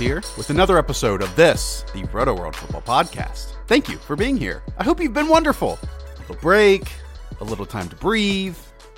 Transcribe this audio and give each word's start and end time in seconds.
Here 0.00 0.22
with 0.38 0.48
another 0.48 0.78
episode 0.78 1.20
of 1.20 1.36
this, 1.36 1.84
the 1.92 2.04
Rotoworld 2.04 2.54
Football 2.54 2.80
Podcast. 2.80 3.52
Thank 3.66 3.86
you 3.86 3.98
for 3.98 4.16
being 4.16 4.34
here. 4.34 4.62
I 4.78 4.82
hope 4.82 4.98
you've 4.98 5.12
been 5.12 5.28
wonderful. 5.28 5.78
A 6.16 6.20
little 6.20 6.36
break, 6.36 6.90
a 7.38 7.44
little 7.44 7.66
time 7.66 7.86
to 7.90 7.96
breathe. 7.96 8.56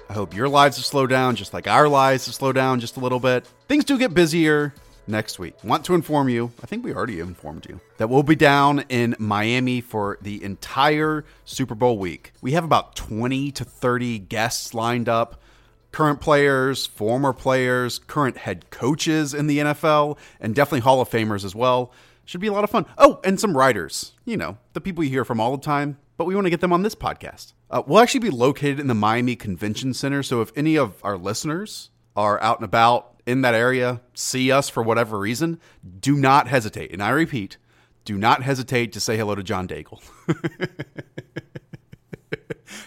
I 0.08 0.12
hope 0.12 0.32
your 0.32 0.48
lives 0.48 0.76
have 0.76 0.86
slowed 0.86 1.10
down 1.10 1.34
just 1.34 1.52
like 1.52 1.66
our 1.66 1.88
lives 1.88 2.26
have 2.26 2.36
slowed 2.36 2.54
down 2.54 2.78
just 2.78 2.98
a 2.98 3.00
little 3.00 3.18
bit. 3.18 3.48
Things 3.66 3.84
do 3.84 3.98
get 3.98 4.14
busier 4.14 4.72
next 5.08 5.40
week. 5.40 5.54
Want 5.64 5.84
to 5.86 5.96
inform 5.96 6.28
you, 6.28 6.52
I 6.62 6.66
think 6.66 6.84
we 6.84 6.94
already 6.94 7.18
informed 7.18 7.66
you, 7.68 7.80
that 7.96 8.08
we'll 8.08 8.22
be 8.22 8.36
down 8.36 8.84
in 8.88 9.16
Miami 9.18 9.80
for 9.80 10.18
the 10.22 10.44
entire 10.44 11.24
Super 11.44 11.74
Bowl 11.74 11.98
week. 11.98 12.32
We 12.42 12.52
have 12.52 12.62
about 12.62 12.94
20 12.94 13.50
to 13.50 13.64
30 13.64 14.20
guests 14.20 14.72
lined 14.72 15.08
up 15.08 15.42
current 15.92 16.20
players, 16.20 16.86
former 16.86 17.32
players, 17.32 17.98
current 17.98 18.38
head 18.38 18.70
coaches 18.70 19.34
in 19.34 19.46
the 19.46 19.58
NFL, 19.58 20.18
and 20.40 20.54
definitely 20.54 20.80
Hall 20.80 21.00
of 21.00 21.08
Famers 21.08 21.44
as 21.44 21.54
well. 21.54 21.92
Should 22.24 22.40
be 22.40 22.46
a 22.46 22.52
lot 22.52 22.64
of 22.64 22.70
fun. 22.70 22.86
Oh, 22.98 23.20
and 23.24 23.38
some 23.38 23.56
writers, 23.56 24.12
you 24.24 24.36
know, 24.36 24.56
the 24.72 24.80
people 24.80 25.04
you 25.04 25.10
hear 25.10 25.24
from 25.24 25.40
all 25.40 25.56
the 25.56 25.62
time, 25.62 25.98
but 26.16 26.24
we 26.24 26.34
want 26.34 26.46
to 26.46 26.50
get 26.50 26.60
them 26.60 26.72
on 26.72 26.82
this 26.82 26.94
podcast. 26.94 27.52
Uh, 27.70 27.82
we'll 27.86 28.00
actually 28.00 28.20
be 28.20 28.30
located 28.30 28.80
in 28.80 28.86
the 28.86 28.94
Miami 28.94 29.36
Convention 29.36 29.92
Center, 29.92 30.22
so 30.22 30.40
if 30.40 30.52
any 30.56 30.76
of 30.76 31.02
our 31.04 31.16
listeners 31.16 31.90
are 32.16 32.40
out 32.42 32.58
and 32.58 32.64
about 32.64 33.20
in 33.26 33.42
that 33.42 33.54
area, 33.54 34.00
see 34.14 34.50
us 34.50 34.68
for 34.68 34.82
whatever 34.82 35.18
reason, 35.18 35.60
do 36.00 36.16
not 36.16 36.48
hesitate. 36.48 36.92
And 36.92 37.02
I 37.02 37.10
repeat, 37.10 37.56
do 38.04 38.18
not 38.18 38.42
hesitate 38.42 38.92
to 38.92 39.00
say 39.00 39.16
hello 39.16 39.34
to 39.34 39.42
John 39.42 39.68
Daigle. 39.68 40.02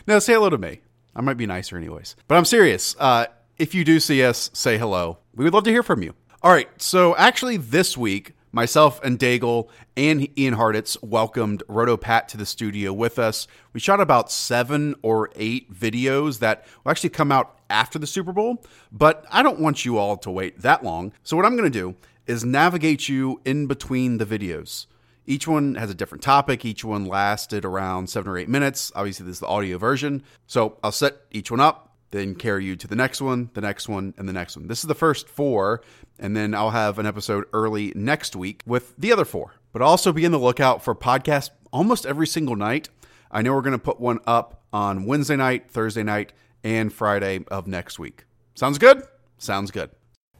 no, 0.08 0.20
say 0.20 0.34
hello 0.34 0.50
to 0.50 0.58
me. 0.58 0.82
I 1.16 1.22
might 1.22 1.38
be 1.38 1.46
nicer, 1.46 1.78
anyways. 1.78 2.16
But 2.28 2.36
I'm 2.36 2.46
serious. 2.46 2.96
Uh, 3.00 3.28
if 3.58 3.74
you 3.74 3.86
do 3.86 4.00
see 4.00 4.24
us, 4.24 4.50
say 4.54 4.78
hello. 4.78 5.20
We 5.34 5.46
would 5.46 5.54
love 5.54 5.64
to 5.64 5.72
hear 5.72 5.84
from 5.84 6.04
you. 6.04 6.14
All 6.42 6.52
right. 6.52 6.70
So, 6.82 7.16
actually, 7.16 7.58
this 7.58 7.98
week, 7.98 8.34
myself 8.52 9.02
and 9.04 9.18
Daigle 9.18 9.70
and 9.96 10.28
Ian 10.38 10.56
Hartitz 10.56 11.02
welcomed 11.02 11.64
Roto 11.68 11.98
Pat 11.98 12.28
to 12.30 12.38
the 12.38 12.46
studio 12.46 12.92
with 12.92 13.18
us. 13.18 13.48
We 13.74 13.80
shot 13.80 14.02
about 14.02 14.32
seven 14.32 14.96
or 15.02 15.30
eight 15.36 15.74
videos 15.74 16.40
that 16.40 16.66
will 16.84 16.92
actually 16.92 17.10
come 17.12 17.32
out 17.32 17.58
after 17.70 17.98
the 17.98 18.08
Super 18.08 18.32
Bowl, 18.32 18.64
but 18.92 19.26
I 19.32 19.42
don't 19.42 19.60
want 19.60 19.86
you 19.86 19.98
all 19.98 20.18
to 20.18 20.32
wait 20.32 20.62
that 20.62 20.84
long. 20.84 21.14
So, 21.24 21.38
what 21.38 21.46
I'm 21.46 21.56
going 21.56 21.72
to 21.72 21.80
do 21.80 21.96
is 22.28 22.44
navigate 22.44 23.08
you 23.08 23.40
in 23.46 23.68
between 23.68 24.18
the 24.18 24.26
videos. 24.26 24.88
Each 25.28 25.48
one 25.48 25.76
has 25.76 25.90
a 25.90 25.96
different 25.96 26.24
topic. 26.24 26.66
Each 26.66 26.84
one 26.84 27.06
lasted 27.06 27.66
around 27.66 28.10
seven 28.10 28.32
or 28.32 28.38
eight 28.38 28.50
minutes. 28.50 28.92
Obviously, 28.96 29.26
this 29.26 29.38
is 29.38 29.40
the 29.40 29.48
audio 29.48 29.78
version. 29.78 30.24
So 30.48 30.78
I'll 30.84 30.92
set 30.92 31.16
each 31.32 31.50
one 31.50 31.60
up, 31.60 31.96
then 32.12 32.36
carry 32.36 32.66
you 32.66 32.76
to 32.76 32.88
the 32.88 32.96
next 32.96 33.22
one, 33.22 33.50
the 33.54 33.62
next 33.62 33.90
one, 33.90 34.14
and 34.18 34.30
the 34.30 34.34
next 34.34 34.56
one. 34.56 34.68
This 34.68 34.80
is 34.80 34.88
the 34.88 34.96
first 34.96 35.28
four, 35.28 35.82
and 36.20 36.36
then 36.36 36.54
I'll 36.54 36.72
have 36.72 37.00
an 37.00 37.06
episode 37.06 37.46
early 37.54 37.92
next 37.96 38.36
week 38.36 38.62
with 38.66 38.94
the 38.98 39.12
other 39.12 39.26
four. 39.26 39.56
But 39.74 39.82
also 39.82 40.14
be 40.14 40.26
on 40.26 40.32
the 40.32 40.40
lookout 40.40 40.84
for 40.84 40.96
podcasts 40.96 41.50
almost 41.74 42.06
every 42.06 42.28
single 42.28 42.56
night. 42.56 42.90
I 43.32 43.42
know 43.42 43.54
we're 43.54 43.62
going 43.62 43.74
to 43.74 43.80
put 43.80 44.00
one 44.00 44.20
up 44.26 44.64
on 44.72 45.06
Wednesday 45.06 45.36
night, 45.36 45.70
Thursday 45.72 46.04
night, 46.04 46.32
and 46.64 46.94
Friday 46.94 47.44
of 47.50 47.68
next 47.68 48.00
week. 48.00 48.26
Sounds 48.54 48.78
good? 48.78 49.04
Sounds 49.38 49.72
good. 49.72 49.90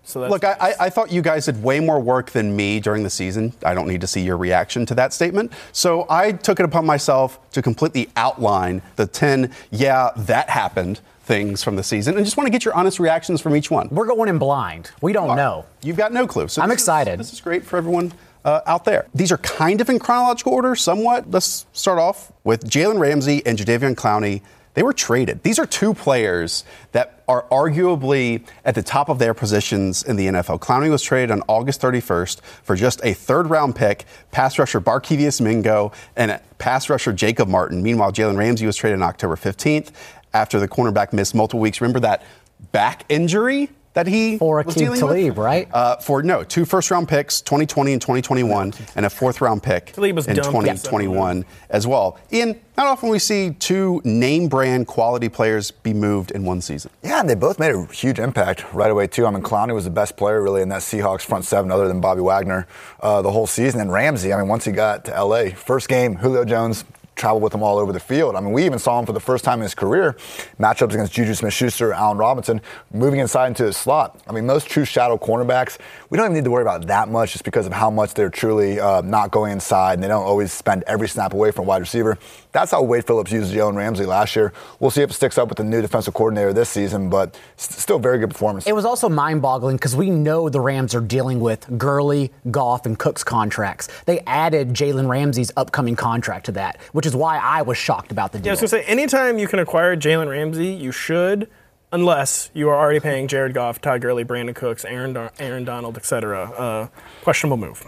So 0.06 0.28
Look, 0.28 0.44
I, 0.44 0.76
I, 0.80 0.90
thought 0.90 1.12
you 1.12 1.24
guys 1.24 1.46
did 1.46 1.62
way 1.64 1.80
more 1.80 2.00
work 2.00 2.30
than 2.30 2.56
me 2.56 2.80
during 2.80 3.02
the 3.02 3.10
season. 3.10 3.54
I 3.66 3.74
don't 3.74 3.88
need 3.88 4.02
to 4.02 4.08
see 4.08 4.22
your 4.22 4.38
reaction 4.38 4.86
to 4.86 4.96
that 4.96 5.14
statement. 5.14 5.52
So 5.72 6.06
I 6.10 6.32
took 6.32 6.60
it 6.60 6.64
upon 6.64 6.86
myself 6.86 7.40
to 7.52 7.62
completely 7.64 8.10
outline 8.16 8.84
the 8.98 9.08
10, 9.08 9.52
yeah, 9.72 10.12
that 10.16 10.50
happened 10.50 11.02
things 11.24 11.64
from 11.64 11.76
the 11.76 11.82
season 11.82 12.16
and 12.18 12.24
just 12.24 12.38
want 12.38 12.46
to 12.46 12.52
get 12.52 12.64
your 12.64 12.76
honest 12.76 13.00
reactions 13.00 13.42
from 13.42 13.56
each 13.56 13.72
one. 13.72 13.90
We're 13.90 14.06
going 14.06 14.30
in 14.30 14.38
blind. 14.38 14.92
We 15.02 15.12
don't 15.12 15.36
know. 15.36 15.66
You've 15.82 15.98
got 15.98 16.14
no 16.14 16.28
clue. 16.28 16.48
So 16.50 16.62
I'm 16.62 16.70
this 16.70 16.76
excited. 16.76 17.20
Is, 17.20 17.28
this 17.28 17.34
is 17.34 17.42
great 17.42 17.66
for 17.66 17.78
everyone 17.78 18.14
uh, 18.46 18.62
out 18.68 18.86
there. 18.86 19.08
These 19.16 19.32
are 19.32 19.40
kind 19.40 19.82
of 19.82 19.90
in 19.90 19.98
chronological 19.98 20.54
order, 20.54 20.76
somewhat. 20.76 21.32
Let's 21.32 21.66
start 21.74 21.98
off 21.98 22.32
with 22.44 22.70
Jalen 22.70 23.00
Ramsey 23.00 23.44
and 23.44 23.58
Jadeveon 23.58 23.96
Clowney 23.96 24.44
they 24.76 24.84
were 24.84 24.94
traded. 24.94 25.42
These 25.44 25.58
are 25.58 25.66
two 25.66 25.94
players 25.94 26.64
that 26.92 27.24
are 27.28 27.44
arguably 27.50 28.46
at 28.64 28.76
the 28.76 28.84
top 28.84 29.10
of 29.10 29.18
their 29.20 29.34
positions 29.34 30.04
in 30.04 30.16
the 30.16 30.28
NFL. 30.28 30.60
Clowney 30.60 30.90
was 30.90 31.02
traded 31.02 31.32
on 31.32 31.42
August 31.48 31.82
31st 31.82 32.42
for 32.62 32.76
just 32.76 33.04
a 33.04 33.14
third 33.14 33.50
round 33.50 33.76
pick, 33.76 34.06
pass 34.32 34.60
rusher 34.60 34.80
Barkevious 34.80 35.42
Mingo, 35.42 35.92
and 36.16 36.40
pass 36.60 36.90
rusher 36.90 37.14
Jacob 37.14 37.48
Martin. 37.48 37.82
Meanwhile, 37.82 38.12
Jalen 38.12 38.38
Ramsey 38.38 38.66
was 38.66 38.76
traded 38.76 39.02
on 39.02 39.10
October 39.10 39.36
15th 39.36 39.92
after 40.34 40.60
the 40.60 40.68
cornerback 40.68 41.14
missed 41.14 41.34
multiple 41.34 41.62
weeks. 41.62 41.82
Remember 41.82 42.02
that 42.02 42.24
back 42.72 43.06
injury? 43.10 43.70
That 43.96 44.06
he 44.08 44.38
for 44.38 44.62
was 44.64 44.76
dealing 44.76 45.00
Talib, 45.00 45.30
with? 45.30 45.38
right? 45.38 45.68
Uh, 45.74 45.96
for 45.98 46.22
no, 46.22 46.44
two 46.44 46.64
first 46.66 46.92
round 46.92 47.08
picks, 47.10 47.42
2020 47.42 47.94
and 47.94 48.02
2021, 48.02 48.74
and 48.96 49.06
a 49.06 49.10
fourth 49.10 49.42
round 49.42 49.64
pick 49.64 49.90
in 49.98 50.16
2021 50.16 51.38
Yes. 51.38 51.46
as 51.70 51.88
well. 51.88 52.18
Ian, 52.32 52.60
not 52.78 52.88
often 52.88 53.10
we 53.10 53.20
see 53.20 53.52
two 53.52 54.02
name 54.04 54.48
brand 54.50 54.86
quality 54.88 55.30
players 55.30 55.72
be 55.72 55.94
moved 55.94 56.32
in 56.32 56.44
one 56.44 56.62
season. 56.62 56.92
Yeah, 57.04 57.22
and 57.22 57.30
they 57.30 57.36
both 57.36 57.58
made 57.58 57.74
a 57.74 57.86
huge 57.86 58.20
impact 58.20 58.66
right 58.74 58.92
away 58.92 59.08
too. 59.08 59.26
I 59.26 59.32
mean, 59.32 59.44
Clowney 59.44 59.74
was 59.74 59.86
the 59.86 59.90
best 59.90 60.18
player 60.18 60.42
really 60.42 60.62
in 60.62 60.70
that 60.70 60.82
Seahawks 60.82 61.22
front 61.22 61.46
seven, 61.46 61.72
other 61.72 61.88
than 61.88 62.02
Bobby 62.02 62.22
Wagner, 62.22 62.68
uh, 63.00 63.22
the 63.22 63.32
whole 63.32 63.48
season. 63.48 63.80
And 63.80 63.92
Ramsey, 63.92 64.34
I 64.34 64.38
mean, 64.40 64.48
once 64.50 64.66
he 64.66 64.72
got 64.74 65.06
to 65.06 65.12
LA, 65.24 65.52
first 65.56 65.88
game, 65.88 66.16
Julio 66.18 66.44
Jones 66.44 66.84
traveled 67.16 67.44
with 67.44 67.54
him 67.54 67.64
all 67.64 67.78
over 67.78 67.92
the 67.92 68.00
field. 68.00 68.36
I 68.36 68.42
mean, 68.42 68.52
we 68.52 68.66
even 68.66 68.80
saw 68.80 69.00
him 69.00 69.06
for 69.06 69.14
the 69.14 69.20
first 69.20 69.44
time 69.44 69.60
in 69.60 69.64
his 69.64 69.76
career, 69.76 70.16
matchups 70.60 70.94
against 70.94 71.14
Juju 71.14 71.34
Smith-Schuster, 71.34 71.94
Allen 71.94 72.18
Robinson, 72.18 72.62
moving 72.94 73.20
inside 73.20 73.48
into 73.48 73.64
his 73.64 73.78
slot. 73.78 74.22
I 74.28 74.32
mean, 74.32 74.46
most 74.46 74.68
true 74.68 74.86
shadow 74.86 75.18
cornerbacks, 75.18 75.78
we 76.10 76.18
don't 76.18 76.26
even 76.26 76.36
need 76.36 76.44
to 76.44 76.52
worry 76.52 76.62
about 76.62 76.88
that 76.88 77.10
much 77.10 77.32
just 77.32 77.44
because 77.44 77.66
of 77.66 77.74
how 77.74 77.90
much 77.90 78.14
they're 78.14 78.30
truly 78.30 78.80
uh, 78.80 79.02
not 79.02 79.32
going 79.32 79.52
inside 79.52 79.94
and 79.94 80.04
they 80.04 80.08
don't 80.08 80.26
always 80.26 80.52
spend 80.52 80.84
every 80.88 81.08
snap 81.08 81.34
away 81.34 81.52
from 81.52 81.66
wide 81.66 81.82
receiver. 81.82 82.18
That's 82.56 82.72
how 82.72 82.82
Wade 82.84 83.06
Phillips 83.06 83.34
used 83.34 83.54
Jalen 83.54 83.76
Ramsey 83.76 84.06
last 84.06 84.34
year. 84.34 84.54
We'll 84.80 84.90
see 84.90 85.02
if 85.02 85.10
it 85.10 85.14
sticks 85.14 85.38
up 85.38 85.50
with 85.50 85.58
the 85.58 85.66
new 85.66 85.82
defensive 85.82 86.14
coordinator 86.14 86.54
this 86.54 86.70
season, 86.70 87.10
but 87.10 87.36
s- 87.58 87.78
still 87.82 88.00
very 88.00 88.18
good 88.18 88.30
performance. 88.30 88.66
It 88.66 88.74
was 88.74 88.86
also 88.86 89.10
mind 89.10 89.42
boggling 89.42 89.76
because 89.76 89.94
we 89.94 90.10
know 90.10 90.48
the 90.48 90.62
Rams 90.62 90.96
are 90.96 91.02
dealing 91.02 91.42
with 91.42 91.78
Gurley, 91.78 92.32
Goff, 92.52 92.86
and 92.86 92.98
Cook's 92.98 93.26
contracts. 93.26 93.90
They 94.06 94.22
added 94.22 94.70
Jalen 94.70 95.10
Ramsey's 95.10 95.52
upcoming 95.58 95.98
contract 95.98 96.46
to 96.46 96.54
that, 96.54 96.80
which 96.94 97.06
is 97.06 97.14
why 97.14 97.40
I 97.40 97.62
was 97.62 97.78
shocked 97.78 98.14
about 98.14 98.32
the 98.32 98.40
Yeah, 98.40 98.52
I 98.52 98.54
was 98.54 98.62
going 98.62 98.70
to 98.70 98.76
say, 98.78 98.84
anytime 98.86 99.38
you 99.38 99.50
can 99.50 99.60
acquire 99.60 99.98
Jalen 99.98 100.30
Ramsey, 100.30 100.68
you 100.68 100.94
should, 100.94 101.50
unless 101.92 102.52
you 102.54 102.70
are 102.70 102.76
already 102.78 103.02
paying 103.02 103.28
Jared 103.28 103.54
Goff, 103.54 103.82
Todd 103.82 104.00
Gurley, 104.00 104.24
Brandin 104.24 104.56
Cooks, 104.56 104.86
Aaron, 104.86 105.18
Aaron 105.40 105.66
Donald, 105.66 105.98
etc. 105.98 106.44
Uh, 106.52 106.88
questionable 107.22 107.58
move. 107.58 107.84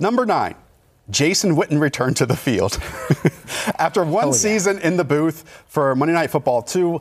Number 0.00 0.26
nine, 0.26 0.56
Jason 1.10 1.56
Witten 1.56 1.80
returned 1.80 2.16
to 2.18 2.26
the 2.26 2.36
field. 2.36 2.78
After 3.78 4.04
one 4.04 4.28
yeah. 4.28 4.32
season 4.32 4.78
in 4.78 4.96
the 4.96 5.04
booth 5.04 5.64
for 5.66 5.94
Monday 5.94 6.14
Night 6.14 6.30
Football 6.30 6.62
2, 6.62 7.00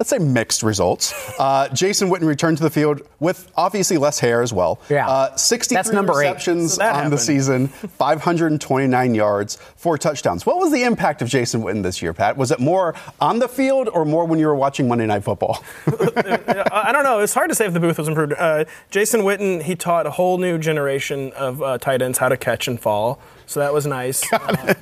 let's 0.00 0.08
say 0.08 0.18
mixed 0.18 0.62
results. 0.62 1.12
Uh, 1.38 1.68
Jason 1.68 2.08
Witten 2.08 2.24
returned 2.26 2.56
to 2.56 2.62
the 2.62 2.70
field 2.70 3.02
with 3.20 3.52
obviously 3.54 3.98
less 3.98 4.18
hair 4.18 4.40
as 4.40 4.50
well. 4.50 4.80
Yeah. 4.88 5.06
Uh, 5.06 5.36
63 5.36 5.76
That's 5.76 5.90
number 5.92 6.14
eight. 6.22 6.28
receptions 6.28 6.74
So 6.74 6.82
on 6.86 6.94
happened. 6.94 7.12
the 7.12 7.18
season, 7.18 7.68
529 7.68 9.14
yards, 9.14 9.56
four 9.76 9.98
touchdowns. 9.98 10.46
What 10.46 10.56
was 10.56 10.72
the 10.72 10.82
impact 10.84 11.20
of 11.20 11.28
Jason 11.28 11.60
Witten 11.62 11.82
this 11.82 12.00
year, 12.00 12.14
Pat? 12.14 12.38
Was 12.38 12.50
it 12.50 12.60
more 12.60 12.94
on 13.20 13.40
the 13.40 13.48
field 13.48 13.90
or 13.92 14.06
more 14.06 14.24
when 14.24 14.38
you 14.38 14.46
were 14.46 14.54
watching 14.56 14.88
Monday 14.88 15.04
Night 15.04 15.22
Football? 15.22 15.62
I 15.86 16.90
don't 16.92 17.04
know. 17.04 17.20
It's 17.20 17.34
hard 17.34 17.50
to 17.50 17.54
say 17.54 17.66
if 17.66 17.74
the 17.74 17.80
booth 17.80 17.98
was 17.98 18.08
improved. 18.08 18.32
Uh, 18.38 18.64
Jason 18.90 19.20
Witten, 19.20 19.62
he 19.62 19.76
taught 19.76 20.06
a 20.06 20.10
whole 20.10 20.38
new 20.38 20.56
generation 20.56 21.30
of 21.32 21.62
uh, 21.62 21.76
tight 21.76 22.00
ends 22.00 22.16
how 22.16 22.30
to 22.30 22.38
catch 22.38 22.66
and 22.68 22.80
fall. 22.80 23.20
So 23.50 23.58
that 23.58 23.72
was 23.74 23.84
nice. 23.84 24.22
Uh, 24.32 24.74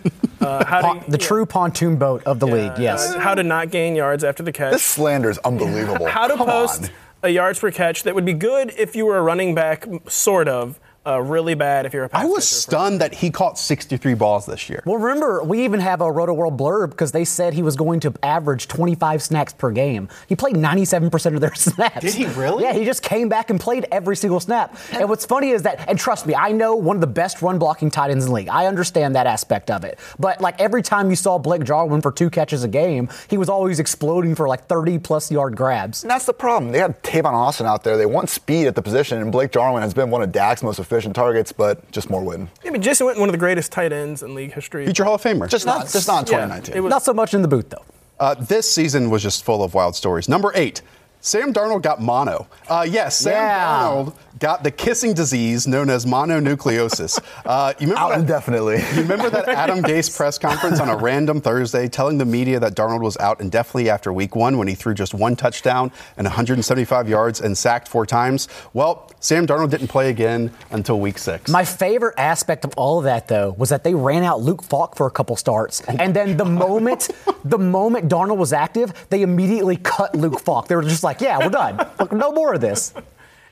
uh, 0.42 0.64
how 0.66 0.82
Pon- 0.82 1.04
to, 1.04 1.10
the 1.10 1.18
yeah, 1.18 1.26
true 1.26 1.46
pontoon 1.46 1.96
boat 1.96 2.22
of 2.24 2.38
the 2.38 2.46
uh, 2.46 2.50
league, 2.50 2.72
yes. 2.78 3.14
How 3.14 3.34
to 3.34 3.42
not 3.42 3.70
gain 3.70 3.96
yards 3.96 4.22
after 4.22 4.42
the 4.42 4.52
catch. 4.52 4.72
This 4.74 4.82
slander 4.84 5.30
is 5.30 5.38
unbelievable. 5.38 6.06
how 6.06 6.26
to 6.28 6.36
Come 6.36 6.46
post 6.46 6.82
on. 6.84 6.90
a 7.22 7.28
yards 7.30 7.58
per 7.58 7.70
catch 7.70 8.02
that 8.02 8.14
would 8.14 8.26
be 8.26 8.34
good 8.34 8.72
if 8.76 8.94
you 8.94 9.06
were 9.06 9.16
a 9.16 9.22
running 9.22 9.54
back, 9.54 9.86
sort 10.06 10.48
of. 10.48 10.78
Uh, 11.08 11.20
really 11.20 11.54
bad 11.54 11.86
if 11.86 11.94
you're 11.94 12.04
a 12.04 12.08
pass 12.08 12.22
I 12.22 12.26
was 12.26 12.44
catcher. 12.44 12.60
stunned 12.60 13.00
that 13.00 13.14
he 13.14 13.30
caught 13.30 13.58
63 13.58 14.12
balls 14.12 14.44
this 14.44 14.68
year. 14.68 14.82
Well, 14.84 14.98
remember, 14.98 15.42
we 15.42 15.64
even 15.64 15.80
have 15.80 16.02
a 16.02 16.04
Rotoworld 16.04 16.58
blurb 16.58 16.90
because 16.90 17.12
they 17.12 17.24
said 17.24 17.54
he 17.54 17.62
was 17.62 17.76
going 17.76 18.00
to 18.00 18.12
average 18.22 18.68
25 18.68 19.22
snaps 19.22 19.54
per 19.54 19.70
game. 19.70 20.10
He 20.28 20.36
played 20.36 20.56
97% 20.56 21.34
of 21.34 21.40
their 21.40 21.54
snaps. 21.54 22.00
Did 22.00 22.12
he 22.12 22.26
really? 22.26 22.64
Yeah, 22.64 22.74
he 22.74 22.84
just 22.84 23.02
came 23.02 23.30
back 23.30 23.48
and 23.48 23.58
played 23.58 23.86
every 23.90 24.16
single 24.16 24.38
snap. 24.38 24.76
And 24.92 25.08
what's 25.08 25.24
funny 25.24 25.48
is 25.50 25.62
that, 25.62 25.88
and 25.88 25.98
trust 25.98 26.26
me, 26.26 26.34
I 26.34 26.52
know 26.52 26.76
one 26.76 26.96
of 26.96 27.00
the 27.00 27.06
best 27.06 27.40
run 27.40 27.58
blocking 27.58 27.90
tight 27.90 28.10
ends 28.10 28.26
in 28.26 28.30
the 28.30 28.34
league. 28.34 28.50
I 28.50 28.66
understand 28.66 29.16
that 29.16 29.26
aspect 29.26 29.70
of 29.70 29.84
it. 29.84 29.98
But 30.18 30.42
like 30.42 30.60
every 30.60 30.82
time 30.82 31.08
you 31.08 31.16
saw 31.16 31.38
Blake 31.38 31.64
Jarwin 31.64 32.02
for 32.02 32.12
two 32.12 32.28
catches 32.28 32.64
a 32.64 32.68
game, 32.68 33.08
he 33.30 33.38
was 33.38 33.48
always 33.48 33.80
exploding 33.80 34.34
for 34.34 34.46
like 34.46 34.66
30 34.66 34.98
plus 34.98 35.30
yard 35.30 35.56
grabs. 35.56 36.02
And 36.02 36.10
that's 36.10 36.26
the 36.26 36.34
problem. 36.34 36.70
They 36.70 36.80
had 36.80 37.02
Tavon 37.02 37.32
Austin 37.32 37.64
out 37.64 37.82
there. 37.82 37.96
They 37.96 38.04
want 38.04 38.28
speed 38.28 38.66
at 38.66 38.74
the 38.74 38.82
position, 38.82 39.22
and 39.22 39.32
Blake 39.32 39.52
Jarwin 39.52 39.82
has 39.82 39.94
been 39.94 40.10
one 40.10 40.20
of 40.20 40.32
Dak's 40.32 40.62
most 40.62 40.78
efficient 40.78 40.97
targets, 41.06 41.52
but 41.52 41.90
just 41.90 42.10
more 42.10 42.22
Witten. 42.22 42.48
I 42.64 42.70
mean, 42.70 42.82
Jason 42.82 43.06
Witten, 43.06 43.18
one 43.20 43.28
of 43.28 43.32
the 43.32 43.38
greatest 43.38 43.72
tight 43.72 43.92
ends 43.92 44.22
in 44.22 44.34
league 44.34 44.52
history. 44.52 44.84
Future 44.84 45.04
Hall 45.04 45.14
of 45.14 45.22
Famer. 45.22 45.48
Just 45.48 45.66
not, 45.66 45.88
just 45.90 46.08
not 46.08 46.20
in 46.20 46.26
2019. 46.26 46.76
it 46.76 46.80
was- 46.80 46.90
Not 46.90 47.02
so 47.04 47.12
much 47.14 47.34
in 47.34 47.42
the 47.42 47.48
boot 47.48 47.70
though. 47.70 47.84
Uh, 48.20 48.34
this 48.34 48.70
season 48.70 49.10
was 49.10 49.22
just 49.22 49.44
full 49.44 49.62
of 49.62 49.74
wild 49.74 49.94
stories. 49.94 50.28
Number 50.28 50.50
eight, 50.56 50.82
Sam 51.28 51.52
Darnold 51.52 51.82
got 51.82 52.00
mono. 52.00 52.46
Uh, 52.70 52.86
yes, 52.88 53.18
Sam 53.18 53.32
Yeah. 53.34 53.66
Darnold 53.82 54.14
got 54.38 54.62
the 54.64 54.70
kissing 54.70 55.12
disease 55.12 55.66
known 55.66 55.90
as 55.90 56.06
mononucleosis. 56.06 57.20
Uh, 57.48 57.72
you 57.78 57.86
remember 57.88 58.00
Out 58.00 58.08
that- 58.10 58.20
indefinitely. 58.20 58.76
You 58.94 59.02
remember 59.02 59.30
that 59.30 59.48
Adam 59.48 59.82
Gase 59.82 60.14
press 60.14 60.36
conference 60.38 60.80
on 60.80 60.90
a 60.90 60.96
random 60.96 61.40
Thursday 61.40 61.88
telling 61.88 62.18
the 62.18 62.26
media 62.26 62.60
that 62.60 62.74
Darnold 62.74 63.00
was 63.00 63.16
out 63.18 63.40
indefinitely 63.40 63.88
after 63.88 64.12
week 64.12 64.36
one 64.36 64.58
when 64.58 64.68
he 64.68 64.74
threw 64.74 64.92
just 64.92 65.14
one 65.14 65.34
touchdown 65.34 65.90
and 66.18 66.26
175 66.26 67.08
yards 67.08 67.40
and 67.40 67.56
sacked 67.56 67.88
four 67.88 68.04
times? 68.04 68.48
Well, 68.74 69.10
Sam 69.20 69.46
Darnold 69.46 69.70
didn't 69.70 69.88
play 69.88 70.10
again 70.10 70.50
until 70.70 71.00
week 71.00 71.16
six. 71.16 71.50
My 71.50 71.64
favorite 71.64 72.14
aspect 72.18 72.64
of 72.66 72.74
all 72.76 72.98
of 72.98 73.04
that, 73.04 73.28
though, 73.28 73.52
was 73.56 73.70
that 73.70 73.82
they 73.82 73.94
ran 73.94 74.24
out 74.24 74.40
Luke 74.42 74.62
Falk 74.62 74.94
for 74.94 75.06
a 75.06 75.10
couple 75.10 75.34
starts, 75.36 75.80
and 75.82 76.14
then 76.14 76.36
the 76.36 76.44
moment, 76.44 77.08
the 77.44 77.58
moment 77.58 78.08
Darnold 78.10 78.36
was 78.36 78.52
active, 78.52 78.92
they 79.08 79.22
immediately 79.22 79.76
cut 79.78 80.14
Luke 80.14 80.40
Falk. 80.40 80.68
They 80.68 80.76
were 80.76 80.82
just 80.82 81.02
like, 81.02 81.17
"Yeah, 81.20 81.38
we're 81.38 81.50
done. 81.50 81.86
Look, 81.98 82.12
no 82.12 82.32
more 82.32 82.54
of 82.54 82.60
this." 82.60 82.92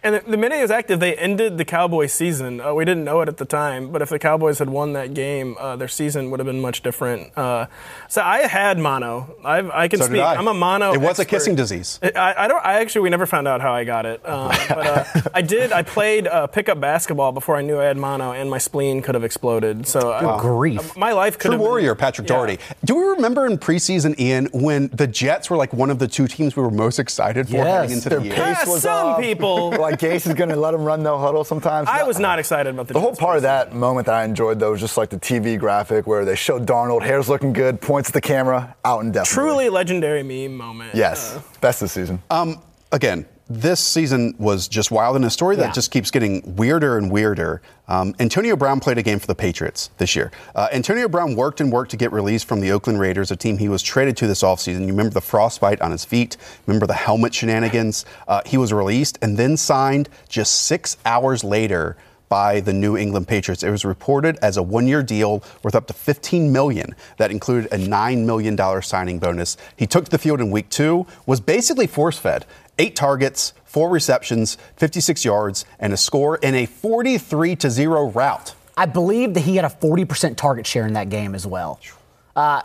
And 0.06 0.14
the, 0.14 0.31
the 0.31 0.37
minute 0.37 0.55
he 0.56 0.62
was 0.62 0.70
active, 0.70 1.00
they 1.00 1.17
ended 1.17 1.58
the 1.58 1.64
Cowboys 1.64 2.12
season. 2.12 2.61
Uh, 2.61 2.73
we 2.75 2.85
didn't 2.85 3.03
know 3.03 3.23
it 3.23 3.29
at 3.29 3.38
the 3.38 3.44
time, 3.44 3.91
but 3.91 4.03
if 4.03 4.08
the 4.08 4.20
Cowboys 4.20 4.61
had 4.61 4.70
won 4.70 4.93
that 4.93 5.14
game, 5.14 5.56
uh, 5.58 5.75
their 5.75 5.88
season 5.88 6.31
would 6.31 6.38
have 6.38 6.47
been 6.47 6.61
much 6.61 6.81
different. 6.82 7.37
Uh, 7.37 7.67
so 8.08 8.23
I 8.23 8.43
had 8.47 8.79
mono. 8.79 9.35
I've, 9.44 9.69
I 9.70 9.88
can 9.88 9.99
So 9.99 10.06
did 10.06 10.12
speak. 10.12 10.23
I. 10.23 10.35
am 10.37 10.47
a 10.47 10.55
mono. 10.55 10.93
It 10.93 11.00
was 11.00 11.19
a 11.19 11.25
kissing 11.25 11.56
disease. 11.56 11.99
I, 12.03 12.35
I 12.38 12.47
don't. 12.47 12.64
I 12.64 12.75
actually 12.75 13.00
we 13.00 13.11
never 13.11 13.26
found 13.26 13.49
out 13.49 13.61
how 13.61 13.73
I 13.73 13.82
got 13.82 14.06
it. 14.06 14.25
Um, 14.25 14.49
but 14.69 14.87
uh, 14.87 15.05
I 15.35 15.43
did. 15.43 15.73
I 15.73 15.82
played 15.82 16.29
uh, 16.29 16.47
pickup 16.47 16.81
basketball 16.81 17.32
before 17.32 17.56
I 17.56 17.62
knew 17.62 17.81
I 17.81 17.85
had 17.87 17.97
mono, 17.97 18.31
and 18.31 18.49
my 18.49 18.59
spleen 18.59 19.02
could 19.02 19.17
have 19.17 19.25
exploded. 19.25 19.88
So 19.88 20.12
I- 20.12 20.41
grief. 20.41 20.97
my 20.97 21.11
life 21.12 21.35
could 21.37 21.49
True 21.49 21.50
have 21.52 21.59
been- 21.61 21.67
warrior, 21.69 21.97
Patrick 21.97 22.29
Yeah. 22.29 22.37
Daugherty. 22.37 22.59
Do 22.85 22.94
we 22.94 23.02
remember 23.06 23.44
in 23.47 23.59
preseason, 23.59 24.17
Ian, 24.20 24.47
when 24.52 24.87
the 24.93 25.09
Jets 25.09 25.50
were 25.50 25.56
like 25.56 25.73
one 25.73 25.91
of 25.91 25.99
the 25.99 26.06
two 26.06 26.29
teams 26.29 26.55
we 26.55 26.62
were 26.62 26.70
most 26.70 27.00
excited 27.00 27.49
for 27.49 27.55
Yes. 27.55 27.67
heading 27.67 27.91
into 27.97 28.09
Their 28.09 28.19
the 28.20 28.25
year? 28.26 28.35
Yeah, 28.37 28.55
pace 28.55 28.67
was 28.69 28.82
some 28.82 29.09
off. 29.09 29.20
people- 29.20 29.70
like 29.87 29.96
Gase 29.99 30.27
is 30.27 30.35
going 30.35 30.51
to 30.51 30.57
let 30.57 30.73
them 30.73 30.85
run 30.85 31.03
no 31.03 31.19
huddle 31.19 31.45
sometimes. 31.45 31.89
I 31.89 32.03
was 32.05 32.19
not 32.19 32.39
excited 32.39 32.71
about 32.75 32.89
the. 32.89 32.95
The 32.95 33.01
whole 33.01 33.15
part 33.15 33.37
of 33.37 33.43
preseason. 33.43 33.47
that 33.71 33.75
moment 33.75 34.07
that 34.07 34.15
I 34.15 34.25
enjoyed 34.25 34.59
though 34.61 34.73
was 34.73 34.81
just 34.81 34.97
like 34.97 35.11
the 35.11 35.19
TV 35.19 35.59
graphic 35.59 36.07
where 36.07 36.25
they 36.25 36.35
showed 36.37 36.67
Darnold, 36.67 37.03
hair's 37.03 37.29
looking 37.29 37.53
good, 37.53 37.81
points 37.81 38.09
at 38.11 38.15
the 38.15 38.21
camera, 38.21 38.77
out 38.85 39.03
indefinitely. 39.05 39.51
Truly 39.51 39.69
legendary 39.69 40.23
meme 40.23 40.57
moment. 40.57 40.95
Yes, 40.95 41.37
Uh, 41.37 41.41
best 41.61 41.83
of 41.83 41.87
the 41.89 41.93
season. 41.93 42.23
Um, 42.31 42.61
again, 42.93 43.27
this 43.49 43.79
season 43.79 44.35
was 44.39 44.67
just 44.67 44.91
wild 44.91 45.15
and 45.15 45.25
a 45.25 45.31
story 45.31 45.55
that 45.57 45.67
Yeah. 45.67 45.73
just 45.73 45.93
keeps 45.93 46.11
getting 46.11 46.43
weirder 46.57 46.99
and 46.99 47.11
weirder. 47.13 47.63
Um, 47.87 48.13
Antonio 48.19 48.57
Brown 48.57 48.81
played 48.81 48.99
a 48.99 49.03
game 49.03 49.21
for 49.21 49.29
the 49.29 49.37
Patriots 49.37 49.91
this 49.99 50.17
year. 50.17 50.33
Uh, 50.55 50.67
Antonio 50.73 51.09
Brown 51.09 51.37
worked 51.37 51.61
and 51.61 51.71
worked 51.71 51.93
to 51.93 51.97
get 51.97 52.11
released 52.13 52.47
from 52.49 52.61
the 52.61 52.73
Oakland 52.73 52.99
Raiders, 52.99 53.31
a 53.31 53.37
team 53.37 53.59
he 53.59 53.69
was 53.69 53.83
traded 53.83 54.17
to 54.17 54.27
this 54.27 54.43
offseason. 54.43 54.81
You 54.81 54.89
remember 54.89 55.15
the 55.15 55.21
frostbite 55.21 55.81
on 55.81 55.93
his 55.93 56.05
feet? 56.05 56.37
Remember 56.67 56.87
the 56.89 56.95
helmet 56.95 57.33
shenanigans? 57.35 58.05
Uh, 58.27 58.41
he 58.45 58.57
was 58.57 58.73
released 58.73 59.17
and 59.23 59.37
then 59.39 59.57
signed 59.57 60.09
just 60.29 60.63
six 60.63 60.97
hours 61.07 61.45
later 61.45 61.97
by 62.29 62.59
the 62.59 62.73
New 62.73 62.97
England 62.97 63.29
Patriots. 63.29 63.63
It 63.63 63.71
was 63.71 63.85
reported 63.85 64.37
as 64.43 64.57
a 64.57 64.63
one-year 64.65 65.05
deal 65.05 65.45
worth 65.63 65.77
up 65.77 65.87
to 65.87 65.93
15 65.93 66.51
million. 66.51 66.97
That 67.19 67.31
included 67.31 67.73
a 67.73 67.79
nine 67.79 68.27
million 68.27 68.57
dollar 68.57 68.83
signing 68.83 69.21
bonus. 69.21 69.57
He 69.77 69.87
took 69.87 70.07
to 70.07 70.11
the 70.11 70.19
field 70.19 70.41
in 70.41 70.51
week 70.51 70.69
two, 70.69 71.07
was 71.27 71.39
basically 71.41 71.87
force-fed. 71.87 72.45
Eight 72.78 72.96
targets, 72.96 73.52
four 73.64 73.90
receptions, 73.90 74.58
56 74.76 75.25
yards, 75.25 75.64
and 75.78 75.93
a 75.93 75.96
score 75.96 76.37
in 76.37 76.55
a 76.55 76.67
43 76.67 77.56
to 77.56 77.70
zero 77.70 78.11
rout. 78.11 78.55
I 78.76 78.87
believe 78.87 79.34
that 79.34 79.40
he 79.40 79.56
had 79.56 79.64
a 79.64 79.69
40% 79.69 80.37
target 80.37 80.67
share 80.67 80.87
in 80.87 80.93
that 80.94 81.08
game 81.08 81.34
as 81.34 81.46
well. 81.46 81.81
Uh, 82.37 82.61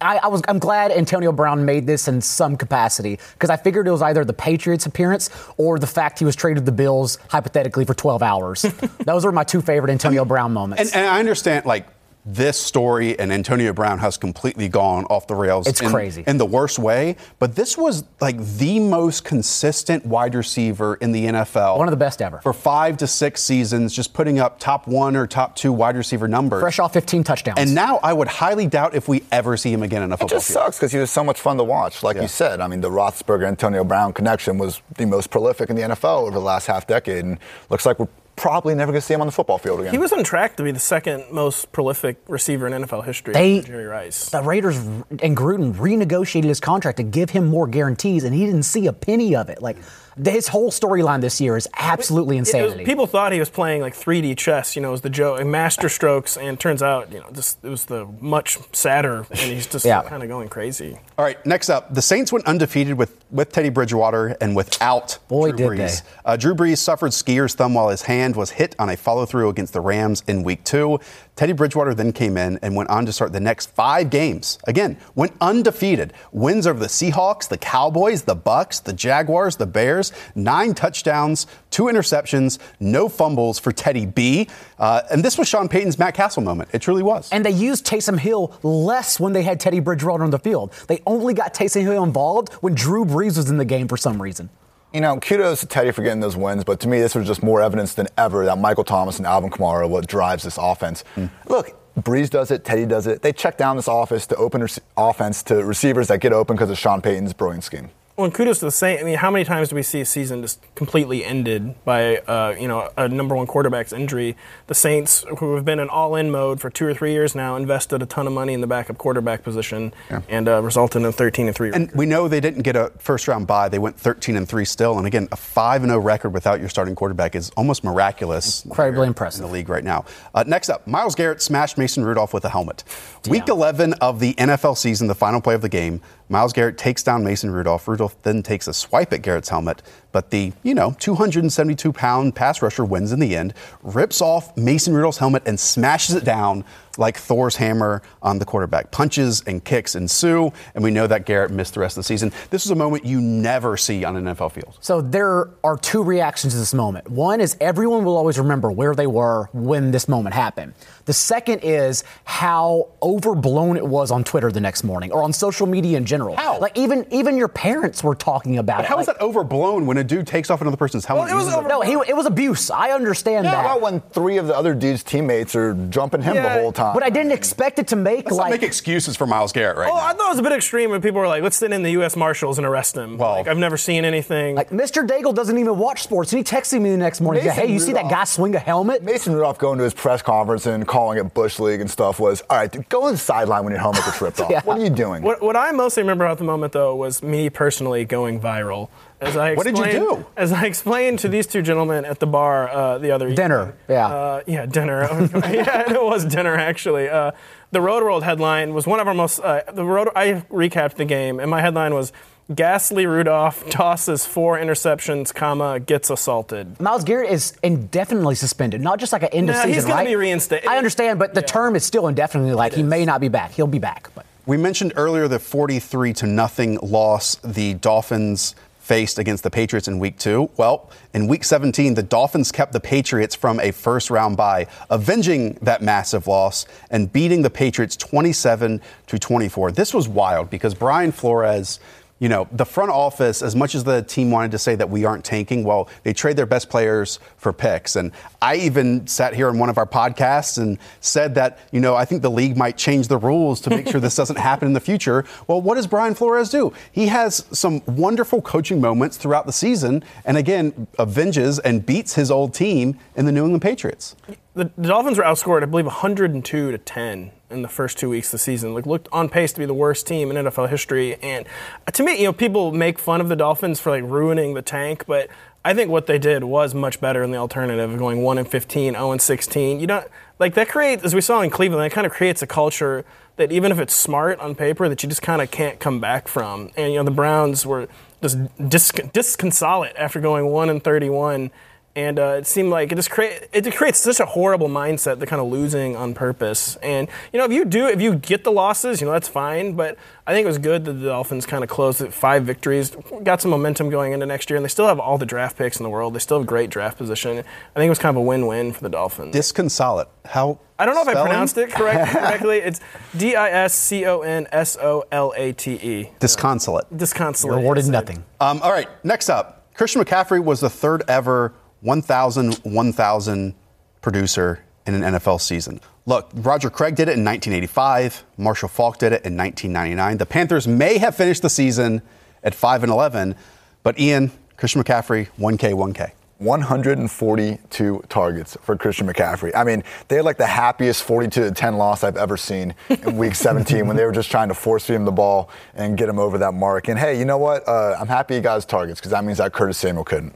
I, 0.00 0.16
I 0.16 0.26
was, 0.28 0.40
I'm 0.48 0.58
glad 0.58 0.90
Antonio 0.90 1.32
Brown 1.32 1.66
made 1.66 1.86
this 1.86 2.08
in 2.08 2.22
some 2.22 2.56
capacity 2.56 3.18
because 3.34 3.50
I 3.50 3.56
figured 3.56 3.86
it 3.86 3.90
was 3.90 4.00
either 4.00 4.24
the 4.24 4.32
Patriots' 4.32 4.86
appearance 4.86 5.28
or 5.58 5.78
the 5.78 5.86
fact 5.86 6.18
he 6.18 6.24
was 6.24 6.34
traded 6.34 6.64
the 6.64 6.72
Bills 6.72 7.18
hypothetically 7.28 7.84
for 7.84 7.92
12 7.92 8.22
hours. 8.22 8.62
Those 9.04 9.26
are 9.26 9.32
my 9.32 9.44
two 9.44 9.60
favorite 9.60 9.90
Antonio 9.90 10.24
Brown 10.24 10.52
moments. 10.54 10.94
And, 10.94 11.02
and 11.02 11.14
I 11.14 11.18
understand, 11.18 11.66
like, 11.66 11.86
this 12.24 12.56
story 12.56 13.18
and 13.18 13.32
Antonio 13.32 13.72
Brown 13.72 13.98
has 13.98 14.16
completely 14.16 14.68
gone 14.68 15.04
off 15.06 15.26
the 15.26 15.34
rails. 15.34 15.66
It's 15.66 15.80
in, 15.80 15.90
crazy. 15.90 16.22
in 16.26 16.38
the 16.38 16.46
worst 16.46 16.78
way. 16.78 17.16
But 17.40 17.56
this 17.56 17.76
was 17.76 18.04
like 18.20 18.38
the 18.40 18.78
most 18.78 19.24
consistent 19.24 20.06
wide 20.06 20.34
receiver 20.36 20.94
in 20.96 21.10
the 21.10 21.26
NFL. 21.26 21.78
One 21.78 21.88
of 21.88 21.92
the 21.92 21.96
best 21.96 22.22
ever. 22.22 22.40
for 22.40 22.52
five 22.52 22.96
to 22.98 23.08
six 23.08 23.42
seasons, 23.42 23.92
just 23.92 24.14
putting 24.14 24.38
up 24.38 24.60
top 24.60 24.86
one 24.86 25.16
or 25.16 25.26
top 25.26 25.56
two 25.56 25.72
wide 25.72 25.96
receiver 25.96 26.28
numbers. 26.28 26.60
Fresh 26.60 26.78
off 26.78 26.92
15 26.92 27.24
touchdowns. 27.24 27.58
And 27.58 27.74
now 27.74 27.98
I 28.02 28.12
would 28.12 28.28
highly 28.28 28.68
doubt 28.68 28.94
if 28.94 29.08
we 29.08 29.24
ever 29.32 29.56
see 29.56 29.72
him 29.72 29.82
again 29.82 30.02
in 30.02 30.12
a 30.12 30.16
football 30.16 30.26
It 30.26 30.28
football 30.28 30.38
just 30.38 30.48
field. 30.48 30.64
sucks 30.64 30.78
because 30.78 30.92
he 30.92 30.98
was 30.98 31.10
so 31.10 31.24
much 31.24 31.40
fun 31.40 31.56
to 31.56 31.64
watch. 31.64 32.02
Like 32.04 32.16
you 32.16 32.28
said, 32.28 32.60
I 32.60 32.68
mean, 32.68 32.80
the 32.82 32.90
Roethlisberger 32.90 33.46
Antonio 33.46 33.82
Brown 33.82 34.12
connection 34.12 34.58
was 34.58 34.80
the 34.96 35.06
most 35.06 35.30
prolific 35.30 35.70
in 35.70 35.76
the 35.76 35.82
NFL 35.82 36.22
over 36.22 36.30
the 36.32 36.40
last 36.40 36.66
half 36.66 36.86
decade, 36.86 37.24
and 37.24 37.38
looks 37.68 37.84
like 37.84 37.98
we're 37.98 38.08
probably 38.36 38.74
never 38.74 38.92
going 38.92 39.00
to 39.00 39.06
see 39.06 39.14
him 39.14 39.20
on 39.20 39.26
the 39.26 39.32
football 39.32 39.58
field 39.58 39.80
again. 39.80 39.92
He 39.92 39.98
was 39.98 40.12
on 40.12 40.24
track 40.24 40.56
to 40.56 40.62
be 40.62 40.70
the 40.70 40.78
second 40.78 41.24
most 41.30 41.70
prolific 41.72 42.16
receiver 42.28 42.66
in 42.66 42.72
NFL 42.82 43.04
history. 43.04 43.34
They- 43.34 43.60
Jerry 43.60 43.84
Rice. 43.84 44.30
the 44.30 44.42
Raiders 44.42 44.76
and 44.78 45.36
Gruden 45.36 45.74
renegotiated 45.74 46.44
his 46.44 46.60
contract 46.60 46.96
to 46.96 47.02
give 47.02 47.30
him 47.30 47.46
more 47.46 47.66
guarantees, 47.66 48.24
and 48.24 48.34
he 48.34 48.46
didn't 48.46 48.64
see 48.64 48.86
a 48.86 48.92
penny 48.92 49.36
of 49.36 49.48
it. 49.48 49.62
Like 49.62 49.76
his 50.24 50.48
whole 50.48 50.70
storyline 50.70 51.20
this 51.20 51.40
year 51.40 51.56
is 51.56 51.68
absolutely 51.76 52.36
It 52.36 52.40
was- 52.40 52.48
insanity. 52.54 52.84
people 52.84 53.06
thought 53.06 53.32
he 53.32 53.38
was 53.40 53.50
playing 53.50 53.80
like 53.82 53.94
3D 53.94 54.34
chess, 54.36 54.76
you 54.76 54.82
know, 54.82 54.88
it 54.88 54.92
was 54.92 55.00
the 55.02 55.10
Joe 55.10 55.42
master 55.44 55.88
strokes, 55.88 56.36
and 56.36 56.58
turns 56.58 56.82
out, 56.82 57.12
you 57.12 57.20
know, 57.20 57.26
just 57.32 57.58
it 57.64 57.68
was 57.68 57.86
the 57.86 58.06
much 58.20 58.58
sadder, 58.72 59.26
and 59.30 59.38
he's 59.38 59.66
just 59.66 59.84
Yeah. 59.84 60.02
kind 60.02 60.22
of 60.22 60.28
going 60.28 60.48
crazy. 60.48 60.98
All 61.18 61.24
right, 61.24 61.44
next 61.46 61.70
up, 61.70 61.92
the 61.94 62.02
Saints 62.02 62.32
went 62.32 62.46
undefeated 62.46 62.94
with, 62.98 63.12
with 63.30 63.52
Teddy 63.52 63.68
Bridgewater 63.70 64.36
and 64.40 64.54
without 64.56 65.18
Boy, 65.28 65.50
Drew 65.52 65.56
did 65.76 65.78
Brees. 65.80 66.02
they. 66.02 66.08
Uh, 66.24 66.36
Drew 66.36 66.54
Brees 66.54 66.78
suffered 66.78 67.12
skier's 67.12 67.54
thumb 67.54 67.74
while 67.74 67.88
his 67.88 68.02
hand 68.02 68.36
was 68.36 68.50
hit 68.50 68.74
on 68.78 68.88
a 68.90 68.96
follow 68.96 69.24
through 69.26 69.48
against 69.48 69.72
the 69.72 69.80
Rams 69.80 70.22
in 70.26 70.42
week 70.42 70.64
two. 70.64 70.98
Teddy 71.34 71.54
Bridgewater 71.54 71.94
then 71.94 72.12
came 72.12 72.36
in 72.36 72.58
and 72.60 72.76
went 72.76 72.90
on 72.90 73.06
to 73.06 73.12
start 73.12 73.32
the 73.32 73.40
next 73.40 73.70
five 73.70 74.10
games. 74.10 74.58
Again, 74.64 74.98
went 75.14 75.32
undefeated. 75.40 76.12
Wins 76.30 76.66
over 76.66 76.78
the 76.78 76.86
Seahawks, 76.86 77.48
the 77.48 77.56
Cowboys, 77.56 78.22
the 78.22 78.36
Bucs, 78.36 78.82
the 78.82 78.92
Jaguars, 78.92 79.56
the 79.56 79.66
Bears. 79.66 80.12
Nine 80.34 80.74
touchdowns, 80.74 81.46
two 81.70 81.84
interceptions, 81.84 82.58
no 82.80 83.08
fumbles 83.08 83.58
for 83.58 83.72
Teddy 83.72 84.04
B. 84.04 84.46
Uh, 84.78 85.02
and 85.10 85.24
this 85.24 85.38
was 85.38 85.48
Sean 85.48 85.70
Payton's 85.70 85.98
Matt 85.98 86.14
Cassel 86.14 86.42
moment. 86.42 86.68
It 86.74 86.82
truly 86.82 87.02
was. 87.02 87.30
And 87.32 87.44
they 87.44 87.50
used 87.50 87.86
Taysom 87.86 88.18
Hill 88.18 88.54
less 88.62 89.18
when 89.18 89.32
they 89.32 89.42
had 89.42 89.58
Teddy 89.58 89.80
Bridgewater 89.80 90.24
on 90.24 90.30
the 90.30 90.38
field. 90.38 90.72
They 90.88 91.00
only 91.06 91.32
got 91.32 91.54
Taysom 91.54 91.80
Hill 91.80 92.04
involved 92.04 92.52
when 92.54 92.74
Drew 92.74 93.06
Brees 93.06 93.38
was 93.38 93.48
in 93.48 93.56
the 93.56 93.64
game 93.64 93.88
for 93.88 93.96
some 93.96 94.20
reason. 94.20 94.50
You 94.92 95.00
know, 95.00 95.18
kudos 95.18 95.60
to 95.60 95.66
Teddy 95.66 95.90
for 95.90 96.02
getting 96.02 96.20
those 96.20 96.36
wins, 96.36 96.64
but 96.64 96.80
to 96.80 96.88
me, 96.88 97.00
this 97.00 97.14
was 97.14 97.26
just 97.26 97.42
more 97.42 97.62
evidence 97.62 97.94
than 97.94 98.08
ever 98.18 98.44
that 98.44 98.58
Michael 98.58 98.84
Thomas 98.84 99.16
and 99.16 99.26
Alvin 99.26 99.50
Kamara 99.50 99.82
are 99.82 99.86
what 99.86 100.06
drives 100.06 100.44
this 100.44 100.58
offense. 100.60 101.02
Hmm. 101.14 101.26
Look, 101.48 101.74
Brees 101.98 102.28
does 102.28 102.50
it, 102.50 102.64
Teddy 102.64 102.84
does 102.84 103.06
it. 103.06 103.22
They 103.22 103.32
check 103.32 103.56
down 103.56 103.76
this 103.76 103.88
office 103.88 104.26
to 104.28 104.36
open 104.36 104.60
rec- 104.60 104.82
offense 104.96 105.42
to 105.44 105.64
receivers 105.64 106.08
that 106.08 106.18
get 106.18 106.32
open 106.32 106.56
because 106.56 106.70
of 106.70 106.78
Sean 106.78 107.00
Payton's 107.00 107.32
brilliant 107.32 107.64
scheme. 107.64 107.90
Well, 108.14 108.26
and 108.26 108.34
kudos 108.34 108.58
to 108.58 108.66
the 108.66 108.70
Saints. 108.70 109.02
I 109.02 109.06
mean, 109.06 109.16
how 109.16 109.30
many 109.30 109.42
times 109.42 109.70
do 109.70 109.74
we 109.74 109.82
see 109.82 110.02
a 110.02 110.04
season 110.04 110.42
just 110.42 110.60
completely 110.74 111.24
ended 111.24 111.82
by, 111.82 112.18
uh, 112.18 112.54
you 112.60 112.68
know, 112.68 112.90
a 112.98 113.08
number 113.08 113.34
one 113.34 113.46
quarterback's 113.46 113.90
injury? 113.90 114.36
The 114.66 114.74
Saints, 114.74 115.24
who 115.38 115.54
have 115.54 115.64
been 115.64 115.78
in 115.78 115.88
all-in 115.88 116.30
mode 116.30 116.60
for 116.60 116.68
two 116.68 116.86
or 116.86 116.92
three 116.92 117.12
years 117.12 117.34
now, 117.34 117.56
invested 117.56 118.02
a 118.02 118.06
ton 118.06 118.26
of 118.26 118.34
money 118.34 118.52
in 118.52 118.60
the 118.60 118.66
backup 118.66 118.98
quarterback 118.98 119.42
position, 119.42 119.94
and 120.28 120.46
uh, 120.46 120.60
resulted 120.60 121.00
in 121.00 121.08
a 121.08 121.12
13 121.12 121.46
and 121.46 121.56
three. 121.56 121.72
And 121.72 121.90
we 121.92 122.04
know 122.04 122.28
they 122.28 122.40
didn't 122.40 122.62
get 122.62 122.76
a 122.76 122.92
first 122.98 123.28
round 123.28 123.46
bye. 123.46 123.70
They 123.70 123.78
went 123.78 123.98
13 123.98 124.36
and 124.36 124.46
3 124.46 124.66
still. 124.66 124.98
And 124.98 125.06
again, 125.06 125.26
a 125.32 125.36
5 125.36 125.82
and 125.82 125.90
0 125.90 126.00
record 126.00 126.34
without 126.34 126.60
your 126.60 126.68
starting 126.68 126.94
quarterback 126.94 127.34
is 127.34 127.48
almost 127.56 127.82
miraculous. 127.82 128.62
Incredibly 128.66 129.06
impressive. 129.06 129.42
In 129.42 129.46
the 129.46 129.52
league 129.54 129.70
right 129.70 129.84
now. 129.84 130.04
Uh, 130.34 130.44
next 130.46 130.68
up, 130.68 130.86
Myles 130.86 131.14
Garrett 131.14 131.40
smashed 131.40 131.78
Mason 131.78 132.04
Rudolph 132.04 132.34
with 132.34 132.44
a 132.44 132.50
helmet. 132.50 132.84
Week 133.26 133.48
11 133.48 133.94
of 133.94 134.20
the 134.20 134.34
NFL 134.34 134.76
season, 134.76 135.06
the 135.06 135.14
final 135.14 135.40
play 135.40 135.54
of 135.54 135.62
the 135.62 135.70
game, 135.70 136.02
Myles 136.32 136.54
Garrett 136.54 136.78
takes 136.78 137.02
down 137.02 137.22
Mason 137.22 137.50
Rudolph. 137.50 137.86
Rudolph 137.86 138.16
then 138.22 138.42
takes 138.42 138.66
a 138.66 138.72
swipe 138.72 139.12
at 139.12 139.20
Garrett's 139.20 139.50
helmet, 139.50 139.82
but 140.12 140.30
the, 140.30 140.52
you 140.62 140.74
know, 140.74 140.94
272 140.98 141.92
pound 141.92 142.34
pass 142.34 142.62
rusher 142.62 142.84
wins 142.84 143.12
in 143.12 143.18
the 143.20 143.34
end, 143.36 143.54
rips 143.82 144.20
off 144.20 144.56
Mason 144.56 144.94
Rudolph's 144.94 145.18
helmet 145.18 145.42
and 145.46 145.58
smashes 145.58 146.14
it 146.14 146.24
down 146.24 146.64
like 146.98 147.16
Thor's 147.16 147.56
hammer 147.56 148.02
on 148.20 148.38
the 148.38 148.44
quarterback. 148.44 148.90
Punches 148.90 149.42
and 149.46 149.64
kicks 149.64 149.94
ensue, 149.94 150.52
and 150.74 150.84
we 150.84 150.90
know 150.90 151.06
that 151.06 151.24
Garrett 151.24 151.50
missed 151.50 151.72
the 151.72 151.80
rest 151.80 151.96
of 151.96 152.00
the 152.02 152.06
season. 152.06 152.30
This 152.50 152.66
is 152.66 152.70
a 152.70 152.74
moment 152.74 153.06
you 153.06 153.18
never 153.18 153.78
see 153.78 154.04
on 154.04 154.14
an 154.14 154.24
NFL 154.26 154.52
field. 154.52 154.76
So 154.82 155.00
there 155.00 155.48
are 155.64 155.78
two 155.78 156.02
reactions 156.02 156.52
to 156.52 156.58
this 156.58 156.74
moment. 156.74 157.10
One 157.10 157.40
is 157.40 157.56
everyone 157.62 158.04
will 158.04 158.16
always 158.18 158.38
remember 158.38 158.70
where 158.70 158.94
they 158.94 159.06
were 159.06 159.48
when 159.54 159.90
this 159.90 160.06
moment 160.06 160.34
happened. 160.34 160.74
The 161.06 161.14
second 161.14 161.60
is 161.60 162.04
how 162.24 162.90
overblown 163.02 163.78
it 163.78 163.86
was 163.86 164.10
on 164.10 164.22
Twitter 164.22 164.52
the 164.52 164.60
next 164.60 164.84
morning 164.84 165.12
or 165.12 165.22
on 165.22 165.32
social 165.32 165.66
media 165.66 165.96
in 165.96 166.04
general. 166.04 166.36
How? 166.36 166.58
Like 166.60 166.76
even 166.76 167.06
even 167.10 167.38
your 167.38 167.48
parents 167.48 168.04
were 168.04 168.14
talking 168.14 168.58
about 168.58 168.78
But 168.78 168.84
it. 168.84 168.88
how 168.88 168.98
is 168.98 169.08
Like, 169.08 169.18
that 169.18 169.24
overblown 169.24 169.86
when 169.86 169.96
a 170.02 170.04
dude 170.04 170.26
takes 170.26 170.50
off 170.50 170.60
another 170.60 170.76
person's 170.76 171.04
helmet? 171.04 171.26
Well, 171.28 171.34
it 171.40 171.44
was 171.44 171.54
over- 171.54 171.68
No, 171.68 171.80
he, 171.80 171.92
it 171.92 172.14
was 172.16 172.26
abuse. 172.26 172.70
I 172.70 172.90
understand 172.90 173.46
How 173.46 173.52
that. 173.54 173.60
about 173.64 173.80
when 173.80 174.00
three 174.12 174.36
of 174.36 174.46
the 174.46 174.56
other 174.56 174.74
dude's 174.74 175.02
teammates 175.02 175.56
are 175.56 175.74
jumping 175.88 176.20
him 176.22 176.34
Yeah, 176.34 176.54
the 176.54 176.60
whole 176.62 176.72
time? 176.72 176.94
but 176.94 177.02
I 177.02 177.10
didn't 177.10 177.32
expect 177.32 177.78
it 177.78 177.88
to 177.88 177.96
make 177.96 178.26
Let's 178.26 178.36
like 178.36 178.50
not 178.50 178.60
make 178.60 178.62
excuses 178.62 179.16
for 179.16 179.26
Myles 179.26 179.52
Garrett 179.52 179.76
right 179.76 179.88
Oh, 179.90 179.96
now. 179.96 180.04
I 180.06 180.12
thought 180.12 180.26
it 180.26 180.30
was 180.30 180.38
a 180.38 180.42
bit 180.42 180.52
extreme 180.52 180.90
when 180.90 181.00
people 181.00 181.20
were 181.20 181.28
like, 181.28 181.42
"Let's 181.42 181.56
send 181.56 181.72
in 181.72 181.82
the 181.82 181.92
U.S. 181.92 182.16
Marshals 182.16 182.58
and 182.58 182.66
arrest 182.66 182.96
him." 182.96 183.16
Well- 183.18 183.32
like, 183.32 183.48
I've 183.48 183.58
never 183.58 183.76
seen 183.76 184.04
anything. 184.04 184.54
like 184.56 184.70
Mr. 184.70 185.06
Daigle 185.06 185.34
doesn't 185.34 185.56
even 185.58 185.78
watch 185.78 186.02
sports, 186.02 186.32
and 186.32 186.38
he 186.38 186.44
texted 186.44 186.80
me 186.82 186.90
the 186.90 186.96
next 186.96 187.20
morning. 187.20 187.42
He 187.42 187.48
said, 187.48 187.56
Mason 187.56 187.68
hey, 187.68 187.72
you 187.74 187.80
see 187.80 187.92
that 187.92 188.10
guy 188.10 188.24
swing 188.24 188.54
a 188.54 188.58
helmet? 188.58 189.02
Mason 189.02 189.32
Rudolph 189.34 189.58
going 189.58 189.78
to 189.78 189.84
his 189.84 189.94
press 189.94 190.20
conference 190.22 190.66
and 190.66 190.86
calling 190.86 191.18
it 191.18 191.32
Bush 191.34 191.58
League 191.58 191.80
and 191.80 191.90
stuff 191.90 192.18
was, 192.20 192.42
all 192.50 192.56
right, 192.58 192.70
dude, 192.70 192.88
go 192.88 193.04
on 193.04 193.12
the 193.12 193.18
sideline 193.18 193.64
when 193.64 193.72
your 193.72 193.80
helmet 193.80 194.04
gets 194.04 194.20
ripped 194.20 194.40
off. 194.40 194.50
Yeah. 194.50 194.60
What 194.64 194.78
are 194.78 194.84
you 194.84 194.90
doing? 194.90 195.22
What, 195.22 195.40
what 195.40 195.56
I 195.56 195.70
mostly 195.72 196.02
remember 196.02 196.24
about 196.24 196.38
the 196.38 196.44
moment, 196.44 196.72
though, 196.72 196.94
was 196.96 197.22
me 197.22 197.48
personally 197.50 198.04
going 198.04 198.40
viral. 198.40 198.88
As 199.22 199.36
I 199.36 199.54
What 199.54 199.64
did 199.66 199.78
you 199.78 199.84
explained- 199.84 200.08
do? 200.08 200.26
As 200.36 200.52
I 200.52 200.64
explained 200.66 201.18
to 201.20 201.28
these 201.28 201.46
two 201.46 201.62
gentlemen 201.62 202.04
at 202.04 202.18
the 202.18 202.26
bar 202.26 202.68
uh, 202.68 202.98
the 202.98 203.12
other 203.12 203.32
Dinner, 203.32 203.60
evening. 203.62 203.76
yeah. 203.88 204.06
Uh, 204.08 204.40
yeah, 204.46 204.66
dinner. 204.66 205.02
yeah, 205.48 205.90
it 205.92 206.02
was 206.02 206.24
dinner 206.24 206.56
actually. 206.56 207.08
Uh, 207.08 207.30
the 207.70 207.78
Rotoworld 207.78 208.22
headline 208.24 208.74
was 208.74 208.86
one 208.86 209.00
of 209.00 209.06
our 209.08 209.14
most. 209.14 209.38
Uh, 209.40 209.62
the 209.72 209.84
Road. 209.84 210.08
I 210.16 210.42
recapped 210.50 210.96
the 210.96 211.04
game, 211.06 211.40
and 211.40 211.50
my 211.50 211.60
headline 211.62 211.94
was. 211.94 212.12
Ghastly 212.52 213.06
Rudolph 213.06 213.70
tosses 213.70 214.26
four 214.26 214.58
interceptions, 214.58 215.32
comma 215.32 215.78
gets 215.78 216.10
assaulted. 216.10 216.78
Miles 216.80 217.04
Garrett 217.04 217.30
is 217.30 217.54
indefinitely 217.62 218.34
suspended, 218.34 218.80
not 218.80 218.98
just 218.98 219.12
like 219.12 219.22
an 219.22 219.28
end 219.32 219.48
of 219.48 219.54
Nah, 219.54 219.62
season. 219.62 219.74
he's 219.74 219.84
gonna 219.86 220.04
be 220.04 220.16
reinstated. 220.16 220.68
I 220.68 220.76
understand, 220.76 221.20
but 221.20 221.34
the 221.34 221.40
Yeah. 221.40 221.46
term 221.46 221.76
is 221.76 221.84
still 221.84 222.08
indefinitely. 222.08 222.52
Like 222.52 222.74
he 222.74 222.82
may 222.82 223.04
not 223.06 223.20
be 223.20 223.28
back. 223.28 223.52
He'll 223.52 223.68
be 223.68 223.78
back, 223.78 224.10
but 224.14 224.26
We 224.44 224.56
mentioned 224.56 224.92
earlier 224.96 225.28
the 225.28 225.38
43 225.38 226.12
to 226.14 226.26
nothing 226.26 226.78
loss 226.82 227.36
the 227.44 227.74
Dolphins 227.74 228.56
faced 228.82 229.16
against 229.16 229.44
the 229.44 229.50
Patriots 229.50 229.86
in 229.86 230.00
week 230.00 230.18
two. 230.18 230.50
Well, 230.56 230.90
in 231.14 231.28
week 231.28 231.44
17, 231.44 231.94
the 231.94 232.02
Dolphins 232.02 232.50
kept 232.50 232.72
the 232.72 232.80
Patriots 232.80 233.34
from 233.34 233.60
a 233.60 233.70
first 233.70 234.10
round 234.10 234.36
bye, 234.36 234.66
avenging 234.90 235.54
that 235.62 235.82
massive 235.82 236.26
loss 236.26 236.66
and 236.90 237.12
beating 237.12 237.42
the 237.42 237.50
Patriots 237.50 237.96
27 237.96 238.80
to 239.06 239.18
24. 239.18 239.70
This 239.70 239.94
was 239.94 240.08
wild 240.08 240.50
because 240.50 240.74
Brian 240.74 241.12
Flores 241.12 241.78
you 242.22 242.28
know, 242.28 242.46
the 242.52 242.64
front 242.64 242.92
office, 242.92 243.42
as 243.42 243.56
much 243.56 243.74
as 243.74 243.82
the 243.82 244.00
team 244.00 244.30
wanted 244.30 244.52
to 244.52 244.58
say 244.58 244.76
that 244.76 244.88
we 244.88 245.04
aren't 245.04 245.24
tanking, 245.24 245.64
well, 245.64 245.88
they 246.04 246.12
trade 246.12 246.36
their 246.36 246.46
best 246.46 246.70
players 246.70 247.18
for 247.36 247.52
picks. 247.52 247.96
And 247.96 248.12
I 248.40 248.54
even 248.58 249.08
sat 249.08 249.34
here 249.34 249.48
in 249.48 249.58
one 249.58 249.68
of 249.68 249.76
our 249.76 249.88
podcasts 249.88 250.56
and 250.56 250.78
said 251.00 251.34
that, 251.34 251.58
you 251.72 251.80
know, 251.80 251.96
I 251.96 252.04
think 252.04 252.22
the 252.22 252.30
league 252.30 252.56
might 252.56 252.76
change 252.76 253.08
the 253.08 253.16
rules 253.16 253.60
to 253.62 253.70
make 253.70 253.88
sure 253.88 254.00
this 254.00 254.14
doesn't 254.14 254.38
happen 254.50 254.68
in 254.68 254.72
the 254.72 254.78
future. 254.78 255.24
Well, 255.48 255.60
what 255.60 255.74
does 255.74 255.88
Brian 255.88 256.14
Flores 256.14 256.48
do? 256.48 256.72
He 256.92 257.08
has 257.08 257.44
some 257.50 257.82
wonderful 257.86 258.40
coaching 258.40 258.80
moments 258.80 259.16
throughout 259.16 259.46
the 259.46 259.52
season 259.52 260.04
and 260.24 260.36
again 260.36 260.86
avenges 261.00 261.58
and 261.58 261.84
beats 261.84 262.14
his 262.14 262.30
old 262.30 262.54
team 262.54 263.00
in 263.16 263.26
the 263.26 263.32
New 263.32 263.42
England 263.42 263.62
Patriots. 263.62 264.14
The, 264.54 264.70
the 264.76 264.88
Dolphins 264.88 265.16
were 265.16 265.24
outscored, 265.24 265.62
I 265.62 265.66
believe, 265.66 265.86
102 265.86 266.70
to 266.72 266.78
10 266.78 267.30
in 267.50 267.62
the 267.62 267.68
first 267.68 267.96
two 267.98 268.10
weeks 268.10 268.28
of 268.28 268.32
the 268.32 268.38
season. 268.38 268.74
Like, 268.74 268.84
looked 268.84 269.08
on 269.10 269.30
pace 269.30 269.52
to 269.54 269.58
be 269.58 269.66
the 269.66 269.74
worst 269.74 270.06
team 270.06 270.30
in 270.30 270.36
NFL 270.36 270.68
history. 270.68 271.16
And 271.22 271.46
uh, 271.86 271.90
to 271.92 272.02
me, 272.02 272.18
you 272.18 272.24
know, 272.24 272.32
people 272.34 272.70
make 272.70 272.98
fun 272.98 273.22
of 273.22 273.28
the 273.30 273.36
Dolphins 273.36 273.80
for 273.80 273.90
like 273.90 274.02
ruining 274.04 274.52
the 274.52 274.60
tank, 274.60 275.04
but 275.06 275.30
I 275.64 275.74
think 275.74 275.90
what 275.90 276.06
they 276.06 276.18
did 276.18 276.44
was 276.44 276.74
much 276.74 277.00
better 277.00 277.20
than 277.20 277.30
the 277.30 277.38
alternative 277.38 277.96
going 277.96 278.22
1 278.22 278.38
and 278.38 278.48
15, 278.48 278.94
0 278.94 279.12
and 279.12 279.22
16. 279.22 279.80
You 279.80 279.86
don't 279.86 280.06
like 280.38 280.54
that 280.54 280.68
creates, 280.68 281.04
as 281.04 281.14
we 281.14 281.20
saw 281.20 281.40
in 281.40 281.50
Cleveland, 281.50 281.84
that 281.84 281.94
kind 281.94 282.06
of 282.06 282.12
creates 282.12 282.42
a 282.42 282.46
culture 282.46 283.04
that 283.36 283.52
even 283.52 283.70
if 283.70 283.78
it's 283.78 283.94
smart 283.94 284.38
on 284.40 284.54
paper, 284.54 284.88
that 284.88 285.02
you 285.02 285.08
just 285.08 285.22
kind 285.22 285.40
of 285.40 285.50
can't 285.50 285.78
come 285.78 286.00
back 286.00 286.26
from. 286.26 286.70
And 286.76 286.92
you 286.92 286.98
know, 286.98 287.04
the 287.04 287.12
Browns 287.12 287.64
were 287.64 287.88
just 288.20 288.38
dis- 288.68 288.92
disconsolate 289.12 289.94
after 289.96 290.20
going 290.20 290.46
1 290.46 290.68
and 290.68 290.82
31 290.82 291.50
and 291.94 292.18
uh, 292.18 292.36
it 292.38 292.46
seemed 292.46 292.70
like 292.70 292.90
it 292.90 292.94
just 292.94 293.10
create 293.10 293.48
it 293.52 293.74
creates 293.74 293.98
such 293.98 294.20
a 294.20 294.24
horrible 294.24 294.68
mindset. 294.68 295.18
They're 295.18 295.26
kind 295.26 295.42
of 295.42 295.48
losing 295.48 295.94
on 295.94 296.14
purpose. 296.14 296.76
And 296.76 297.08
you 297.32 297.38
know, 297.38 297.44
if 297.44 297.52
you 297.52 297.64
do, 297.64 297.86
if 297.86 298.00
you 298.00 298.14
get 298.14 298.44
the 298.44 298.52
losses, 298.52 299.00
you 299.00 299.06
know 299.06 299.12
that's 299.12 299.28
fine. 299.28 299.74
But 299.74 299.98
I 300.26 300.32
think 300.32 300.44
it 300.44 300.48
was 300.48 300.58
good 300.58 300.84
that 300.86 300.94
the 300.94 301.06
Dolphins 301.06 301.44
kind 301.44 301.62
of 301.62 301.68
closed 301.68 302.00
at 302.00 302.14
five 302.14 302.44
victories, 302.44 302.96
got 303.24 303.42
some 303.42 303.50
momentum 303.50 303.90
going 303.90 304.12
into 304.12 304.24
next 304.24 304.48
year, 304.48 304.56
and 304.56 304.64
they 304.64 304.70
still 304.70 304.86
have 304.86 304.98
all 304.98 305.18
the 305.18 305.26
draft 305.26 305.58
picks 305.58 305.78
in 305.78 305.84
the 305.84 305.90
world. 305.90 306.14
They 306.14 306.18
still 306.18 306.38
have 306.38 306.46
great 306.46 306.70
draft 306.70 306.96
position. 306.96 307.38
I 307.38 307.42
think 307.42 307.86
it 307.86 307.90
was 307.90 307.98
kind 307.98 308.16
of 308.16 308.20
a 308.20 308.24
win-win 308.24 308.72
for 308.72 308.80
the 308.80 308.88
Dolphins. 308.88 309.32
Disconsolate. 309.32 310.08
How? 310.24 310.60
I 310.78 310.86
don't 310.86 310.94
know 310.94 311.02
if 311.02 311.08
I 311.08 311.12
pronounced 311.12 311.58
it 311.58 311.70
correct, 311.70 312.12
correctly. 312.12 312.56
It's 312.58 312.80
D 313.16 313.36
I 313.36 313.50
S 313.50 313.74
C 313.74 314.06
O 314.06 314.20
N 314.20 314.48
S 314.50 314.78
O 314.80 315.04
L 315.12 315.34
A 315.36 315.52
T 315.52 315.74
E. 315.74 316.10
Disconsolate. 316.20 316.96
Disconsolate. 316.96 317.58
rewarded 317.58 317.86
nothing. 317.88 318.24
Um, 318.40 318.60
all 318.62 318.72
right, 318.72 318.88
next 319.04 319.28
up, 319.28 319.74
Christian 319.74 320.02
McCaffrey 320.02 320.42
was 320.42 320.60
the 320.60 320.70
third 320.70 321.02
ever 321.08 321.52
1,000 321.82 322.54
1,000 322.64 323.54
producer 324.00 324.60
in 324.86 324.94
an 324.94 325.14
NFL 325.14 325.40
season. 325.40 325.80
Look, 326.06 326.30
Roger 326.34 326.70
Craig 326.70 326.96
did 326.96 327.08
it 327.08 327.16
in 327.16 327.24
1985. 327.24 328.24
Marshall 328.36 328.68
Faulk 328.68 328.98
did 328.98 329.12
it 329.12 329.24
in 329.24 329.36
1999. 329.36 330.18
The 330.18 330.26
Panthers 330.26 330.66
may 330.66 330.98
have 330.98 331.14
finished 331.14 331.42
the 331.42 331.50
season 331.50 332.02
at 332.42 332.54
5 332.54 332.82
and 332.82 332.92
11, 332.92 333.36
but 333.84 333.98
Ian, 334.00 334.32
Christian 334.56 334.82
McCaffrey, 334.82 335.28
1K, 335.38 335.72
1K. 335.72 336.12
142 336.38 338.04
targets 338.08 338.56
for 338.62 338.76
Christian 338.76 339.06
McCaffrey. 339.06 339.52
I 339.54 339.62
mean, 339.62 339.84
they 340.08 340.16
had 340.16 340.24
like 340.24 340.38
the 340.38 340.46
happiest 340.46 341.04
42 341.04 341.44
to 341.44 341.50
10 341.52 341.76
loss 341.76 342.02
I've 342.02 342.16
ever 342.16 342.36
seen 342.36 342.74
in 342.88 343.16
week 343.16 343.34
17 343.36 343.86
when 343.86 343.96
they 343.96 344.04
were 344.04 344.10
just 344.10 344.28
trying 344.28 344.48
to 344.48 344.54
force 344.54 344.84
feed 344.84 344.94
him 344.94 345.04
the 345.04 345.12
ball 345.12 345.50
and 345.74 345.96
get 345.96 346.08
him 346.08 346.18
over 346.18 346.38
that 346.38 346.52
mark. 346.52 346.88
And 346.88 346.98
hey, 346.98 347.16
you 347.16 347.24
know 347.24 347.38
what? 347.38 347.66
Uh, 347.68 347.96
I'm 347.98 348.08
happy 348.08 348.34
he 348.34 348.40
got 348.40 348.56
his 348.56 348.64
targets 348.64 348.98
because 348.98 349.12
that 349.12 349.24
means 349.24 349.38
that 349.38 349.52
Curtis 349.52 349.78
Samuel 349.78 350.02
couldn't. 350.02 350.34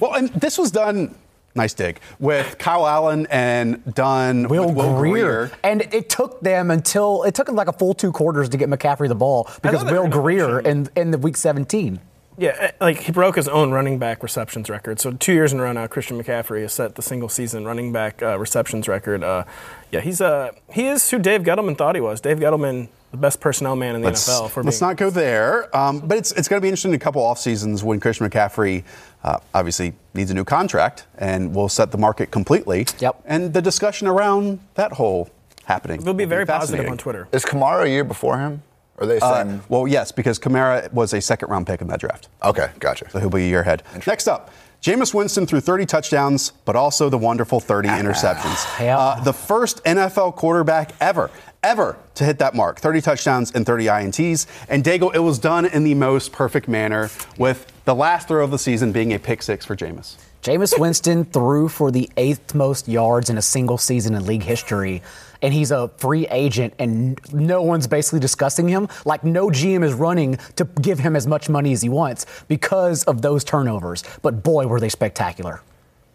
Well, 0.00 0.14
and 0.14 0.28
this 0.30 0.58
was 0.58 0.70
done, 0.70 1.14
nice 1.54 1.74
dig, 1.74 2.00
with 2.18 2.58
Kyle 2.58 2.86
Allen 2.86 3.26
and 3.30 3.94
done 3.94 4.48
Will, 4.48 4.66
with 4.66 4.76
Will 4.76 4.96
Grier. 4.96 5.46
Grier. 5.46 5.50
And 5.62 5.82
it 5.94 6.08
took 6.08 6.40
them 6.40 6.70
until 6.70 7.22
it 7.24 7.34
took 7.34 7.46
them 7.46 7.56
like 7.56 7.68
a 7.68 7.72
full 7.72 7.94
two 7.94 8.12
quarters 8.12 8.48
to 8.50 8.56
get 8.56 8.68
McCaffrey 8.68 9.08
the 9.08 9.14
ball 9.14 9.48
because 9.62 9.84
Will 9.84 10.08
Grier 10.08 10.60
in 10.60 10.88
in 10.96 11.10
the 11.10 11.18
week 11.18 11.36
17. 11.36 12.00
Yeah, 12.36 12.56
eh, 12.58 12.70
like 12.80 12.98
he 12.98 13.12
broke 13.12 13.36
his 13.36 13.46
own 13.46 13.70
running 13.70 13.98
back 13.98 14.22
receptions 14.22 14.68
record. 14.68 14.98
So 14.98 15.12
two 15.12 15.32
years 15.32 15.52
in 15.52 15.60
a 15.60 15.62
row 15.62 15.72
now, 15.72 15.86
Christian 15.86 16.20
McCaffrey 16.20 16.62
has 16.62 16.72
set 16.72 16.96
the 16.96 17.02
single 17.02 17.28
season 17.28 17.64
running 17.64 17.92
back 17.92 18.22
uh, 18.22 18.38
receptions 18.38 18.88
record. 18.88 19.22
Uh, 19.22 19.44
yeah, 19.92 20.00
he's 20.00 20.20
uh, 20.20 20.50
he 20.72 20.86
is 20.88 21.08
who 21.10 21.18
Dave 21.18 21.42
Gettleman 21.42 21.78
thought 21.78 21.94
he 21.94 22.00
was. 22.00 22.20
Dave 22.20 22.38
Gettleman, 22.38 22.88
the 23.14 23.20
best 23.20 23.40
personnel 23.40 23.76
man 23.76 23.94
in 23.94 24.00
the 24.00 24.08
Let's, 24.08 24.28
NFL. 24.28 24.50
For 24.50 24.62
me. 24.62 24.66
let's 24.66 24.80
being, 24.80 24.88
not 24.88 24.96
go 24.96 25.08
there. 25.08 25.74
Um, 25.76 26.00
but 26.00 26.18
it's, 26.18 26.32
it's 26.32 26.48
going 26.48 26.58
to 26.58 26.62
be 26.62 26.68
interesting 26.68 26.90
in 26.90 26.96
a 26.96 26.98
couple 26.98 27.22
off 27.22 27.38
seasons 27.38 27.84
when 27.84 28.00
Christian 28.00 28.28
McCaffrey 28.28 28.82
uh, 29.22 29.38
obviously 29.54 29.94
needs 30.14 30.32
a 30.32 30.34
new 30.34 30.44
contract 30.44 31.06
and 31.16 31.54
will 31.54 31.68
set 31.68 31.92
the 31.92 31.98
market 31.98 32.32
completely. 32.32 32.86
Yep. 32.98 33.22
And 33.24 33.54
the 33.54 33.62
discussion 33.62 34.08
around 34.08 34.58
that 34.74 34.92
whole 34.92 35.30
happening. 35.64 36.00
They'll 36.02 36.12
be 36.12 36.24
will 36.24 36.30
very 36.30 36.44
positive 36.44 36.78
fascinating. 36.78 36.90
on 36.90 36.98
Twitter. 36.98 37.28
Is 37.30 37.44
Kamara 37.44 37.84
a 37.84 37.88
year 37.88 38.04
before 38.04 38.38
him? 38.38 38.62
Are 38.98 39.06
they 39.06 39.20
Uh, 39.20 39.58
well, 39.68 39.86
yes, 39.86 40.10
because 40.10 40.38
Kamara 40.40 40.92
was 40.92 41.14
a 41.14 41.20
second 41.20 41.50
round 41.50 41.68
pick 41.68 41.80
in 41.80 41.86
that 41.88 42.00
draft. 42.00 42.28
okay, 42.42 42.70
gotcha. 42.80 43.08
So 43.10 43.20
he'll 43.20 43.30
be 43.30 43.44
a 43.44 43.48
year 43.48 43.60
ahead. 43.60 43.84
Next 44.06 44.28
up, 44.28 44.50
Jameis 44.84 45.14
Winston 45.14 45.46
threw 45.46 45.60
30 45.60 45.86
touchdowns, 45.86 46.52
but 46.66 46.76
also 46.76 47.08
the 47.08 47.16
wonderful 47.16 47.58
30 47.58 47.88
interceptions. 47.88 48.66
Uh, 48.86 49.18
the 49.24 49.32
first 49.32 49.82
NFL 49.84 50.36
quarterback 50.36 50.92
ever, 51.00 51.30
ever 51.64 51.96
to 52.14 52.24
hit 52.24 52.38
that 52.38 52.54
mark 52.54 52.78
30 52.80 53.00
touchdowns 53.00 53.50
and 53.52 53.66
30 53.66 53.86
INTs. 53.86 54.46
And 54.68 54.84
Dago, 54.84 55.14
it 55.14 55.20
was 55.20 55.38
done 55.38 55.66
in 55.66 55.84
the 55.84 55.94
most 55.94 56.32
perfect 56.32 56.68
manner, 56.68 57.10
with 57.38 57.70
the 57.84 57.94
last 57.94 58.28
throw 58.28 58.44
of 58.44 58.50
the 58.50 58.58
season 58.58 58.92
being 58.92 59.12
a 59.12 59.18
pick 59.18 59.42
six 59.42 59.64
for 59.64 59.76
Jameis. 59.76 60.16
Jameis 60.42 60.78
Winston 60.78 61.24
threw 61.24 61.68
for 61.68 61.90
the 61.90 62.10
eighth 62.18 62.54
most 62.54 62.86
yards 62.86 63.30
in 63.30 63.38
a 63.38 63.42
single 63.42 63.78
season 63.78 64.14
in 64.14 64.26
league 64.26 64.42
history. 64.42 65.02
And 65.40 65.52
he's 65.52 65.70
a 65.70 65.88
free 65.96 66.26
agent, 66.28 66.74
and 66.78 67.18
no 67.32 67.62
one's 67.62 67.86
basically 67.86 68.20
discussing 68.20 68.68
him. 68.68 68.88
Like, 69.04 69.24
no 69.24 69.48
GM 69.48 69.84
is 69.84 69.92
running 69.92 70.38
to 70.56 70.64
give 70.64 70.98
him 70.98 71.16
as 71.16 71.26
much 71.26 71.48
money 71.48 71.72
as 71.72 71.82
he 71.82 71.88
wants 71.88 72.24
because 72.48 73.04
of 73.04 73.20
those 73.20 73.44
turnovers. 73.44 74.04
But 74.22 74.42
boy, 74.42 74.66
were 74.66 74.80
they 74.80 74.88
spectacular. 74.88 75.60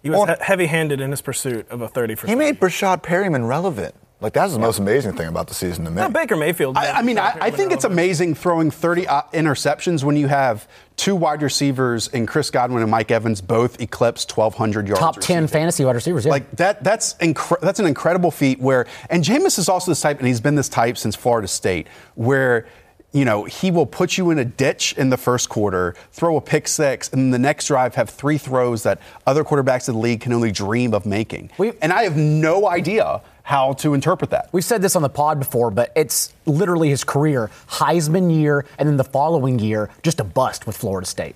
He 0.02 0.10
was 0.10 0.30
he- 0.30 0.44
heavy-handed 0.44 1.02
in 1.02 1.12
his 1.12 1.22
pursuit 1.22 1.68
of 1.70 1.82
a 1.82 1.88
30 1.88 2.16
for 2.16 2.28
He 2.28 2.36
made 2.36 2.60
Breshad 2.60 3.04
Perriman 3.04 3.48
relevant. 3.48 3.94
Like 4.22 4.34
that's 4.34 4.52
the 4.52 4.60
most 4.60 4.80
amazing 4.80 5.14
thing 5.14 5.28
about 5.28 5.48
the 5.48 5.54
season 5.54 5.86
to 5.86 5.92
me. 5.92 5.96
Not 5.96 6.12
Baker 6.12 6.36
Mayfield. 6.36 6.76
I, 6.76 6.92
I 6.92 7.02
mean, 7.02 7.18
I, 7.18 7.38
I 7.40 7.52
think 7.52 7.72
it's 7.72 7.86
amazing 7.86 8.36
throwing 8.36 8.70
30 8.70 9.08
uh, 9.08 9.22
interceptions 9.34 10.04
when 10.04 10.18
you 10.18 10.28
have 10.28 10.68
two 10.98 11.16
wide 11.16 11.42
receivers 11.42 12.10
in 12.10 12.26
Chris 12.26 12.52
Godwin 12.52 12.82
and 12.82 12.92
Mike 12.92 13.12
Evans 13.12 13.40
both 13.40 13.80
eclipse 13.80 14.26
1,200 14.30 14.90
yards. 14.90 15.00
Top 15.00 15.14
10 15.16 15.22
receiving. 15.22 15.48
fantasy 15.48 15.86
wide 15.86 15.96
receivers, 15.96 16.26
yeah. 16.26 16.32
Like 16.32 16.52
that, 16.58 16.84
that's 16.84 17.14
incre- 17.16 17.62
that's 17.62 17.80
an 17.80 17.86
incredible 17.86 18.30
feat. 18.30 18.60
Where 18.60 18.88
and 19.10 19.24
Jameis 19.24 19.58
is 19.58 19.70
also 19.70 19.92
this 19.92 20.02
type, 20.02 20.20
and 20.20 20.28
he's 20.28 20.42
been 20.42 20.56
this 20.56 20.68
type 20.70 20.98
since 20.98 21.16
Florida 21.16 21.48
State, 21.48 21.88
where 22.16 22.68
you 23.14 23.24
know 23.24 23.46
he 23.46 23.72
will 23.72 23.86
put 23.86 24.18
you 24.18 24.32
in 24.32 24.38
a 24.40 24.46
ditch 24.46 24.94
in 24.98 25.10
the 25.10 25.18
first 25.18 25.48
quarter, 25.48 25.96
throw 26.12 26.36
a 26.36 26.42
pick 26.42 26.68
six, 26.68 27.10
and 27.14 27.22
then 27.22 27.32
the 27.32 27.40
next 27.40 27.68
drive 27.68 27.96
have 27.96 28.10
three 28.10 28.38
throws 28.38 28.84
that 28.84 29.00
other 29.26 29.46
quarterbacks 29.46 29.88
in 29.88 29.96
the 29.96 30.02
league 30.02 30.20
can 30.20 30.34
only 30.34 30.52
dream 30.52 30.94
of 30.94 31.06
making. 31.06 31.50
We- 31.58 31.72
and 31.82 31.94
I 31.94 32.04
have 32.04 32.18
no 32.18 32.68
idea 32.68 33.22
how 33.50 33.74
to 33.74 33.96
interpret 33.96 34.30
that. 34.30 34.48
We've 34.52 34.64
said 34.64 34.84
this 34.84 34.96
on 34.96 35.02
the 35.02 35.10
pod 35.10 35.40
before, 35.40 35.72
but 35.72 35.92
it's 35.96 36.32
literally 36.46 36.90
his 36.90 37.04
career 37.04 37.50
Heisman 37.68 38.32
year, 38.32 38.64
and 38.78 38.88
then 38.88 38.98
the 38.98 39.04
following 39.04 39.58
year, 39.58 39.90
just 40.04 40.20
a 40.20 40.24
bust 40.24 40.68
with 40.68 40.78
Florida 40.78 41.08
State. 41.08 41.36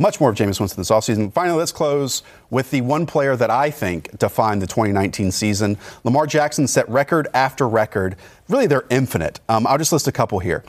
Much 0.00 0.20
more 0.20 0.30
of 0.30 0.36
Jameis 0.36 0.58
Winston 0.58 0.80
this 0.80 0.90
offseason. 0.90 1.32
Finally, 1.32 1.56
let's 1.56 1.70
close 1.70 2.24
with 2.50 2.72
the 2.72 2.80
one 2.80 3.06
player 3.06 3.36
that 3.36 3.50
I 3.50 3.70
think 3.70 4.18
defined 4.18 4.60
the 4.60 4.66
2019 4.66 5.30
season. 5.30 5.78
Lamar 6.02 6.26
Jackson 6.26 6.66
set 6.66 6.88
record 6.88 7.28
after 7.32 7.68
record. 7.68 8.16
Really, 8.48 8.66
they're 8.66 8.86
infinite. 8.90 9.38
Um, 9.48 9.64
I'll 9.64 9.78
just 9.78 9.92
list 9.92 10.08
a 10.08 10.12
couple 10.12 10.40
here. 10.40 10.64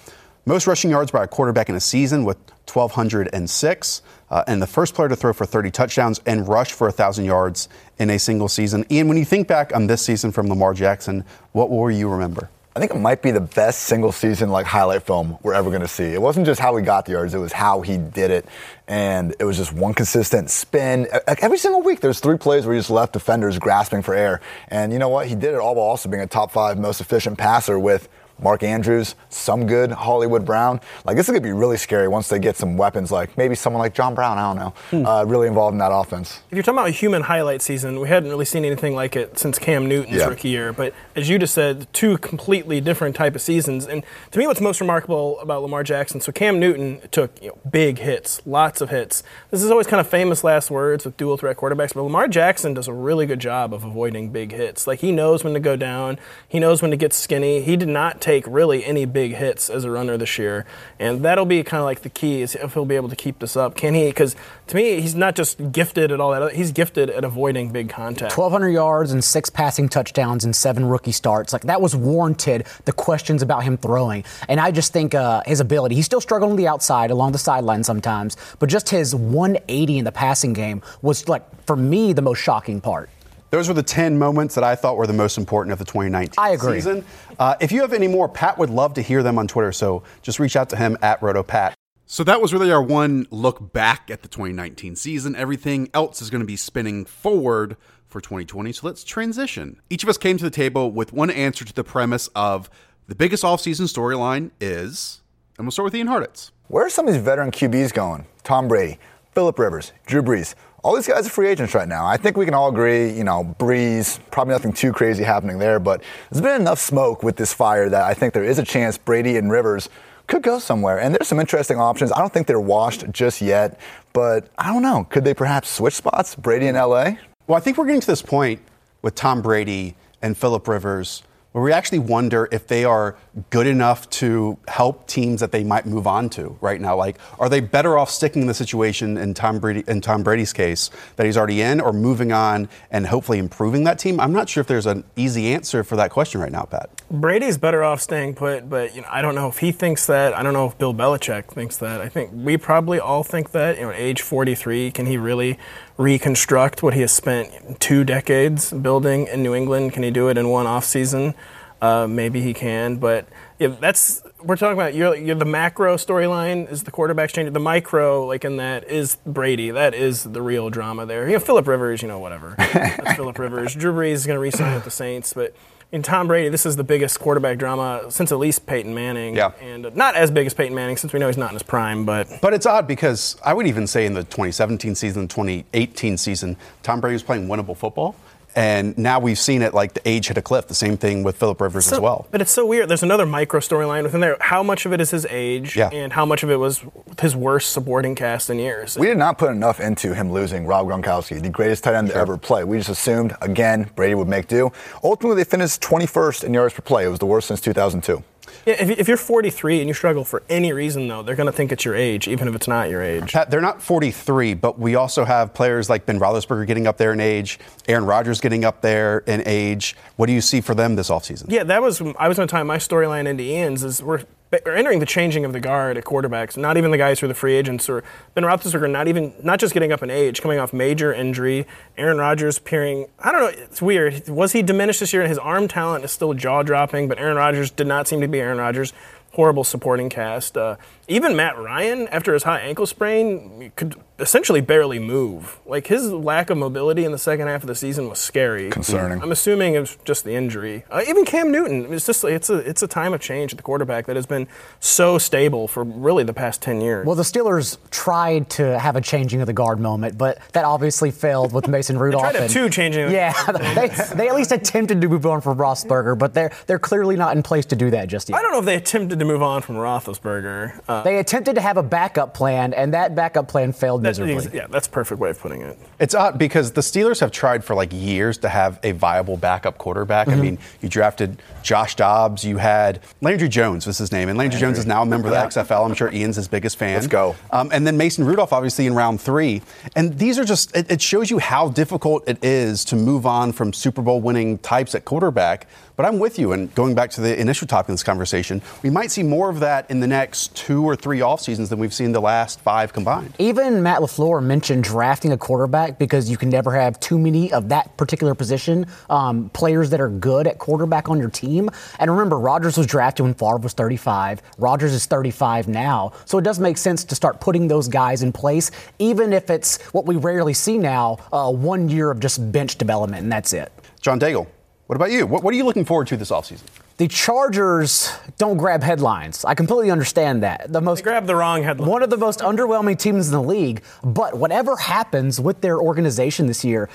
Most 0.50 0.65
rushing 0.65 0.89
yards 0.89 1.12
by 1.12 1.24
a 1.24 1.27
quarterback 1.27 1.70
in 1.70 1.75
a 1.75 1.79
season 1.79 2.25
with 2.25 2.38
1,206, 2.74 4.01
uh, 4.32 4.44
and 4.48 4.60
the 4.60 4.65
first 4.65 4.96
player 4.96 5.08
to 5.08 5.15
throw 5.15 5.32
for 5.32 5.46
30 5.46 5.70
touchdowns 5.70 6.20
and 6.25 6.48
rush 6.48 6.72
for 6.72 6.88
1,000 6.88 7.24
yards 7.24 7.70
in 8.00 8.10
a 8.10 8.18
single 8.18 8.48
season. 8.48 8.84
Ian, 8.89 9.08
when 9.08 9.18
you 9.18 9.25
think 9.25 9.48
back 9.48 9.75
on 9.75 9.86
this 9.86 10.01
season 10.01 10.32
from 10.32 10.50
Lamar 10.50 10.74
Jackson, 10.74 11.24
what 11.51 11.70
will 11.70 11.91
you 11.91 12.10
remember? 12.10 12.50
I 12.75 12.79
think 12.79 12.91
it 12.91 12.98
might 12.98 13.22
be 13.22 13.29
the 13.29 13.39
best 13.39 13.82
single 13.82 14.12
season 14.12 14.50
like 14.50 14.65
highlight 14.65 15.03
film 15.03 15.38
we're 15.44 15.53
ever 15.53 15.70
going 15.70 15.84
to 15.84 15.88
see. 15.88 16.06
It 16.06 16.22
wasn't 16.22 16.48
just 16.48 16.60
how 16.60 16.75
he 16.77 16.84
got 16.84 17.06
the 17.06 17.12
yards; 17.12 17.36
it 17.36 17.39
was 17.39 17.53
how 17.53 17.82
he 17.82 18.00
did 18.00 18.32
it, 18.32 18.48
and 18.88 19.36
it 19.39 19.44
was 19.44 19.56
just 19.56 19.72
one 19.72 19.94
consistent 19.94 20.50
spin. 20.50 21.08
Every 21.27 21.60
single 21.60 21.84
week, 21.84 22.00
there's 22.00 22.22
three 22.22 22.39
plays 22.39 22.65
where 22.65 22.74
he 22.74 22.79
just 22.79 22.89
left 22.89 23.13
defenders 23.13 23.60
grasping 23.60 24.01
for 24.01 24.15
air, 24.15 24.41
and 24.70 24.91
you 24.91 24.98
know 24.98 25.10
what? 25.10 25.27
He 25.27 25.36
did 25.36 25.53
it 25.53 25.58
all 25.60 25.75
while 25.75 25.86
also 25.86 26.10
being 26.10 26.24
a 26.24 26.27
top 26.27 26.50
five 26.50 26.79
most 26.79 27.01
efficient 27.01 27.38
passer 27.38 27.77
with. 27.77 28.10
Mark 28.41 28.63
Andrews, 28.63 29.15
some 29.29 29.65
good 29.67 29.91
Hollywood 29.91 30.46
Brown. 30.46 30.79
Like 31.05 31.15
this 31.15 31.27
is 31.27 31.31
gonna 31.31 31.41
be 31.41 31.51
really 31.51 31.77
scary 31.77 32.08
once 32.08 32.29
they 32.29 32.39
get 32.39 32.55
some 32.55 32.77
weapons, 32.77 33.12
like 33.12 33.38
maybe 33.38 33.55
someone 33.55 33.79
like 33.81 33.93
John 33.93 34.15
Brown. 34.15 34.38
I 34.38 34.53
don't 34.53 35.03
know, 35.03 35.10
uh, 35.10 35.25
really 35.25 35.48
involved 35.48 35.74
in 35.74 35.79
that 35.79 35.91
offense. 35.91 36.41
If 36.50 36.55
you're 36.55 36.63
talking 36.63 36.77
about 36.77 36.88
a 36.88 36.91
human 36.91 37.24
highlight 37.24 37.62
season, 37.62 38.00
we 38.00 38.08
hadn't 38.08 38.29
really 38.29 38.46
seen 38.46 38.63
anything 38.65 38.96
like 38.96 39.15
it 39.15 39.38
since 39.38 39.60
Cam 39.60 39.88
Newton's 39.88 40.17
Yeah. 40.17 40.27
rookie 40.27 40.50
year. 40.50 40.72
But 40.72 40.93
as 41.15 41.29
you 41.29 41.38
just 41.39 41.53
said, 41.53 41.88
two 41.93 42.17
completely 42.19 42.79
different 42.81 43.15
type 43.15 43.36
of 43.36 43.41
seasons. 43.41 43.86
And 43.88 44.03
to 44.31 44.39
me, 44.39 44.48
what's 44.48 44.62
most 44.62 44.79
remarkable 44.79 45.39
about 45.39 45.62
Lamar 45.62 45.84
Jackson, 45.84 46.22
so 46.22 46.31
Cam 46.31 46.60
Newton 46.60 47.01
took 47.12 47.31
you 47.41 47.50
know, 47.50 47.58
big 47.69 48.00
hits, 48.00 48.41
lots 48.46 48.79
of 48.81 48.89
hits. 48.89 49.24
This 49.51 49.63
is 49.63 49.72
always 49.72 49.88
kind 49.88 50.00
of 50.00 50.08
famous 50.08 50.43
last 50.43 50.72
words 50.72 51.03
with 51.05 51.17
dual 51.17 51.36
threat 51.38 51.58
quarterbacks, 51.58 51.93
but 51.93 52.03
Lamar 52.03 52.27
Jackson 52.27 52.74
does 52.74 52.88
a 52.88 52.93
really 52.93 53.25
good 53.25 53.39
job 53.39 53.74
of 53.74 53.83
avoiding 53.83 54.29
big 54.29 54.51
hits. 54.53 54.87
Like 54.87 55.00
he 55.00 55.11
knows 55.11 55.44
when 55.44 55.53
to 55.53 55.59
go 55.59 55.75
down, 55.75 56.20
he 56.48 56.59
knows 56.59 56.81
when 56.81 56.92
to 56.92 56.98
get 56.98 57.11
skinny. 57.13 57.61
He 57.61 57.75
did 57.75 57.90
not 57.90 58.22
take 58.22 58.28
really 58.48 58.85
any 58.85 59.05
big 59.05 59.33
hits 59.33 59.70
as 59.70 59.83
a 59.83 59.92
runner 59.92 60.18
this 60.18 60.37
year, 60.37 60.65
and 61.00 61.24
that'll 61.24 61.46
be 61.46 61.63
kind 61.63 61.79
of 61.79 61.85
like 61.85 62.01
the 62.01 62.09
key 62.09 62.42
is 62.42 62.55
if 62.55 62.74
he'll 62.74 62.85
be 62.85 62.96
able 62.96 63.09
to 63.09 63.15
keep 63.15 63.39
this 63.39 63.55
up. 63.55 63.75
Can 63.75 63.94
he? 63.94 64.07
Because 64.07 64.35
to 64.68 64.75
me, 64.75 65.01
he's 65.01 65.15
not 65.15 65.35
just 65.35 65.72
gifted 65.72 66.11
at 66.11 66.20
all 66.22 66.31
that. 66.31 66.53
He's 66.53 66.72
gifted 66.72 67.09
at 67.09 67.24
avoiding 67.24 67.72
big 67.72 67.89
contact. 67.89 68.37
1,200 68.37 68.70
yards 68.70 69.11
and 69.11 69.24
six 69.24 69.50
passing 69.50 69.89
touchdowns 69.89 70.46
and 70.46 70.55
seven 70.55 70.85
rookie 70.85 71.11
starts. 71.11 71.53
Like 71.53 71.63
that 71.63 71.81
was 71.81 71.96
warranted. 71.96 72.68
The 72.85 72.94
questions 72.94 73.42
about 73.42 73.63
him 73.63 73.77
throwing, 73.77 74.24
and 74.48 74.59
I 74.59 74.72
just 74.72 74.94
think 74.94 75.15
uh, 75.15 75.42
his 75.46 75.59
ability. 75.59 75.96
He's 75.96 76.05
still 76.05 76.22
struggling 76.22 76.51
on 76.51 76.57
the 76.57 76.68
outside, 76.68 77.11
along 77.11 77.31
the 77.31 77.37
sideline 77.37 77.83
sometimes, 77.83 78.37
but 78.59 78.70
just 78.70 78.89
his 78.89 79.15
180 79.15 79.98
in 79.98 80.05
the 80.05 80.11
passing 80.11 80.53
game 80.53 80.81
was 81.01 81.27
like 81.27 81.44
for 81.65 81.75
me 81.75 82.13
the 82.13 82.22
most 82.22 82.39
shocking 82.39 82.81
part. 82.81 83.09
Those 83.51 83.68
were 83.68 83.74
the 83.74 83.83
10 83.83 84.20
moments 84.20 84.55
that 84.55 84.64
I 84.64 84.75
thought 84.75 84.96
were 84.98 85.07
the 85.07 85.14
most 85.14 85.38
important 85.38 85.74
of 85.74 85.79
the 85.79 85.85
2019 85.85 86.35
I 86.38 86.51
agree. 86.51 86.77
season. 86.77 87.03
Uh, 87.38 87.55
if 87.59 87.72
you 87.72 87.81
have 87.81 87.94
any 87.94 88.07
more, 88.07 88.29
Pat 88.29 88.57
would 88.57 88.70
love 88.70 88.94
to 88.96 89.01
hear 89.01 89.24
them 89.24 89.40
on 89.40 89.48
Twitter, 89.48 89.72
so 89.72 90.03
just 90.22 90.40
reach 90.40 90.55
out 90.55 90.70
to 90.70 90.75
him 90.75 90.98
at 91.01 91.20
RotoPat. 91.22 91.74
So 92.05 92.24
that 92.24 92.42
was 92.42 92.53
really 92.53 92.72
our 92.72 92.81
one 92.81 93.27
look 93.29 93.72
back 93.72 94.09
at 94.09 94.22
the 94.24 94.27
2019 94.27 94.96
season. 94.96 95.35
Everything 95.35 95.90
else 95.94 96.22
is 96.22 96.29
going 96.29 96.42
to 96.42 96.48
be 96.48 96.55
spinning 96.55 97.05
forward 97.05 97.77
for 98.07 98.20
2020. 98.20 98.72
So 98.72 98.88
let's 98.88 99.03
transition. 99.03 99.79
Each 99.90 100.03
of 100.03 100.09
us 100.09 100.18
came 100.18 100.38
to 100.38 100.44
the 100.44 100.50
table 100.50 100.92
with 100.92 101.14
one 101.14 101.29
answer 101.29 101.64
to 101.66 101.74
the 101.74 101.83
premise 101.83 102.27
of 102.35 102.70
the 103.07 103.16
biggest 103.16 103.44
offseason 103.44 103.83
storyline 103.83 104.51
is, 104.59 105.22
and 105.57 105.66
we'll 105.66 105.72
start 105.72 105.85
with 105.85 105.96
Ian 105.96 106.07
Hartitz. 106.07 106.51
Where 106.68 106.85
are 106.85 106.90
some 106.90 107.07
of 107.07 107.14
these 107.14 107.22
veteran 107.22 107.51
QBs 107.51 107.94
going? 107.94 108.25
Tom 108.44 108.68
Brady, 108.68 109.00
Philip 109.33 109.57
Rivers, 109.57 109.92
Drew 110.05 110.22
Brees. 110.24 110.55
All 110.81 110.96
these 110.96 111.07
guys 111.07 111.27
are 111.27 111.29
free 111.29 111.50
agents 111.50 111.74
right 111.74 111.87
now. 111.87 112.05
I 112.05 112.15
think 112.15 112.37
we 112.37 112.46
can 112.46 112.53
all 112.53 112.70
agree, 112.70 113.11
you 113.11 113.25
know, 113.25 113.55
Brees, 113.59 114.20
probably 114.31 114.53
nothing 114.53 114.72
too 114.72 114.94
crazy 114.94 115.24
happening 115.24 115.59
there, 115.59 115.77
but 115.77 116.01
there's 116.31 116.42
been 116.42 116.61
enough 116.61 116.79
smoke 116.79 117.22
with 117.22 117.35
this 117.35 117.53
fire 117.53 117.89
that 117.89 118.03
I 118.03 118.13
think 118.13 118.33
there 118.33 118.46
is 118.46 118.59
a 118.59 118.63
chance 118.63 118.98
Brady 118.98 119.35
and 119.35 119.51
Rivers 119.51 119.89
could 120.27 120.42
go 120.42 120.57
somewhere. 120.57 120.98
And 121.00 121.13
there's 121.13 121.27
some 121.27 121.39
interesting 121.39 121.79
options. 121.79 122.13
I 122.13 122.20
don't 122.20 122.31
think 122.31 122.48
they're 122.48 122.61
washed 122.61 123.03
just 123.11 123.42
yet, 123.42 123.77
but 124.13 124.48
I 124.57 124.72
don't 124.72 124.81
know. 124.81 125.05
Could 125.09 125.25
they 125.25 125.33
perhaps 125.33 125.70
switch 125.70 125.96
spots? 125.96 126.35
Brady 126.35 126.68
in 126.68 126.75
LA? 126.75 127.11
Well, 127.48 127.57
I 127.57 127.59
think 127.59 127.77
we're 127.77 127.85
getting 127.85 128.01
to 128.01 128.07
this 128.07 128.22
point 128.22 128.61
with 129.01 129.15
Tom 129.15 129.42
Brady 129.42 129.96
and 130.22 130.37
Philip 130.37 130.65
Rivers 130.68 131.24
where 131.51 131.64
we 131.64 131.72
actually 131.72 132.00
wonder 132.00 132.48
if 132.51 132.68
they 132.68 132.85
are 132.85 133.18
good 133.50 133.66
enough 133.66 134.09
to 134.09 134.57
help 134.68 135.07
teams 135.07 135.40
that 135.40 135.51
they 135.51 135.64
might 135.64 135.85
move 135.85 136.05
on 136.05 136.29
to 136.29 136.57
right 136.62 136.79
now. 136.79 136.96
Like, 136.96 137.18
are 137.40 137.50
they 137.50 137.59
better 137.59 137.98
off 137.98 138.09
sticking 138.09 138.44
in 138.44 138.48
the 138.48 138.53
situation 138.53 139.18
in 139.18 139.33
Tom 139.33 139.59
Brady 139.59 139.83
in 139.88 140.01
Tom 140.01 140.22
Brady's 140.22 140.53
case 140.53 140.92
that 141.16 141.25
he's 141.25 141.38
already 141.38 141.62
in, 141.62 141.81
or 141.81 141.92
moving 141.92 142.31
on 142.31 142.70
and 142.92 143.07
hopefully 143.07 143.40
improving 143.40 143.83
that 143.85 143.98
team? 143.98 144.20
I'm 144.20 144.33
not 144.33 144.48
sure 144.48 144.62
if 144.62 144.68
there's 144.68 144.85
an 144.85 145.03
easy 145.16 145.48
answer 145.48 145.83
for 145.83 145.96
that 145.96 146.12
question 146.12 146.40
right 146.40 146.51
now, 146.51 146.64
Pat. 146.64 146.90
Brady's 147.09 147.57
better 147.57 147.83
off 147.83 148.01
staying 148.01 148.35
put, 148.35 148.70
but 148.70 148.96
you 148.96 149.01
know, 149.01 149.07
I 149.09 149.22
don't 149.22 149.35
know 149.35 149.48
if 149.48 149.57
he 149.57 149.72
thinks 149.72 150.05
that. 150.05 150.35
I 150.35 150.44
don't 150.44 150.53
know 150.53 150.68
if 150.68 150.77
Bill 150.77 150.94
Belichick 150.94 151.46
thinks 151.46 151.77
that. 151.77 152.01
I 152.01 152.09
think 152.09 152.31
we 152.33 152.57
probably 152.57 153.00
all 153.00 153.24
think 153.24 153.51
that. 153.51 153.77
You 153.77 153.83
know, 153.83 153.92
age 153.92 154.22
43, 154.22 154.92
can 154.92 155.07
he 155.07 155.18
really 155.18 155.57
reconstruct 156.00 156.81
what 156.81 156.96
he 156.96 157.01
has 157.01 157.12
spent 157.12 157.79
two 157.79 158.03
decades 158.03 158.72
building 158.72 159.27
in 159.27 159.44
New 159.44 159.53
England? 159.53 159.94
Can 159.94 160.01
he 160.01 160.09
do 160.09 160.29
it 160.29 160.38
in 160.38 160.50
one 160.50 160.66
off 160.66 160.85
season? 160.85 161.35
Uh, 161.81 162.07
maybe 162.07 162.42
he 162.42 162.53
can, 162.53 162.96
but 162.96 163.27
if 163.59 163.79
that's 163.79 164.24
we're 164.44 164.55
talking 164.55 164.74
about. 164.74 164.94
You're, 164.94 165.16
you're 165.16 165.35
the 165.35 165.46
macro 165.46 165.96
storyline 165.96 166.72
is 166.72 166.83
the 166.83 166.92
quarterback's 166.92 167.33
changing. 167.33 167.53
The 167.53 167.59
micro, 167.59 168.25
like 168.25 168.46
in 168.46 168.57
that, 168.57 168.90
is 168.90 169.18
Brady. 169.25 169.72
That 169.72 169.94
is 169.94 170.24
the 170.24 170.42
real 170.42 170.70
drama 170.70 171.05
there. 171.05 171.27
You 171.27 171.33
know, 171.33 171.40
Philip 171.40 171.68
Rivers. 171.68 172.01
You 172.01 172.07
know, 172.07 172.20
whatever. 172.20 172.55
That's 172.57 173.16
Philip 173.16 173.38
Rivers. 173.38 173.75
Drew 173.75 173.94
Brees 173.94 174.14
is 174.14 174.25
going 174.25 174.38
to 174.38 174.42
re-sign 174.42 174.75
with 174.75 174.85
the 174.85 174.92
Saints, 174.92 175.33
but 175.33 175.53
in 175.91 176.03
Tom 176.03 176.27
Brady, 176.27 176.49
this 176.49 176.65
is 176.65 176.75
the 176.75 176.83
biggest 176.83 177.19
quarterback 177.19 177.57
drama 177.57 178.05
since 178.09 178.31
at 178.31 178.37
least 178.37 178.65
Peyton 178.67 178.93
Manning. 178.93 179.35
Yeah. 179.35 179.51
And 179.59 179.95
not 179.95 180.15
as 180.15 180.29
big 180.29 180.45
as 180.45 180.53
Peyton 180.53 180.75
Manning 180.75 180.97
since 180.97 181.13
we 181.13 181.19
know 181.19 181.27
he's 181.27 181.37
not 181.37 181.49
in 181.49 181.55
his 181.55 181.63
prime, 181.63 182.05
but 182.05 182.27
But 182.41 182.53
it's 182.53 182.65
odd 182.65 182.87
because 182.87 183.37
I 183.43 183.53
would 183.53 183.65
even 183.65 183.87
say 183.87 184.05
in 184.05 184.13
the 184.13 184.23
2017 184.23 184.93
season, 184.95 185.27
2018 185.27 186.17
season, 186.17 186.57
Tom 186.83 187.01
Brady 187.01 187.13
was 187.13 187.23
playing 187.23 187.47
winnable 187.47 187.75
football. 187.75 188.15
And 188.59 188.98
now 188.98 189.22
we've 189.22 189.39
seen 189.39 189.61
it 189.61 189.74
like 189.74 189.93
the 189.93 190.01
age 190.05 190.27
hit 190.27 190.37
a 190.37 190.41
cliff. 190.41 190.67
The 190.67 190.75
same 190.75 190.98
thing 190.98 191.24
with 191.24 191.37
Philip 191.37 191.61
Rivers 191.61 191.89
as 191.93 191.98
well. 192.01 192.27
But 192.29 192.41
it's 192.41 192.51
so 192.51 192.65
weird. 192.65 192.89
There's 192.89 193.03
another 193.03 193.25
micro 193.25 193.61
storyline 193.61 194.03
within 194.03 194.19
there. 194.19 194.35
How 194.41 194.63
much 194.63 194.85
of 194.85 194.91
it 194.91 195.00
is 195.00 195.11
his 195.11 195.25
age, 195.29 195.77
Yeah. 195.77 195.89
and 195.93 196.11
how 196.11 196.25
much 196.25 196.43
of 196.43 196.51
it 196.51 196.57
was 196.57 196.81
his 197.22 197.37
worst 197.37 197.72
supporting 197.72 198.15
cast 198.15 198.50
in 198.50 198.59
years? 198.59 198.98
We 199.00 199.07
did 199.07 199.17
not 199.17 199.37
put 199.37 199.51
enough 199.51 199.79
into 199.79 200.13
him 200.13 200.29
losing 200.33 200.67
Rob 200.67 200.87
Gronkowski, 200.87 201.41
the 201.41 201.48
greatest 201.50 201.85
tight 201.85 201.95
end 201.95 202.09
to 202.09 202.15
ever 202.17 202.37
play. 202.37 202.65
We 202.65 202.77
just 202.79 202.89
assumed, 202.89 203.33
again, 203.41 203.89
Brady 203.95 204.15
would 204.15 204.27
make 204.27 204.48
do. 204.50 204.74
Ultimately, 205.05 205.41
they 205.41 205.50
finished 205.50 205.79
21st 205.81 206.43
in 206.43 206.53
yards 206.53 206.74
per 206.74 206.81
play. 206.81 207.05
It 207.05 207.09
was 207.09 207.19
the 207.19 207.25
worst 207.27 207.48
since 207.48 207.61
2002. 207.61 208.22
Yeah, 208.66 208.75
if, 208.79 208.90
if 209.00 209.07
you're 209.07 209.18
43 209.18 209.79
and 209.79 209.88
you 209.88 209.94
struggle 209.94 210.24
for 210.24 210.44
any 210.50 210.74
reason, 210.74 211.07
though, 211.07 211.24
they're 211.24 211.35
going 211.35 211.48
to 211.48 211.53
think 211.53 211.72
it's 211.72 211.85
your 211.85 211.96
age, 211.96 212.27
even 212.27 212.48
if 212.48 212.55
it's 212.55 212.68
not 212.68 212.90
your 212.90 213.01
age. 213.01 213.31
Pat, 213.31 213.50
they're 213.50 213.62
not 213.62 213.81
43, 213.81 214.53
but 214.53 214.79
we 214.79 214.96
also 214.96 215.25
have 215.25 215.53
players 215.53 215.90
like 215.90 216.05
Ben 216.05 216.20
Roethlisberger 216.20 216.68
getting 216.68 216.88
up 216.88 216.98
there 216.98 217.14
in 217.14 217.20
age, 217.20 217.59
Aaron 217.88 218.05
Rodgers 218.05 218.42
getting 218.42 218.66
up 218.66 218.81
there 218.81 219.20
in 219.20 219.44
age. 219.46 219.96
What 220.16 220.27
do 220.27 220.33
you 220.33 220.42
see 220.42 220.62
for 220.62 220.75
them 220.75 220.96
this 220.96 221.09
offseason? 221.09 221.46
Yeah, 221.50 221.64
that 221.64 221.81
was 221.81 222.01
I 222.18 222.27
was 222.27 222.38
going 222.38 222.48
to 222.48 222.51
tie 222.51 222.64
my 222.64 222.77
storyline 222.77 223.27
into 223.27 223.44
Ian's. 223.44 223.83
Is 223.83 224.03
we're 224.03 224.24
we're 224.51 224.75
entering 224.75 225.00
the 225.00 225.05
changing 225.05 225.46
of 225.46 225.53
the 225.53 225.59
guard 225.59 225.98
at 225.98 226.05
quarterbacks. 226.05 226.57
Not 226.57 226.77
even 226.77 226.92
the 226.92 226.98
guys 226.98 227.20
who 227.20 227.25
are 227.25 227.27
the 227.27 227.35
free 227.35 227.55
agents 227.55 227.88
or 227.88 228.03
Ben 228.33 228.44
Roethlisberger. 228.44 228.90
Not 228.90 229.07
even 229.07 229.33
not 229.44 229.59
just 229.59 229.74
getting 229.74 229.92
up 229.92 230.01
in 230.01 230.09
age, 230.09 230.42
coming 230.42 230.59
off 230.59 230.74
major 230.74 231.14
injury. 231.14 231.68
Aaron 231.98 232.18
Rodgers 232.18 232.57
appearing. 232.57 233.07
I 233.20 233.31
don't 233.31 233.42
know. 233.42 233.64
It's 233.64 233.81
weird. 233.81 234.27
Was 234.27 234.53
he 234.53 234.62
diminished 234.62 235.01
this 235.01 235.14
year? 235.14 235.27
His 235.27 235.38
arm 235.38 235.68
talent 235.68 236.03
is 236.03 236.12
still 236.12 236.33
jaw 236.33 236.64
dropping, 236.64 237.07
but 237.07 237.20
Aaron 237.20 237.38
Rodgers 237.38 237.70
did 237.70 237.88
not 237.88 238.07
seem 238.07 238.22
to 238.22 238.27
be 238.27 238.40
Aaron 238.40 238.57
Rodgers. 238.57 238.94
Horrible 239.33 239.64
supporting 239.64 240.09
cast. 240.09 240.57
Uh, 240.57 240.77
even 241.07 241.35
Matt 241.35 241.57
Ryan, 241.57 242.07
after 242.07 242.33
his 242.33 242.44
high 242.44 242.59
ankle 242.62 242.88
sprain, 242.88 243.72
could 243.75 243.96
essentially 244.20 244.62
barely 244.62 245.00
move. 245.00 245.60
Like 245.66 245.88
his 245.88 246.12
lack 246.12 246.50
of 246.50 246.58
mobility 246.58 247.05
in 247.05 247.12
the 247.12 247.18
second 247.18 247.48
half 247.48 247.62
of 247.64 247.68
the 247.68 247.75
season 247.75 248.10
was 248.10 248.20
scary. 248.20 248.70
Concerning. 248.70 249.22
I'm 249.22 249.32
assuming 249.32 249.75
it 249.75 249.79
was 249.79 249.98
just 250.05 250.24
the 250.24 250.34
injury. 250.36 250.84
Uh, 250.90 251.03
even 251.08 251.25
Cam 251.25 251.51
Newton, 251.51 251.92
it's 251.94 252.05
just 252.05 252.24
it's 252.24 252.50
a 252.50 252.55
it's 252.58 252.82
a 252.84 252.88
time 252.88 253.14
of 253.14 253.22
change 253.22 253.53
at 253.53 253.58
the 253.58 253.64
quarterback 253.64 254.05
that 254.08 254.16
has 254.16 254.25
been 254.25 254.48
so 254.79 255.18
stable 255.18 255.68
for 255.68 255.84
really 255.84 256.24
the 256.24 256.34
past 256.34 256.62
ten 256.62 256.82
years. 256.82 257.05
Well, 257.05 257.16
the 257.16 257.24
Steelers 257.24 257.77
tried 257.92 258.50
to 258.51 258.77
have 258.79 258.96
a 258.96 259.01
changing 259.01 259.42
of 259.42 259.48
the 259.48 259.53
guard 259.53 259.79
moment, 259.79 260.18
but 260.18 260.40
that 260.53 260.66
obviously 260.66 261.12
failed 261.12 261.53
with 261.53 261.68
Mason 261.68 261.98
Rudolph. 262.00 262.22
tried 262.24 262.32
to 262.34 262.38
have 262.40 262.46
and- 262.46 262.53
two 262.53 262.70
changing 262.70 263.12
Yeah, 263.12 263.34
they, 263.75 263.88
they 264.16 264.27
at 264.29 264.36
least 264.36 264.51
attempted 264.51 265.01
to 265.01 265.08
move 265.10 265.25
on 265.25 265.42
from 265.42 265.58
Rossberger, 265.58 266.18
but 266.18 266.34
they're 266.34 266.51
they're 266.68 266.79
clearly 266.79 267.16
not 267.16 267.36
in 267.36 267.44
place 267.44 267.66
to 267.68 267.75
do 267.75 267.90
that 267.92 268.08
just 268.08 268.29
yet. 268.29 268.38
I 268.38 268.42
don't 268.42 268.51
know 268.51 268.60
if 268.60 268.66
they 268.66 268.75
attempted 268.75 269.20
to 269.20 269.25
move 269.25 269.42
on 269.42 269.62
from 269.62 269.75
Roethlisberger. 269.75 270.79
Uh, 270.88 271.03
They 271.03 271.18
attempted 271.20 271.55
to 271.55 271.62
have 271.62 271.77
a 271.77 271.84
backup 271.84 272.34
plan, 272.34 272.74
and 272.74 272.94
that 272.94 273.16
backup 273.16 273.48
plan 273.48 273.74
failed 273.74 274.03
that- 274.17 274.53
yeah, 274.53 274.67
that's 274.69 274.87
a 274.87 274.89
perfect 274.89 275.19
way 275.19 275.29
of 275.29 275.39
putting 275.39 275.61
it. 275.61 275.77
It's 276.00 276.15
odd 276.15 276.37
because 276.37 276.72
the 276.72 276.81
Steelers 276.81 277.19
have 277.19 277.31
tried 277.31 277.63
for 277.63 277.75
like 277.75 277.89
years 277.93 278.37
to 278.39 278.50
have 278.50 278.79
a 278.83 278.91
viable 278.91 279.37
backup 279.37 279.77
quarterback. 279.77 280.27
I 280.27 280.35
mean, 280.35 280.57
you 280.81 280.89
drafted 280.89 281.41
Josh 281.63 281.95
Dobbs, 281.95 282.43
you 282.43 282.57
had 282.57 283.00
Landry 283.22 283.50
Jones 283.50 283.85
was 283.85 283.98
his 283.98 284.11
name, 284.11 284.29
and 284.29 284.37
Landry 284.37 284.59
Jones 284.59 284.77
is 284.79 284.85
now 284.85 285.01
a 285.01 285.05
member 285.05 285.27
of 285.27 285.33
the 285.33 285.39
XFL. 285.61 285.85
I'm 285.85 285.93
sure 285.93 286.11
Ian's 286.11 286.35
his 286.37 286.48
biggest 286.48 286.77
fan. 286.77 286.95
Let's 286.95 287.07
go. 287.07 287.35
Um, 287.51 287.69
and 287.74 287.85
then 287.85 287.98
Mason 287.98 288.25
Rudolph, 288.25 288.53
obviously, 288.53 288.85
in 288.85 288.93
round 288.95 289.22
three. 289.22 289.61
And 289.95 290.17
these 290.17 290.39
are 290.39 290.45
just, 290.45 290.75
it, 290.75 290.89
it 290.91 291.01
shows 291.01 291.29
you 291.29 291.39
how 291.39 291.69
difficult 291.69 292.27
it 292.27 292.43
is 292.43 292.83
to 292.85 292.95
move 292.95 293.25
on 293.25 293.51
from 293.51 293.74
Super 293.74 294.01
Bowl 294.01 294.22
winning 294.22 294.57
types 294.59 294.95
at 294.95 295.05
quarterback. 295.05 295.67
But 296.00 296.05
I'm 296.05 296.18
with 296.18 296.40
you. 296.40 296.53
And 296.53 296.74
going 296.75 296.96
back 296.96 297.09
to 297.12 297.20
the 297.20 297.38
initial 297.38 297.68
topic 297.68 297.90
of 297.90 297.94
this 297.96 298.03
conversation, 298.03 298.62
we 298.83 298.90
might 298.90 299.12
see 299.12 299.22
more 299.22 299.50
of 299.50 299.59
that 299.59 299.92
in 299.92 300.00
the 300.00 300.07
next 300.07 300.55
two 300.55 300.85
or 300.85 300.96
three 300.96 301.20
off 301.20 301.42
seasons 301.42 301.68
than 301.68 301.77
we've 301.77 301.94
seen 301.94 302.14
the 302.14 302.22
last 302.22 302.62
five 302.62 302.94
combined. 302.94 303.33
Even 303.38 303.83
Matt 303.83 304.00
LaFleur 304.00 304.42
mentioned 304.42 304.85
drafting 304.85 305.33
a 305.33 305.38
quarterback 305.38 306.00
because 306.00 306.29
you 306.29 306.38
can 306.38 306.48
never 306.48 306.74
have 306.74 306.98
too 307.01 307.20
many 307.20 307.51
of 307.51 307.68
that 307.68 307.98
particular 307.98 308.33
position 308.33 308.85
um, 309.09 309.50
players 309.50 309.90
that 309.90 310.00
are 310.00 310.07
good 310.07 310.48
at 310.48 310.57
quarterback 310.57 311.09
on 311.09 311.20
your 311.20 311.29
team. 311.29 311.70
And 312.00 312.09
remember, 312.09 312.40
Rodgers 312.40 312.77
was 312.77 312.88
drafted 312.88 313.25
when 313.25 313.33
Favre 313.33 313.57
was 313.57 313.74
35. 313.74 314.42
Rodgers 314.57 314.94
is 314.94 315.05
35 315.05 315.68
now. 315.68 316.14
So 316.24 316.38
it 316.38 316.44
does 316.46 316.62
make 316.62 316.77
sense 316.77 317.03
to 317.03 317.14
start 317.14 317.42
putting 317.42 317.68
those 317.68 317.90
guys 317.90 318.24
in 318.24 318.31
place, 318.31 318.72
even 319.00 319.33
if 319.33 319.50
it's 319.50 319.81
what 319.92 320.05
we 320.05 320.16
rarely 320.16 320.53
see 320.53 320.77
now 320.77 321.18
uh, 321.33 321.51
one 321.51 321.90
year 321.90 322.09
of 322.09 322.22
just 322.22 322.53
bench 322.53 322.77
development, 322.77 323.24
and 323.24 323.31
that's 323.33 323.51
it. 323.51 323.70
John 324.00 324.18
Daigle, 324.18 324.48
what 324.89 324.95
about 324.95 325.11
you? 325.11 325.27
What, 325.27 325.43
what 325.43 325.53
are 325.53 325.57
you 325.57 325.65
looking 325.65 325.85
forward 325.85 326.07
to 326.07 326.17
this 326.17 326.31
offseason? 326.31 326.63
The 326.97 327.07
Chargers 327.07 328.11
don't 328.39 328.57
grab 328.57 328.81
headlines. 328.81 329.45
I 329.45 329.53
completely 329.53 329.91
understand 329.91 330.41
that. 330.41 330.73
The 330.73 330.81
most 330.81 330.97
They 330.97 331.11
grabbed 331.11 331.27
the 331.27 331.35
wrong 331.35 331.61
headline. 331.61 331.87
One 331.87 332.01
of 332.01 332.09
the 332.09 332.17
most 332.17 332.39
underwhelming 332.39 332.97
teams 332.97 333.27
in 333.27 333.33
the 333.33 333.43
league. 333.43 333.83
But 334.03 334.39
whatever 334.39 334.75
happens 334.77 335.39
with 335.39 335.61
their 335.61 335.79
organization 335.79 336.47
this 336.47 336.65
year 336.65 336.89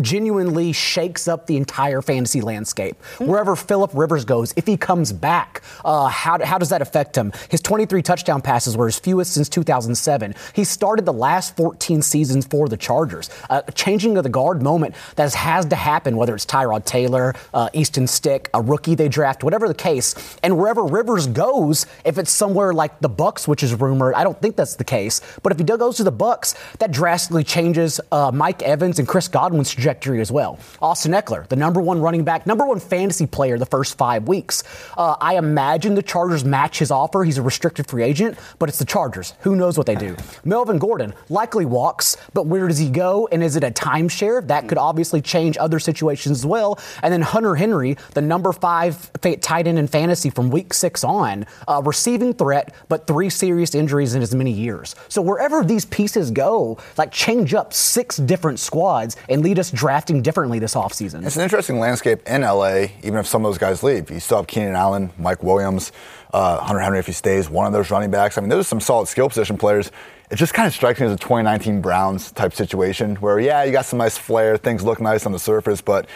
genuinely 0.00 0.72
shakes 0.72 1.28
up 1.28 1.46
the 1.46 1.56
entire 1.56 2.02
fantasy 2.02 2.40
landscape. 2.40 2.96
Wherever 3.18 3.56
Philip 3.56 3.90
Rivers 3.94 4.24
goes, 4.24 4.52
if 4.56 4.66
he 4.66 4.76
comes 4.76 5.12
back, 5.12 5.62
uh, 5.84 6.08
how, 6.08 6.44
how 6.44 6.58
does 6.58 6.68
that 6.68 6.82
affect 6.82 7.16
him? 7.16 7.32
His 7.50 7.60
23 7.60 8.02
touchdown 8.02 8.42
passes 8.42 8.76
were 8.76 8.86
his 8.86 8.98
fewest 8.98 9.32
since 9.32 9.48
2007. 9.48 10.34
He 10.54 10.64
started 10.64 11.06
the 11.06 11.12
last 11.12 11.56
14 11.56 12.02
seasons 12.02 12.46
for 12.46 12.68
the 12.68 12.76
Chargers. 12.76 13.30
Uh, 13.48 13.62
changing 13.74 14.16
of 14.16 14.24
the 14.24 14.28
guard 14.28 14.62
moment 14.62 14.94
that 15.16 15.32
has, 15.32 15.62
to 15.66 15.76
happen, 15.76 16.16
whether 16.16 16.34
it's 16.34 16.44
Tyrod 16.44 16.84
Taylor, 16.84 17.34
uh, 17.54 17.68
Easton 17.72 18.06
Stick, 18.06 18.50
a 18.52 18.60
rookie 18.60 18.94
they 18.94 19.08
draft, 19.08 19.44
whatever 19.44 19.68
the 19.68 19.74
case. 19.74 20.36
And 20.42 20.58
wherever 20.58 20.82
Rivers 20.82 21.28
goes, 21.28 21.86
if 22.04 22.18
it's 22.18 22.32
somewhere 22.32 22.72
like 22.74 22.98
the 23.00 23.08
Bucs, 23.08 23.46
which 23.46 23.62
is 23.62 23.72
rumored, 23.74 24.14
I 24.14 24.24
don't 24.24 24.40
think 24.42 24.56
that's 24.56 24.76
the 24.76 24.84
case. 24.84 25.20
But 25.42 25.52
if 25.52 25.58
he 25.58 25.64
goes 25.64 25.96
to 25.98 26.04
the 26.04 26.12
Bucs, 26.12 26.56
that 26.78 26.90
drastically 26.90 27.44
changes 27.44 28.00
uh, 28.10 28.32
Mike 28.34 28.62
Evans 28.62 28.98
and 28.98 29.06
Chris 29.06 29.28
Trajectory 29.70 30.20
as 30.20 30.32
well. 30.32 30.58
Austin 30.80 31.12
Ekeler, 31.12 31.48
the 31.48 31.56
number 31.56 31.80
one 31.80 32.00
running 32.00 32.24
back, 32.24 32.46
number 32.46 32.66
one 32.66 32.80
fantasy 32.80 33.26
player 33.26 33.58
the 33.58 33.66
first 33.66 33.96
five 33.96 34.28
weeks. 34.28 34.64
Uh, 34.96 35.16
I 35.20 35.36
imagine 35.36 35.94
the 35.94 36.02
Chargers 36.02 36.44
match 36.44 36.78
his 36.78 36.90
offer. 36.90 37.24
He's 37.24 37.38
a 37.38 37.42
restricted 37.42 37.86
free 37.86 38.02
agent, 38.02 38.38
but 38.58 38.68
it's 38.68 38.78
the 38.78 38.84
Chargers. 38.84 39.34
Who 39.40 39.56
knows 39.56 39.76
what 39.78 39.86
they 39.86 39.94
do? 39.94 40.16
Melvin 40.44 40.78
Gordon 40.78 41.14
likely 41.28 41.64
walks, 41.64 42.16
but 42.34 42.46
where 42.46 42.68
does 42.68 42.78
he 42.78 42.90
go? 42.90 43.28
And 43.30 43.42
is 43.42 43.56
it 43.56 43.64
a 43.64 43.70
timeshare? 43.70 44.46
That 44.46 44.68
could 44.68 44.78
obviously 44.78 45.20
change 45.20 45.56
other 45.58 45.78
situations 45.78 46.40
as 46.40 46.46
well. 46.46 46.78
And 47.02 47.12
then 47.12 47.22
Hunter 47.22 47.54
Henry, 47.54 47.96
the 48.14 48.22
number 48.22 48.52
five 48.52 49.10
tight 49.22 49.66
end 49.66 49.78
in 49.78 49.86
fantasy 49.86 50.30
from 50.30 50.50
week 50.50 50.74
six 50.74 51.04
on, 51.04 51.46
uh, 51.68 51.82
receiving 51.84 52.34
threat, 52.34 52.74
but 52.88 53.06
three 53.06 53.30
serious 53.30 53.74
injuries 53.74 54.14
in 54.14 54.22
as 54.22 54.34
many 54.34 54.50
years. 54.50 54.94
So 55.08 55.22
wherever 55.22 55.64
these 55.64 55.84
pieces 55.84 56.30
go, 56.30 56.78
like 56.96 57.12
change 57.12 57.54
up 57.54 57.72
six 57.72 58.16
different 58.16 58.58
squads 58.58 59.16
and 59.28 59.42
lead 59.52 59.58
us 59.58 59.70
drafting 59.70 60.22
differently 60.22 60.58
this 60.58 60.74
offseason. 60.74 61.26
It's 61.26 61.36
an 61.36 61.42
interesting 61.42 61.78
landscape 61.78 62.26
in 62.26 62.40
LA, 62.40 62.86
even 63.02 63.16
if 63.18 63.26
some 63.26 63.44
of 63.44 63.50
those 63.50 63.58
guys 63.58 63.82
leave. 63.82 64.10
You 64.10 64.18
still 64.18 64.38
have 64.38 64.46
Keenan 64.46 64.74
Allen, 64.74 65.10
Mike 65.18 65.42
Williams, 65.42 65.92
uh, 66.32 66.56
Hunter 66.56 66.80
Henry 66.80 66.98
if 66.98 67.06
he 67.06 67.12
stays, 67.12 67.50
one 67.50 67.66
of 67.66 67.74
those 67.74 67.90
running 67.90 68.10
backs. 68.10 68.38
I 68.38 68.40
mean, 68.40 68.48
those 68.48 68.64
are 68.64 68.68
some 68.68 68.80
solid 68.80 69.08
skill 69.08 69.28
position 69.28 69.58
players. 69.58 69.92
It 70.30 70.36
just 70.36 70.54
kind 70.54 70.66
of 70.66 70.72
strikes 70.72 71.00
me 71.00 71.06
as 71.06 71.12
a 71.12 71.18
2019 71.18 71.82
Browns 71.82 72.32
type 72.32 72.54
situation 72.54 73.16
where, 73.16 73.38
yeah, 73.38 73.62
you 73.64 73.72
got 73.72 73.84
some 73.84 73.98
nice 73.98 74.16
flair, 74.16 74.56
things 74.56 74.82
look 74.82 75.02
nice 75.02 75.26
on 75.26 75.32
the 75.32 75.38
surface, 75.38 75.82
but 75.82 76.06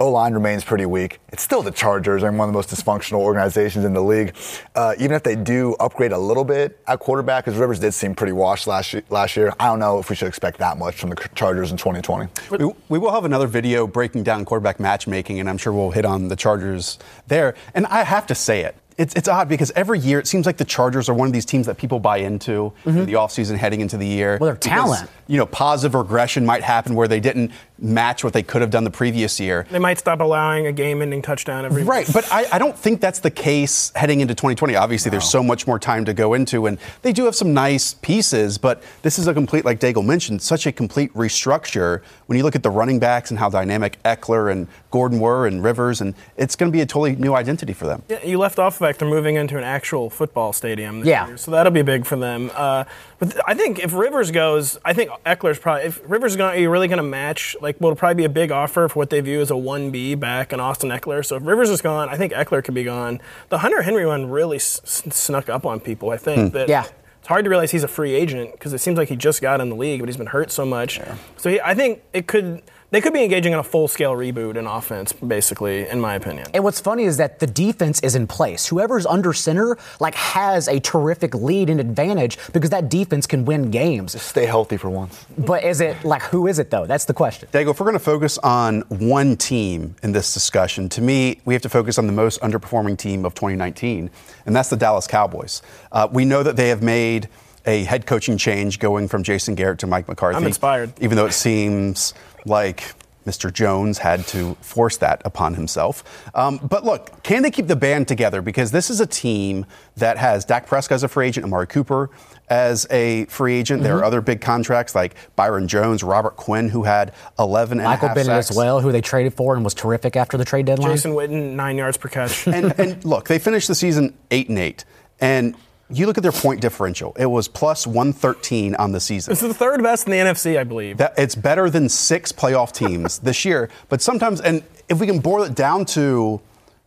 O 0.00 0.10
line 0.10 0.32
remains 0.32 0.62
pretty 0.62 0.86
weak. 0.86 1.18
It's 1.30 1.42
still 1.42 1.60
the 1.60 1.72
Chargers. 1.72 2.22
They're 2.22 2.30
one 2.30 2.48
of 2.48 2.52
the 2.52 2.56
most 2.56 2.70
dysfunctional 2.70 3.18
organizations 3.18 3.84
in 3.84 3.94
the 3.94 4.00
league. 4.00 4.36
Uh, 4.76 4.94
even 4.96 5.16
if 5.16 5.24
they 5.24 5.34
do 5.34 5.74
upgrade 5.80 6.12
a 6.12 6.18
little 6.18 6.44
bit 6.44 6.78
at 6.86 7.00
quarterback, 7.00 7.44
because 7.44 7.58
Rivers 7.58 7.80
did 7.80 7.92
seem 7.92 8.14
pretty 8.14 8.32
washed 8.32 8.68
last 8.68 8.92
year, 8.92 9.02
last 9.10 9.36
year, 9.36 9.52
I 9.58 9.66
don't 9.66 9.80
know 9.80 9.98
if 9.98 10.08
we 10.08 10.14
should 10.14 10.28
expect 10.28 10.58
that 10.58 10.78
much 10.78 10.94
from 10.94 11.10
the 11.10 11.16
Chargers 11.34 11.72
in 11.72 11.78
2020. 11.78 12.28
We, 12.50 12.72
we 12.88 12.98
will 13.00 13.10
have 13.10 13.24
another 13.24 13.48
video 13.48 13.88
breaking 13.88 14.22
down 14.22 14.44
quarterback 14.44 14.78
matchmaking, 14.78 15.40
and 15.40 15.50
I'm 15.50 15.58
sure 15.58 15.72
we'll 15.72 15.90
hit 15.90 16.04
on 16.04 16.28
the 16.28 16.36
Chargers 16.36 17.00
there. 17.26 17.56
And 17.74 17.84
I 17.86 18.04
have 18.04 18.24
to 18.28 18.36
say 18.36 18.60
it. 18.60 18.76
It's, 18.98 19.14
it's 19.14 19.28
odd 19.28 19.48
because 19.48 19.70
every 19.76 20.00
year 20.00 20.18
it 20.18 20.26
seems 20.26 20.44
like 20.44 20.56
the 20.56 20.64
Chargers 20.64 21.08
are 21.08 21.14
one 21.14 21.28
of 21.28 21.32
these 21.32 21.44
teams 21.44 21.66
that 21.66 21.78
people 21.78 22.00
buy 22.00 22.18
into 22.18 22.72
in 22.84 22.92
mm-hmm. 22.92 23.04
the 23.04 23.12
offseason 23.12 23.56
heading 23.56 23.80
into 23.80 23.96
the 23.96 24.06
year. 24.06 24.38
Well, 24.40 24.48
their 24.48 24.54
Because, 24.54 24.70
talent. 24.70 25.10
you 25.28 25.36
know, 25.36 25.46
positive 25.46 25.94
regression 25.94 26.44
might 26.44 26.64
happen 26.64 26.96
where 26.96 27.06
they 27.06 27.20
didn't 27.20 27.52
match 27.78 28.24
what 28.24 28.32
they 28.32 28.42
could 28.42 28.60
have 28.60 28.70
done 28.70 28.82
the 28.82 28.90
previous 28.90 29.38
year. 29.38 29.66
They 29.70 29.78
might 29.78 29.98
stop 29.98 30.18
allowing 30.18 30.66
a 30.66 30.72
game-ending 30.72 31.22
touchdown 31.22 31.64
every 31.64 31.84
Right, 31.84 32.08
but 32.12 32.26
I, 32.32 32.46
I 32.52 32.58
don't 32.58 32.76
think 32.76 33.00
that's 33.00 33.20
the 33.20 33.30
case 33.30 33.92
heading 33.94 34.18
into 34.18 34.34
2020. 34.34 34.74
Obviously, 34.74 35.12
there's 35.12 35.30
so 35.30 35.44
much 35.44 35.68
more 35.68 35.78
time 35.78 36.04
to 36.06 36.12
go 36.12 36.34
into, 36.34 36.66
and 36.66 36.76
they 37.02 37.12
do 37.12 37.24
have 37.26 37.36
some 37.36 37.54
nice 37.54 37.94
pieces, 37.94 38.58
but 38.58 38.82
this 39.02 39.16
is 39.16 39.28
a 39.28 39.32
complete, 39.34 39.64
like 39.64 39.78
Daigle 39.78 40.04
mentioned, 40.04 40.42
such 40.42 40.66
a 40.66 40.72
complete 40.72 41.14
restructure 41.14 42.02
when 42.26 42.36
you 42.36 42.42
look 42.42 42.56
at 42.56 42.64
the 42.64 42.70
running 42.70 42.98
backs 42.98 43.30
and 43.30 43.38
how 43.38 43.48
dynamic 43.48 44.02
Ekeler 44.02 44.50
and 44.50 44.66
Gordon 44.90 45.20
were 45.20 45.46
and 45.46 45.62
Rivers, 45.62 46.00
and 46.00 46.14
it's 46.36 46.56
going 46.56 46.72
to 46.72 46.76
be 46.76 46.80
a 46.80 46.86
totally 46.86 47.14
new 47.14 47.34
identity 47.34 47.72
for 47.72 47.86
them. 47.86 48.02
Yeah, 48.08 48.24
you 48.24 48.38
left 48.38 48.58
off 48.58 48.82
uh, 48.82 48.87
the 48.96 48.98
they're 49.00 49.08
moving 49.08 49.34
into 49.36 49.58
an 49.58 49.64
actual 49.64 50.08
football 50.08 50.52
stadium. 50.52 51.00
This 51.00 51.08
Yeah. 51.08 51.26
year, 51.28 51.36
so 51.36 51.50
that'll 51.50 51.72
be 51.72 51.82
big 51.82 52.06
for 52.06 52.16
them. 52.16 52.50
Uh, 52.54 52.84
but 53.18 53.36
I 53.46 53.54
think 53.54 53.78
if 53.80 53.92
Rivers 53.92 54.30
goes, 54.30 54.78
I 54.84 54.92
think 54.92 55.10
Ekeler's 55.26 55.58
probably. 55.58 55.84
If 55.86 56.00
Rivers 56.08 56.32
is 56.32 56.36
going, 56.36 56.56
are 56.56 56.60
you 56.60 56.70
really 56.70 56.88
going 56.88 56.98
to 56.98 57.02
match? 57.02 57.56
Like, 57.60 57.80
will 57.80 57.94
probably 57.94 58.14
be 58.14 58.24
a 58.24 58.28
big 58.28 58.50
offer 58.50 58.88
for 58.88 58.98
what 58.98 59.10
they 59.10 59.20
view 59.20 59.40
as 59.40 59.50
a 59.50 59.56
one 59.56 59.90
B 59.90 60.14
back 60.14 60.52
in 60.52 60.60
Austin 60.60 60.90
Ekeler. 60.90 61.24
So 61.26 61.36
if 61.36 61.44
Rivers 61.44 61.68
is 61.70 61.82
gone, 61.82 62.08
I 62.08 62.16
think 62.16 62.32
Ekeler 62.32 62.64
could 62.64 62.74
be 62.74 62.84
gone. 62.84 63.20
The 63.50 63.58
Hunter 63.58 63.82
Henry 63.82 64.06
one 64.06 64.30
really 64.30 64.56
s- 64.56 64.80
snuck 64.84 65.48
up 65.48 65.66
on 65.66 65.80
people. 65.80 66.10
I 66.10 66.16
think 66.16 66.52
that. 66.54 66.68
Yeah. 66.68 66.84
It's 67.20 67.26
hard 67.26 67.44
to 67.44 67.50
realize 67.50 67.72
he's 67.72 67.82
a 67.82 67.88
free 67.88 68.14
agent 68.14 68.52
because 68.52 68.72
it 68.72 68.78
seems 68.78 68.96
like 68.96 69.08
he 69.08 69.16
just 69.16 69.42
got 69.42 69.60
in 69.60 69.68
the 69.68 69.74
league, 69.76 70.00
but 70.00 70.08
he's 70.08 70.16
been 70.16 70.28
hurt 70.28 70.50
so 70.52 70.64
much. 70.64 70.98
So 71.36 71.50
he, 71.50 71.60
I 71.60 71.74
think 71.74 72.00
it 72.14 72.26
could 72.28 72.62
they 72.90 73.00
could 73.00 73.12
be 73.12 73.22
engaging 73.22 73.52
in 73.52 73.58
a 73.58 73.62
full 73.62 73.86
scale 73.86 74.12
reboot 74.12 74.56
in 74.56 74.66
offense, 74.66 75.12
basically, 75.12 75.88
in 75.88 76.00
my 76.00 76.14
opinion. 76.14 76.46
And 76.54 76.64
what's 76.64 76.80
funny 76.80 77.04
is 77.04 77.18
that 77.18 77.38
the 77.38 77.46
defense 77.46 78.00
is 78.00 78.14
in 78.14 78.26
place. 78.26 78.66
Whoever's 78.66 79.04
under 79.04 79.32
center, 79.32 79.76
like, 80.00 80.14
has 80.14 80.68
a 80.68 80.80
terrific 80.80 81.34
lead 81.34 81.68
and 81.68 81.80
advantage 81.80 82.38
because 82.52 82.70
that 82.70 82.88
defense 82.88 83.26
can 83.26 83.44
win 83.44 83.70
games. 83.70 84.20
Stay 84.20 84.46
healthy 84.46 84.76
for 84.76 84.88
once. 84.88 85.26
But 85.36 85.64
is 85.64 85.80
it 85.80 86.02
like 86.04 86.22
who 86.22 86.46
is 86.46 86.58
it 86.58 86.70
though? 86.70 86.86
That's 86.86 87.04
the 87.04 87.14
question. 87.14 87.48
Dago, 87.52 87.70
if 87.70 87.80
we're 87.80 87.84
going 87.84 87.92
to 87.94 87.98
focus 87.98 88.38
on 88.38 88.80
one 88.88 89.36
team 89.36 89.94
in 90.02 90.12
this 90.12 90.32
discussion, 90.32 90.88
to 90.90 91.02
me, 91.02 91.40
we 91.44 91.54
have 91.54 91.62
to 91.62 91.68
focus 91.68 91.98
on 91.98 92.06
the 92.06 92.12
most 92.12 92.40
underperforming 92.40 92.96
team 92.96 93.24
of 93.24 93.34
2019, 93.34 94.10
and 94.46 94.56
that's 94.56 94.70
the 94.70 94.76
Dallas 94.76 95.06
Cowboys. 95.06 95.62
Uh, 95.92 96.08
we 96.10 96.24
know 96.24 96.42
that 96.42 96.56
they 96.56 96.68
have 96.68 96.82
made 96.82 97.28
a 97.66 97.84
head 97.84 98.06
coaching 98.06 98.38
change 98.38 98.78
going 98.78 99.08
from 99.08 99.22
Jason 99.22 99.54
Garrett 99.54 99.78
to 99.80 99.86
Mike 99.86 100.08
McCarthy. 100.08 100.36
I'm 100.36 100.46
inspired. 100.46 100.92
Even 101.00 101.16
though 101.16 101.26
it 101.26 101.32
seems 101.32 102.14
like 102.46 102.94
Mr. 103.26 103.52
Jones 103.52 103.98
had 103.98 104.26
to 104.28 104.54
force 104.62 104.96
that 104.96 105.20
upon 105.24 105.54
himself. 105.54 106.02
Um, 106.34 106.58
but 106.66 106.84
look, 106.84 107.22
can 107.22 107.42
they 107.42 107.50
keep 107.50 107.66
the 107.66 107.76
band 107.76 108.08
together? 108.08 108.40
Because 108.40 108.70
this 108.70 108.88
is 108.88 109.00
a 109.00 109.06
team 109.06 109.66
that 109.96 110.16
has 110.16 110.46
Dak 110.46 110.66
Prescott 110.66 110.94
as 110.96 111.02
a 111.02 111.08
free 111.08 111.26
agent, 111.28 111.44
Amari 111.44 111.66
Cooper 111.66 112.08
as 112.48 112.86
a 112.90 113.26
free 113.26 113.56
agent. 113.56 113.82
There 113.82 113.98
are 113.98 114.04
other 114.04 114.22
big 114.22 114.40
contracts 114.40 114.94
like 114.94 115.14
Byron 115.36 115.68
Jones, 115.68 116.02
Robert 116.02 116.36
Quinn, 116.36 116.70
who 116.70 116.84
had 116.84 117.12
11 117.38 117.78
and 117.80 117.86
a 117.86 117.90
Michael 117.90 118.08
half 118.08 118.14
Bennett 118.14 118.26
sacks. 118.28 118.50
as 118.50 118.56
well, 118.56 118.80
who 118.80 118.92
they 118.92 119.02
traded 119.02 119.34
for 119.34 119.54
and 119.54 119.62
was 119.62 119.74
terrific 119.74 120.16
after 120.16 120.38
the 120.38 120.44
trade 120.46 120.64
deadline. 120.64 120.92
Jason 120.92 121.12
Witten, 121.12 121.52
nine 121.54 121.76
yards 121.76 121.98
per 121.98 122.08
catch. 122.08 122.46
and, 122.46 122.72
and 122.80 123.04
look, 123.04 123.28
they 123.28 123.38
finished 123.38 123.68
the 123.68 123.74
season 123.74 124.14
eight 124.30 124.48
and 124.48 124.58
eight, 124.58 124.86
and 125.20 125.54
you 125.90 126.06
look 126.06 126.18
at 126.18 126.22
their 126.22 126.32
point 126.32 126.60
differential; 126.60 127.14
it 127.18 127.26
was 127.26 127.48
plus 127.48 127.86
one 127.86 128.12
thirteen 128.12 128.74
on 128.76 128.92
the 128.92 129.00
season. 129.00 129.30
This 129.30 129.42
is 129.42 129.48
the 129.48 129.54
third 129.54 129.82
best 129.82 130.06
in 130.06 130.12
the 130.12 130.18
NFC, 130.18 130.58
I 130.58 130.64
believe. 130.64 130.98
That 130.98 131.14
it's 131.16 131.34
better 131.34 131.70
than 131.70 131.88
six 131.88 132.32
playoff 132.32 132.72
teams 132.72 133.18
this 133.28 133.44
year. 133.44 133.70
But 133.88 134.02
sometimes, 134.02 134.40
and 134.40 134.62
if 134.88 135.00
we 135.00 135.06
can 135.06 135.20
boil 135.20 135.44
it 135.44 135.54
down 135.54 135.84
to 135.86 136.40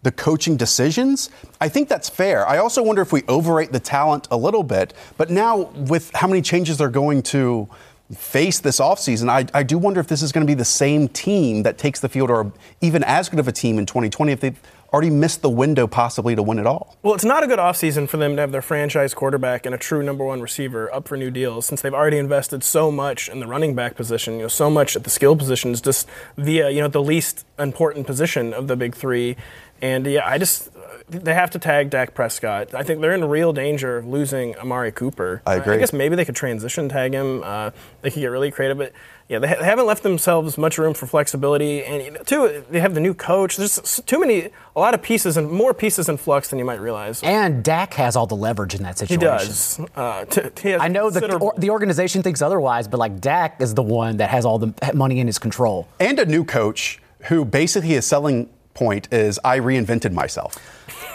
the 0.04 0.12
coaching 0.12 0.58
decisions, 0.58 1.30
I 1.60 1.70
think 1.70 1.88
that's 1.88 2.10
fair. 2.10 2.48
I 2.48 2.58
also 2.58 2.82
wonder 2.82 3.02
if 3.02 3.12
we 3.12 3.24
overrate 3.28 3.72
the 3.72 3.80
talent 3.80 4.28
a 4.32 4.38
little 4.38 4.64
bit. 4.64 4.94
But 5.18 5.30
now, 5.30 5.72
with 5.76 6.12
how 6.16 6.28
many 6.28 6.42
changes 6.42 6.78
they're 6.78 6.90
going 6.90 7.22
to 7.24 7.70
face 8.16 8.60
this 8.60 8.80
offseason, 8.80 9.30
I, 9.30 9.46
I 9.58 9.64
do 9.64 9.78
wonder 9.78 10.00
if 10.00 10.08
this 10.08 10.22
is 10.22 10.32
going 10.32 10.46
to 10.46 10.52
be 10.52 10.56
the 10.56 10.66
same 10.66 11.08
team 11.08 11.64
that 11.64 11.78
takes 11.78 12.00
the 12.00 12.10
field 12.10 12.30
or 12.30 12.52
even 12.82 13.04
as 13.04 13.30
good 13.30 13.40
of 13.40 13.48
a 13.48 13.52
team 13.52 13.78
in 13.78 13.86
2020 13.86 14.32
if 14.32 14.40
they've 14.40 14.60
already 14.94 15.10
missed 15.10 15.42
the 15.42 15.50
window 15.50 15.88
possibly 15.88 16.36
to 16.36 16.44
win 16.44 16.60
it 16.60 16.68
all. 16.68 16.98
Well, 17.02 17.14
it's 17.14 17.24
not 17.24 17.44
a 17.44 17.48
good 17.48 17.60
offseason 17.60 18.10
for 18.10 18.18
them 18.18 18.36
to 18.36 18.42
have 18.42 18.52
their 18.52 18.62
franchise 18.62 19.14
quarterback 19.14 19.66
and 19.66 19.74
a 19.74 19.78
true 19.78 20.04
number 20.04 20.26
one 20.26 20.42
receiver 20.42 20.94
up 20.94 21.08
for 21.08 21.16
new 21.16 21.32
deals 21.32 21.66
since 21.66 21.82
they've 21.82 21.94
already 21.94 22.18
invested 22.18 22.64
so 22.64 22.92
much 22.92 23.30
in 23.30 23.40
the 23.40 23.48
running 23.48 23.74
back 23.74 23.96
position, 23.96 24.36
you 24.36 24.42
know, 24.42 24.48
so 24.48 24.70
much 24.70 24.96
at 24.96 25.04
the 25.04 25.10
skill 25.10 25.36
positions 25.36 25.80
just 25.82 26.08
via, 26.38 26.70
you 26.70 26.82
know, 26.82 26.88
the 26.88 27.02
least 27.02 27.46
important 27.58 28.06
position 28.06 28.54
of 28.54 28.68
the 28.68 28.76
big 28.76 28.96
three. 28.96 29.38
And 29.82 30.06
yeah, 30.06 30.28
I 30.28 30.38
just 30.38 30.70
they 31.10 31.34
have 31.34 31.52
to 31.52 31.60
tag 31.60 31.90
Dak 31.90 32.14
Prescott. 32.14 32.74
I 32.74 32.84
think 32.84 33.02
they're 33.02 33.14
in 33.14 33.24
real 33.26 33.52
danger 33.52 33.98
of 33.98 34.08
losing 34.08 34.56
Amari 34.58 34.92
Cooper. 34.92 35.42
I 35.46 35.56
agree. 35.56 35.76
I 35.76 35.78
guess 35.78 35.92
maybe 35.92 36.16
they 36.16 36.26
could 36.26 36.36
transition 36.36 36.88
tag 36.88 37.14
him. 37.14 37.44
Uh, 37.44 37.72
they 38.02 38.12
could 38.12 38.20
get 38.20 38.28
really 38.28 38.52
creative, 38.52 38.78
but 38.78 38.94
yeah, 39.32 39.40
they, 39.40 39.48
ha- 39.48 39.56
they 39.60 39.66
haven't 39.66 39.86
left 39.86 40.04
themselves 40.04 40.58
much 40.58 40.78
room 40.78 40.94
for 40.94 41.08
flexibility. 41.08 41.86
And 41.86 42.04
you 42.04 42.12
know, 42.12 42.22
two, 42.24 42.66
they 42.70 42.82
have 42.82 42.94
the 42.94 43.00
new 43.00 43.14
coach. 43.14 43.56
There's 43.56 44.02
too 44.06 44.20
many, 44.20 44.50
a 44.76 44.80
lot 44.80 44.94
of 44.94 45.02
pieces 45.02 45.38
and 45.38 45.50
more 45.50 45.74
pieces 45.74 46.10
in 46.10 46.18
flux 46.18 46.50
than 46.50 46.60
you 46.60 46.66
might 46.66 46.82
realize. 46.82 47.24
and 47.24 47.64
Dak 47.64 47.94
has 47.94 48.18
all 48.18 48.28
the 48.28 48.36
leverage 48.36 48.76
in 48.76 48.84
that 48.84 49.00
He 49.00 49.06
situation. 49.06 49.48
does. 49.48 49.80
Uh, 49.96 50.26
t- 50.26 50.42
he 50.62 50.70
has 50.72 50.82
I 50.82 50.90
know 50.90 51.10
the, 51.10 51.38
or, 51.38 51.54
the 51.58 51.70
organization 51.70 52.22
thinks 52.24 52.42
otherwise, 52.42 52.90
but 52.90 52.98
like 53.00 53.22
Dak 53.22 53.62
is 53.62 53.74
the 53.74 53.84
one 53.84 54.18
that 54.18 54.30
has 54.30 54.44
all 54.44 54.60
the 54.60 54.74
money 54.94 55.22
in 55.22 55.28
his 55.28 55.40
control. 55.40 55.88
And 56.02 56.20
a 56.20 56.26
new 56.26 56.44
coach 56.44 57.00
who 57.30 57.46
basically 57.46 57.90
his 57.92 58.06
selling 58.06 58.50
point 58.74 59.08
is 59.14 59.40
I 59.46 59.60
reinvented 59.60 60.12
myself. 60.12 60.56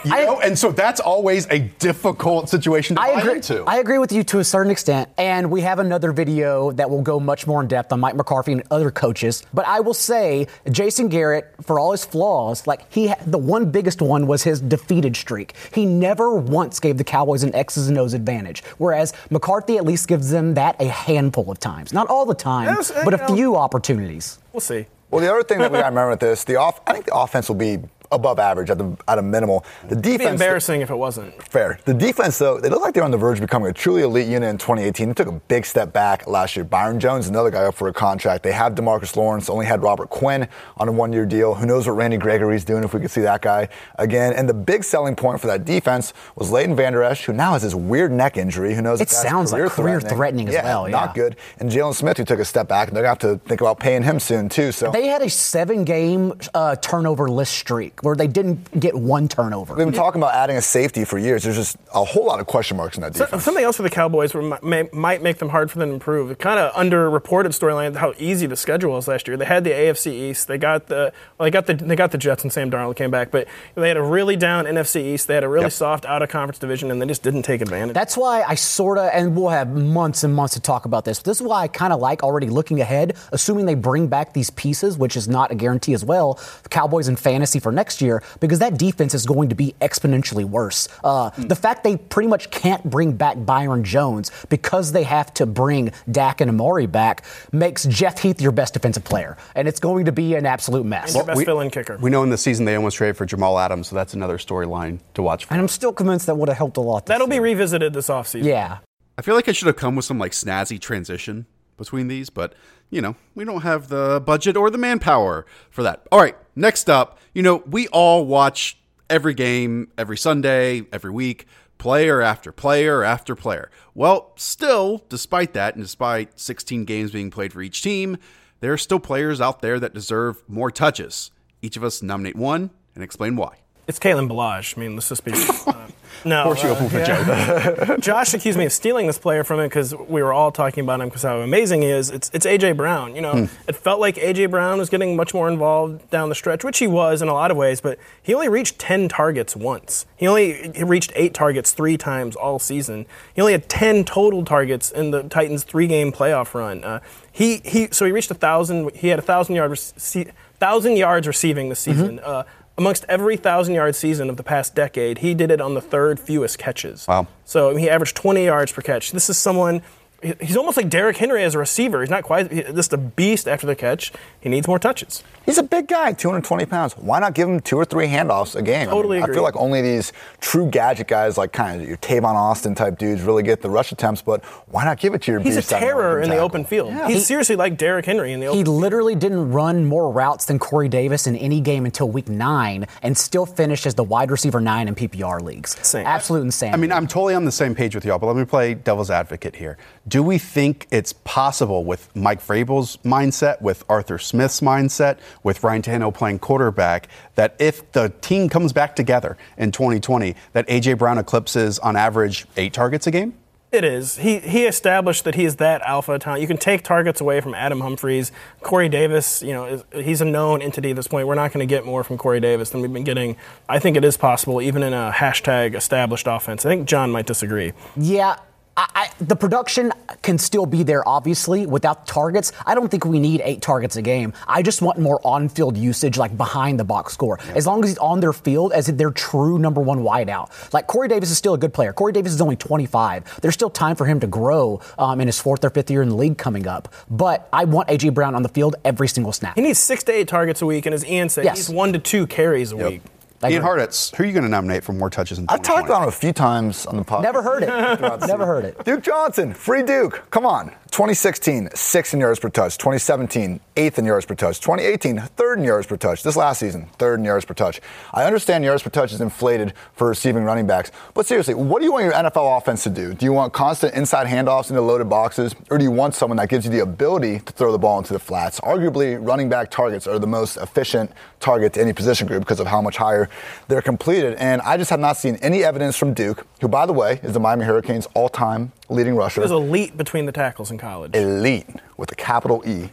You 0.05 0.13
I- 0.13 0.23
know, 0.25 0.39
and 0.39 0.57
so 0.57 0.71
that's 0.71 0.99
always 0.99 1.47
a 1.49 1.59
difficult 1.59 2.49
situation 2.49 2.95
to 2.95 3.01
I 3.01 3.13
buy 3.15 3.19
agree. 3.21 3.33
into. 3.35 3.63
I 3.65 3.77
agree 3.79 3.97
with 3.97 4.11
you 4.11 4.23
to 4.25 4.39
a 4.39 4.43
certain 4.43 4.71
extent, 4.71 5.09
and 5.17 5.49
we 5.51 5.61
have 5.61 5.79
another 5.79 6.11
video 6.11 6.71
that 6.73 6.89
will 6.89 7.01
go 7.01 7.19
much 7.19 7.47
more 7.47 7.61
in 7.61 7.67
depth 7.67 7.91
on 7.91 7.99
Mike 7.99 8.15
McCarthy 8.15 8.51
and 8.53 8.63
other 8.71 8.91
coaches. 8.91 9.43
But 9.53 9.67
I 9.67 9.79
will 9.79 9.93
say, 9.93 10.47
Jason 10.71 11.07
Garrett, 11.09 11.53
for 11.63 11.79
all 11.79 11.91
his 11.91 12.05
flaws, 12.05 12.67
like 12.67 12.91
he, 12.91 13.07
ha- 13.07 13.15
the 13.25 13.37
one 13.39 13.71
biggest 13.71 14.01
one 14.01 14.27
was 14.27 14.43
his 14.43 14.61
defeated 14.61 15.15
streak. 15.15 15.55
He 15.73 15.85
never 15.85 16.35
once 16.35 16.79
gave 16.79 16.97
the 16.97 17.03
Cowboys 17.03 17.43
an 17.43 17.53
X's 17.55 17.87
and 17.87 17.97
O's 17.97 18.13
advantage, 18.13 18.63
whereas 18.77 19.13
McCarthy 19.29 19.77
at 19.77 19.85
least 19.85 20.07
gives 20.07 20.29
them 20.29 20.53
that 20.53 20.79
a 20.81 20.87
handful 20.87 21.49
of 21.51 21.59
times, 21.59 21.91
not 21.93 22.07
all 22.07 22.25
the 22.25 22.35
time, 22.35 22.65
Yes, 22.67 22.91
but 23.03 23.13
a 23.13 23.17
know- 23.17 23.35
few 23.35 23.55
opportunities. 23.55 24.39
We'll 24.53 24.61
see. 24.61 24.85
Well, 25.09 25.21
the 25.21 25.31
other 25.31 25.43
thing 25.43 25.59
that 25.59 25.71
we 25.71 25.77
got 25.77 25.83
to 25.83 25.89
remember 25.89 26.09
with 26.11 26.19
this, 26.19 26.43
the 26.43 26.57
off, 26.57 26.81
I 26.85 26.91
think 26.91 27.05
the 27.05 27.15
offense 27.15 27.47
will 27.47 27.55
be 27.55 27.77
above 28.11 28.39
average 28.39 28.69
at 28.69 28.77
the 28.77 28.95
at 29.07 29.17
a 29.17 29.21
minimal. 29.21 29.65
The 29.83 29.87
It'd 29.91 30.01
be 30.03 30.11
defense, 30.17 30.31
embarrassing 30.41 30.81
if 30.81 30.89
it 30.89 30.95
wasn't. 30.95 31.41
Fair. 31.43 31.79
The 31.85 31.93
defense, 31.93 32.37
though, 32.37 32.59
they 32.59 32.69
look 32.69 32.81
like 32.81 32.93
they're 32.93 33.03
on 33.03 33.11
the 33.11 33.17
verge 33.17 33.37
of 33.37 33.41
becoming 33.41 33.69
a 33.69 33.73
truly 33.73 34.01
elite 34.03 34.27
unit 34.27 34.49
in 34.49 34.57
2018. 34.57 35.07
They 35.09 35.13
took 35.13 35.27
a 35.27 35.31
big 35.47 35.65
step 35.65 35.93
back 35.93 36.27
last 36.27 36.55
year. 36.55 36.63
Byron 36.63 36.99
Jones, 36.99 37.27
another 37.27 37.51
guy 37.51 37.63
up 37.65 37.75
for 37.75 37.87
a 37.87 37.93
contract. 37.93 38.43
They 38.43 38.51
have 38.51 38.75
Demarcus 38.75 39.15
Lawrence, 39.15 39.49
only 39.49 39.65
had 39.65 39.83
Robert 39.83 40.09
Quinn 40.09 40.47
on 40.77 40.87
a 40.87 40.91
one 40.91 41.11
year 41.13 41.25
deal. 41.25 41.53
Who 41.55 41.65
knows 41.65 41.87
what 41.87 41.93
Randy 41.93 42.17
Gregory's 42.17 42.63
doing 42.65 42.83
if 42.83 42.93
we 42.93 42.99
could 42.99 43.11
see 43.11 43.21
that 43.21 43.41
guy 43.41 43.69
again. 43.99 44.33
And 44.33 44.47
the 44.47 44.53
big 44.53 44.83
selling 44.83 45.15
point 45.15 45.41
for 45.41 45.47
that 45.47 45.65
defense 45.65 46.13
was 46.35 46.51
Leighton 46.51 46.75
Vander 46.75 47.03
Esch, 47.03 47.25
who 47.25 47.33
now 47.33 47.53
has 47.53 47.61
this 47.63 47.75
weird 47.75 48.11
neck 48.11 48.37
injury. 48.37 48.73
Who 48.75 48.81
knows 48.81 48.99
It 48.99 49.03
if 49.03 49.09
that's 49.09 49.21
sounds 49.21 49.51
like 49.51 49.69
career-threatening 49.71 50.47
as 50.47 50.53
yeah, 50.53 50.63
well, 50.63 50.89
Yeah. 50.89 50.97
Not 50.97 51.15
good. 51.15 51.35
And 51.59 51.69
Jaylon 51.69 51.93
Smith, 51.95 52.17
who 52.17 52.25
took 52.25 52.39
a 52.39 52.45
step 52.45 52.67
back, 52.67 52.87
and 52.87 52.95
they're 52.95 53.03
going 53.03 53.17
to 53.17 53.27
have 53.27 53.39
to 53.39 53.47
think 53.47 53.61
about 53.61 53.79
paying 53.79 54.03
him 54.03 54.19
soon, 54.19 54.49
too. 54.49 54.71
So 54.71 54.91
They 54.91 55.07
had 55.07 55.21
a 55.21 55.29
seven-game 55.29 56.33
uh, 56.53 56.75
turnover 56.77 57.27
list 57.29 57.53
streak 57.53 57.96
where 58.01 58.15
they 58.15 58.27
didn't 58.27 58.79
get 58.79 58.95
one 58.95 59.27
turnover. 59.27 59.73
We've 59.73 59.85
been 59.85 59.93
talking 59.93 60.21
about 60.21 60.33
adding 60.35 60.55
a 60.57 60.61
safety 60.61 61.03
for 61.05 61.17
years. 61.17 61.43
There's 61.43 61.55
just 61.55 61.77
a 61.93 62.03
whole 62.03 62.25
lot 62.25 62.39
of 62.39 62.45
question 62.47 62.77
marks 62.77 62.95
in 62.97 63.01
that 63.01 63.15
So- 63.15 63.25
defense. 63.25 63.43
Something 63.43 63.63
else 63.63 63.77
for 63.77 63.83
the 63.83 63.89
Cowboys 63.89 64.33
where 64.33 64.57
may, 64.61 64.87
might 64.93 65.21
make 65.23 65.39
them 65.39 65.49
hard 65.49 65.71
for 65.71 65.79
them 65.79 65.89
to 65.89 65.93
improve. 65.95 66.29
It 66.31 66.39
kind 66.39 66.59
of 66.59 66.71
underreported 66.73 67.47
storyline 67.57 67.95
how 67.95 68.13
easy 68.19 68.45
the 68.45 68.55
schedule 68.55 68.91
was 68.93 69.07
last 69.07 69.27
year. 69.27 69.37
They 69.37 69.45
had 69.45 69.63
the 69.63 69.71
AFC 69.71 70.11
East. 70.11 70.47
They 70.47 70.57
got 70.57 70.87
the 70.87 71.11
well, 71.39 71.45
they 71.45 71.51
got 71.51 71.65
the 71.65 71.73
they 71.73 71.95
got 71.95 72.11
the 72.11 72.17
Jets 72.17 72.43
and 72.43 72.51
Sam 72.53 72.69
Darnold 72.69 72.95
came 72.95 73.09
back, 73.11 73.31
but 73.31 73.47
they 73.75 73.87
had 73.87 73.97
a 73.97 74.01
really 74.03 74.35
down 74.35 74.65
NFC 74.65 75.01
East. 75.13 75.27
They 75.27 75.33
had 75.35 75.43
a 75.43 75.49
really 75.49 75.65
Yep. 75.65 75.71
soft 75.73 76.05
out 76.05 76.21
of 76.21 76.29
conference 76.29 76.59
division, 76.59 76.91
and 76.91 77.01
they 77.01 77.05
just 77.05 77.23
didn't 77.23 77.43
take 77.43 77.61
advantage. 77.61 77.93
That's 77.93 78.15
why 78.17 78.43
I 78.47 78.55
sort 78.55 78.97
of, 78.97 79.09
and 79.13 79.35
we'll 79.35 79.49
have 79.49 79.69
months 79.69 80.23
and 80.23 80.35
months 80.35 80.53
to 80.53 80.59
talk 80.59 80.85
about 80.85 81.05
this. 81.05 81.19
But 81.19 81.25
this 81.25 81.41
is 81.41 81.47
why 81.47 81.61
I 81.63 81.67
kind 81.67 81.93
of 81.93 81.99
like 81.99 82.21
already 82.23 82.49
looking 82.49 82.79
ahead, 82.81 83.15
assuming 83.31 83.65
they 83.65 83.75
bring 83.75 84.07
back 84.07 84.33
these 84.33 84.49
pieces, 84.51 84.97
which 84.97 85.15
is 85.17 85.27
not 85.27 85.51
a 85.51 85.55
guarantee 85.55 85.93
as 85.93 86.05
well. 86.05 86.39
The 86.63 86.69
Cowboys 86.69 87.07
in 87.07 87.15
fantasy 87.15 87.59
for 87.59 87.71
next 87.71 87.86
year, 88.01 88.21
because 88.39 88.59
that 88.59 88.77
defense 88.77 89.13
is 89.13 89.25
going 89.25 89.49
to 89.49 89.55
be 89.55 89.75
exponentially 89.81 90.45
worse. 90.45 90.87
Uh, 91.03 91.29
The 91.37 91.55
fact 91.55 91.83
they 91.83 91.97
pretty 91.97 92.27
much 92.29 92.49
can't 92.51 92.83
bring 92.89 93.13
back 93.13 93.37
Byron 93.45 93.83
Jones 93.83 94.31
because 94.49 94.91
they 94.91 95.03
have 95.03 95.33
to 95.35 95.45
bring 95.45 95.91
Dak 96.11 96.41
and 96.41 96.49
Amari 96.49 96.85
back 96.87 97.23
makes 97.51 97.85
Jeff 97.85 98.19
Heath 98.19 98.41
your 98.41 98.51
best 98.51 98.73
defensive 98.73 99.03
player, 99.03 99.37
and 99.55 99.67
it's 99.67 99.79
going 99.79 100.05
to 100.05 100.11
be 100.11 100.35
an 100.35 100.45
absolute 100.45 100.85
mess. 100.85 101.15
Your 101.15 101.23
best 101.23 101.43
fill-in 101.45 101.69
kicker. 101.69 101.97
We 101.97 102.09
know 102.09 102.23
in 102.23 102.29
the 102.29 102.37
season 102.37 102.65
they 102.65 102.75
almost 102.75 102.97
traded 102.97 103.17
for 103.17 103.25
Jamal 103.25 103.57
Adams, 103.59 103.87
so 103.87 103.95
that's 103.95 104.13
another 104.13 104.37
storyline 104.37 104.99
to 105.13 105.21
watch. 105.21 105.45
For. 105.45 105.53
and 105.53 105.61
I'm 105.61 105.67
still 105.67 105.93
convinced 105.93 106.25
that 106.27 106.35
would 106.35 106.49
have 106.49 106.57
helped 106.57 106.77
a 106.77 106.81
lot. 106.81 107.05
this 107.05 107.13
That'll 107.13 107.27
be 107.27 107.39
revisited 107.39 107.93
this 107.93 108.07
offseason. 108.09 108.43
yeah. 108.45 108.79
I 109.17 109.23
feel 109.23 109.33
like 109.35 109.49
I 109.49 109.51
should 109.51 109.65
have 109.67 109.77
come 109.77 109.95
with 109.95 110.05
some 110.05 110.19
like 110.19 110.31
snazzy 110.33 110.79
transition 110.79 111.47
between 111.75 112.07
these, 112.07 112.29
but 112.29 112.53
you 112.89 113.01
know, 113.01 113.15
we 113.35 113.43
don't 113.45 113.61
have 113.61 113.87
the 113.89 114.21
budget 114.25 114.55
or 114.55 114.69
the 114.69 114.77
manpower 114.77 115.45
for 115.69 115.83
that. 115.83 116.05
All 116.11 116.19
right, 116.19 116.35
next 116.55 116.89
up, 116.89 117.16
you 117.37 117.43
know, 117.43 117.61
we 117.67 117.87
all 117.89 118.25
watch 118.25 118.79
every 119.11 119.35
game 119.35 119.91
every 119.95 120.17
Sunday, 120.17 120.87
every 120.91 121.11
week, 121.11 121.45
player 121.77 122.19
after 122.19 122.51
player 122.51 123.03
after 123.03 123.35
player. 123.35 123.69
Well, 123.93 124.33
still, 124.37 125.05
despite 125.07 125.53
that, 125.53 125.75
and 125.75 125.83
despite 125.83 126.39
16 126.39 126.85
games 126.85 127.11
being 127.11 127.29
played 127.29 127.53
for 127.53 127.61
each 127.61 127.83
team, 127.83 128.17
there 128.59 128.73
are 128.73 128.77
still 128.77 128.99
players 128.99 129.39
out 129.39 129.61
there 129.61 129.79
that 129.79 129.93
deserve 129.93 130.41
more 130.47 130.71
touches. 130.71 131.29
Each 131.61 131.77
of 131.77 131.83
us 131.83 132.01
nominate 132.01 132.35
one 132.35 132.71
and 132.95 133.03
explain 133.03 133.35
why. 133.35 133.59
It's 133.87 133.99
Kalen 133.99 134.27
Ballage. 134.29 134.77
I 134.77 134.81
mean, 134.81 134.95
let's 134.95 135.09
just 135.09 135.23
be. 135.23 135.33
Uh, 135.67 135.87
no. 136.25 136.39
Of 136.39 136.43
course 136.45 136.63
you 136.63 136.69
uh, 136.71 136.89
for 136.89 136.97
yeah. 136.97 137.85
Joe. 137.85 137.97
Josh 137.97 138.33
accused 138.33 138.57
me 138.57 138.65
of 138.65 138.71
stealing 138.73 139.05
this 139.05 139.19
player 139.19 139.43
from 139.43 139.59
him 139.59 139.67
because 139.67 139.93
we 139.93 140.23
were 140.23 140.33
all 140.33 140.51
talking 140.51 140.83
about 140.83 140.99
him 140.99 141.09
because 141.09 141.21
how 141.21 141.39
amazing 141.41 141.83
he 141.83 141.89
is. 141.89 142.09
It's, 142.09 142.31
it's 142.33 142.45
AJ 142.45 142.75
Brown. 142.75 143.15
You 143.15 143.21
know, 143.21 143.31
Hmm. 143.33 143.45
it 143.69 143.75
felt 143.75 143.99
like 143.99 144.15
AJ 144.15 144.49
Brown 144.49 144.79
was 144.79 144.89
getting 144.89 145.15
much 145.15 145.33
more 145.33 145.47
involved 145.47 146.09
down 146.09 146.29
the 146.29 146.35
stretch, 146.35 146.63
which 146.63 146.79
he 146.79 146.87
was 146.87 147.21
in 147.21 147.27
a 147.27 147.33
lot 147.33 147.51
of 147.51 147.57
ways. 147.57 147.81
But 147.81 147.99
he 148.23 148.33
only 148.33 148.49
reached 148.49 148.79
10 148.79 149.09
targets 149.09 149.55
once. 149.55 150.05
He 150.15 150.25
only 150.27 150.71
he 150.75 150.83
reached 150.83 151.11
eight 151.15 151.33
targets 151.35 151.71
three 151.71 151.97
times 151.97 152.35
all 152.35 152.57
season. 152.57 153.05
He 153.35 153.41
only 153.41 153.53
had 153.53 153.69
10 153.69 154.03
total 154.05 154.43
targets 154.43 154.89
in 154.89 155.11
the 155.11 155.23
Titans' 155.23 155.63
three-game 155.65 156.11
playoff 156.11 156.53
run. 156.55 156.83
Uh, 156.83 156.99
he 157.31 157.61
he 157.63 157.89
so 157.91 158.05
he 158.05 158.11
reached 158.11 158.31
a 158.31 158.35
thousand. 158.35 158.91
He 158.95 159.09
had 159.09 159.19
a 159.19 159.23
thousand 159.23 159.55
yard 159.55 159.71
rece- 159.71 160.31
thousand 160.59 160.97
yards 160.97 161.27
receiving 161.27 161.69
this 161.69 161.79
season. 161.79 162.19
Uh, 162.21 162.43
amongst 162.77 163.05
every 163.09 163.37
thousand 163.37 163.75
yard 163.75 163.95
season 163.95 164.29
of 164.29 164.37
the 164.37 164.43
past 164.43 164.75
decade, 164.75 165.19
he 165.19 165.33
did 165.33 165.51
it 165.51 165.59
on 165.59 165.73
the 165.73 165.81
third 165.81 166.19
fewest 166.19 166.57
catches. 166.59 167.07
Wow. 167.07 167.27
So 167.45 167.75
he 167.75 167.89
averaged 167.89 168.15
20 168.15 168.45
yards 168.45 168.71
per 168.71 168.81
catch. 168.81 169.11
This 169.11 169.29
is 169.29 169.37
someone 169.37 169.81
he's 170.21 170.57
almost 170.57 170.77
like 170.77 170.89
Derrick 170.89 171.17
Henry 171.17 171.43
as 171.43 171.55
a 171.55 171.59
receiver. 171.59 172.01
He's 172.01 172.09
not 172.09 172.23
quite 172.23 172.51
he- 172.51 172.63
just 172.63 172.93
a 172.93 172.97
beast 172.97 173.47
after 173.47 173.67
the 173.67 173.75
catch. 173.75 174.11
He 174.39 174.49
needs 174.49 174.67
more 174.67 174.79
touches. 174.79 175.23
He's 175.45 175.57
a 175.57 175.63
big 175.63 175.87
guy, 175.87 176.11
220 176.11 176.65
pounds. 176.65 176.93
Why 176.97 177.19
not 177.19 177.33
give 177.33 177.47
him 177.47 177.61
two 177.61 177.77
or 177.77 177.85
three 177.85 178.07
handoffs 178.07 178.55
a 178.55 178.61
game? 178.61 178.89
Totally 178.89 179.17
I, 179.17 179.21
mean, 179.21 179.29
I 179.29 179.33
feel 179.33 179.43
like 179.43 179.55
only 179.55 179.81
these 179.81 180.11
true 180.41 180.69
gadget 180.69 181.07
guys, 181.07 181.37
like 181.37 181.53
kind 181.53 181.81
of 181.81 181.87
your 181.87 181.97
Tavon 181.97 182.33
Austin 182.33 182.75
type 182.75 182.97
dudes, 182.97 183.21
really 183.21 183.43
get 183.43 183.61
the 183.61 183.69
rush 183.69 183.91
attempts. 183.91 184.21
But 184.21 184.43
why 184.67 184.83
not 184.83 184.99
give 184.99 185.13
it 185.13 185.21
to 185.23 185.31
your 185.31 185.39
He's 185.39 185.55
a 185.55 185.59
beast 185.59 185.69
that 185.69 185.79
terror 185.79 186.21
can 186.21 186.31
in 186.31 186.37
the 186.37 186.41
open 186.41 186.65
field. 186.65 186.89
Yeah. 186.89 187.07
He's 187.07 187.25
seriously 187.25 187.55
like 187.55 187.77
Derrick 187.77 188.05
Henry 188.05 188.33
in 188.33 188.39
the 188.39 188.47
open 188.47 188.65
field. 188.65 188.67
He 188.67 188.81
literally 188.81 189.15
didn't 189.15 189.51
run 189.51 189.85
more 189.85 190.11
routes 190.11 190.45
than 190.45 190.59
Corey 190.59 190.89
Davis 190.89 191.27
in 191.27 191.35
any 191.37 191.61
game 191.61 191.85
until 191.85 192.09
week 192.09 192.27
nine 192.27 192.87
and 193.01 193.17
still 193.17 193.45
finished 193.45 193.85
as 193.85 193.95
the 193.95 194.03
wide 194.03 194.31
receiver 194.31 194.59
nine 194.59 194.89
in 194.89 194.95
PPR 194.95 195.41
leagues. 195.41 195.75
Insane. 195.75 196.05
Absolute 196.05 196.41
insane. 196.41 196.73
I 196.73 196.77
mean, 196.77 196.91
I'm 196.91 197.07
totally 197.07 197.35
on 197.35 197.45
the 197.45 197.51
same 197.51 197.73
page 197.73 197.95
with 197.95 198.03
y'all, 198.03 198.19
but 198.19 198.27
let 198.27 198.35
me 198.35 198.43
play 198.43 198.73
devil's 198.73 199.09
advocate 199.09 199.55
here. 199.55 199.77
Do 200.07 200.23
we 200.23 200.37
think 200.37 200.87
it's 200.89 201.11
possible 201.11 201.83
with 201.83 202.15
Mike 202.15 202.41
Vrabel's 202.41 202.97
mindset, 202.97 203.61
with 203.61 203.83
Arthur 203.89 204.17
Smith's 204.17 204.61
mindset, 204.61 205.17
with 205.43 205.63
Ryan 205.63 205.81
Tannehill 205.81 206.13
playing 206.13 206.39
quarterback, 206.39 207.09
that 207.35 207.55
if 207.59 207.91
the 207.91 208.13
team 208.21 208.47
comes 208.47 208.71
back 208.71 208.95
together 208.95 209.37
in 209.57 209.71
2020, 209.71 210.35
that 210.53 210.65
A.J. 210.69 210.93
Brown 210.93 211.17
eclipses 211.17 211.77
on 211.79 211.97
average 211.97 212.45
eight 212.55 212.71
targets 212.71 213.05
a 213.07 213.11
game? 213.11 213.33
It 213.69 213.83
is. 213.83 214.15
He 214.15 214.39
he 214.39 214.65
established 214.65 215.25
that 215.25 215.35
he 215.35 215.43
is 215.43 215.57
that 215.57 215.81
alpha 215.81 216.17
talent. 216.19 216.41
You 216.41 216.47
can 216.47 216.55
take 216.55 216.83
targets 216.83 217.19
away 217.19 217.41
from 217.41 217.53
Adam 217.53 217.81
Humphries. 217.81 218.31
Corey 218.61 218.87
Davis, 218.87 219.43
you 219.43 219.51
know, 219.51 219.65
is, 219.65 219.83
he's 219.91 220.21
a 220.21 220.25
known 220.25 220.61
entity 220.61 220.91
at 220.91 220.95
this 220.95 221.09
point. 221.09 221.27
We're 221.27 221.35
not 221.35 221.51
going 221.51 221.67
to 221.67 221.69
get 221.69 221.85
more 221.85 222.05
from 222.05 222.17
Corey 222.17 222.39
Davis 222.39 222.69
than 222.69 222.79
we've 222.79 222.93
been 222.93 223.03
getting. 223.03 223.35
I 223.67 223.79
think 223.79 223.97
it 223.97 224.05
is 224.05 224.15
possible, 224.15 224.61
even 224.61 224.83
in 224.83 224.93
a 224.93 225.11
hashtag 225.13 225.75
established 225.75 226.27
offense. 226.27 226.65
I 226.65 226.69
think 226.69 226.87
John 226.87 227.11
might 227.11 227.25
disagree. 227.25 227.73
Yeah. 227.97 228.37
I, 228.77 228.87
I, 228.93 229.09
the 229.23 229.35
production 229.35 229.91
can 230.21 230.37
still 230.37 230.67
be 230.67 230.83
there, 230.83 231.07
obviously, 231.07 231.65
without 231.65 232.05
targets. 232.05 232.51
I 232.65 232.75
don't 232.75 232.89
think 232.89 233.05
we 233.05 233.19
need 233.19 233.41
eight 233.43 233.61
targets 233.61 233.95
a 233.95 234.03
game. 234.03 234.33
I 234.47 234.61
just 234.61 234.83
want 234.83 234.99
more 234.99 235.19
on 235.25 235.49
field 235.49 235.75
usage, 235.75 236.15
like 236.17 236.37
behind 236.37 236.79
the 236.79 236.83
box 236.83 237.13
score. 237.13 237.39
As 237.55 237.65
long 237.65 237.83
as 237.83 237.89
he's 237.89 237.97
on 237.97 238.19
their 238.19 238.33
field 238.33 238.71
as 238.73 238.85
their 238.85 239.09
true 239.09 239.57
number 239.57 239.81
one 239.81 239.99
wideout. 239.99 240.73
Like 240.73 240.85
Corey 240.85 241.07
Davis 241.07 241.31
is 241.31 241.37
still 241.39 241.55
a 241.55 241.57
good 241.57 241.73
player. 241.73 241.91
Corey 241.91 242.13
Davis 242.13 242.33
is 242.33 242.39
only 242.39 242.55
25. 242.55 243.39
There's 243.41 243.55
still 243.55 243.71
time 243.71 243.95
for 243.95 244.05
him 244.05 244.19
to 244.19 244.27
grow 244.27 244.79
um, 244.99 245.19
in 245.21 245.27
his 245.27 245.39
fourth 245.39 245.65
or 245.65 245.71
fifth 245.71 245.89
year 245.89 246.03
in 246.03 246.09
the 246.09 246.15
league 246.15 246.37
coming 246.37 246.67
up. 246.67 246.93
But 247.09 247.49
I 247.51 247.65
want 247.65 247.89
A.J. 247.89 248.09
Brown 248.09 248.35
on 248.35 248.43
the 248.43 248.49
field 248.49 248.75
every 248.85 249.07
single 249.07 249.33
snap. 249.33 249.55
He 249.55 249.61
needs 249.61 249.79
six 249.79 250.03
to 250.03 250.11
eight 250.11 250.27
targets 250.27 250.61
a 250.61 250.67
week, 250.67 250.85
and 250.85 250.93
as 250.93 251.03
Ian 251.03 251.29
said, 251.29 251.45
Yes. 251.45 251.57
he's 251.57 251.69
one 251.69 251.93
to 251.93 251.99
two 251.99 252.27
carries 252.27 252.71
a 252.73 252.77
week. 252.77 253.01
I 253.43 253.51
Ian 253.51 253.63
agree. 253.63 253.83
Hartitz, 253.83 254.15
who 254.15 254.23
are 254.23 254.25
you 254.25 254.33
going 254.33 254.43
to 254.43 254.49
nominate 254.49 254.83
for 254.83 254.93
more 254.93 255.09
touches 255.09 255.37
in 255.37 255.45
I've 255.49 255.61
talked 255.61 255.85
about 255.85 256.01
him 256.03 256.09
a 256.09 256.11
few 256.11 256.33
times 256.33 256.85
on 256.87 256.97
the 256.97 257.03
podcast. 257.03 257.21
Never 257.21 257.41
heard 257.43 257.63
it. 257.63 257.67
Never 258.27 258.45
heard 258.45 258.65
it. 258.65 258.83
Duke 258.83 259.03
Johnson, 259.03 259.53
free 259.53 259.83
Duke. 259.83 260.23
Come 260.31 260.45
on. 260.45 260.73
2016, 260.97 261.69
sixth 261.75 262.15
in 262.15 262.19
yards 262.19 262.39
per 262.39 262.49
touch. 262.49 262.75
2017, 262.79 263.59
eighth 263.75 263.99
in 263.99 264.05
yards 264.05 264.25
per 264.25 264.33
touch. 264.33 264.59
2018, 264.59 265.19
third 265.19 265.59
in 265.59 265.63
yards 265.63 265.85
per 265.85 265.95
touch. 265.95 266.23
This 266.23 266.35
last 266.35 266.57
season, 266.57 266.87
third 266.97 267.19
in 267.19 267.23
yards 267.23 267.45
per 267.45 267.53
touch. 267.53 267.79
I 268.15 268.23
understand 268.23 268.63
yards 268.63 268.81
per 268.81 268.89
touch 268.89 269.13
is 269.13 269.21
inflated 269.21 269.73
for 269.93 270.07
receiving 270.07 270.43
running 270.43 270.65
backs, 270.65 270.91
but 271.13 271.27
seriously, 271.27 271.53
what 271.53 271.81
do 271.81 271.85
you 271.85 271.91
want 271.91 272.05
your 272.05 272.13
NFL 272.13 272.57
offense 272.57 272.81
to 272.85 272.89
do? 272.89 273.13
Do 273.13 273.27
you 273.27 273.31
want 273.31 273.53
constant 273.53 273.93
inside 273.93 274.25
handoffs 274.25 274.71
into 274.71 274.81
loaded 274.81 275.07
boxes, 275.07 275.53
or 275.69 275.77
do 275.77 275.83
you 275.83 275.91
want 275.91 276.15
someone 276.15 276.37
that 276.37 276.49
gives 276.49 276.65
you 276.65 276.71
the 276.71 276.79
ability 276.79 277.41
to 277.41 277.53
throw 277.53 277.71
the 277.71 277.77
ball 277.77 277.99
into 277.99 278.13
the 278.13 278.19
flats? 278.19 278.59
Arguably, 278.61 279.19
running 279.21 279.49
back 279.49 279.69
targets 279.69 280.07
are 280.07 280.17
the 280.17 280.25
most 280.25 280.57
efficient 280.57 281.11
target 281.39 281.73
to 281.73 281.79
any 281.79 281.93
position 281.93 282.25
group 282.25 282.39
because 282.39 282.59
of 282.59 282.65
how 282.65 282.81
much 282.81 282.97
higher 282.97 283.29
they're 283.67 283.83
completed. 283.83 284.33
And 284.39 284.63
I 284.63 284.77
just 284.77 284.89
have 284.89 284.99
not 284.99 285.15
seen 285.15 285.35
any 285.43 285.63
evidence 285.63 285.95
from 285.95 286.15
Duke, 286.15 286.47
who, 286.59 286.67
by 286.67 286.87
the 286.87 286.93
way, 286.93 287.19
is 287.21 287.33
the 287.33 287.39
Miami 287.39 287.65
Hurricanes' 287.65 288.07
all-time 288.15 288.71
leading 288.89 289.15
rusher 289.15 289.41
He 289.41 289.43
was 289.43 289.51
elite 289.51 289.97
between 289.97 290.25
the 290.25 290.31
tackles 290.31 290.71
college. 290.71 290.86
Elite 291.13 291.67
with 291.97 292.11
a 292.11 292.15
capital 292.15 292.63
E. 292.65 292.89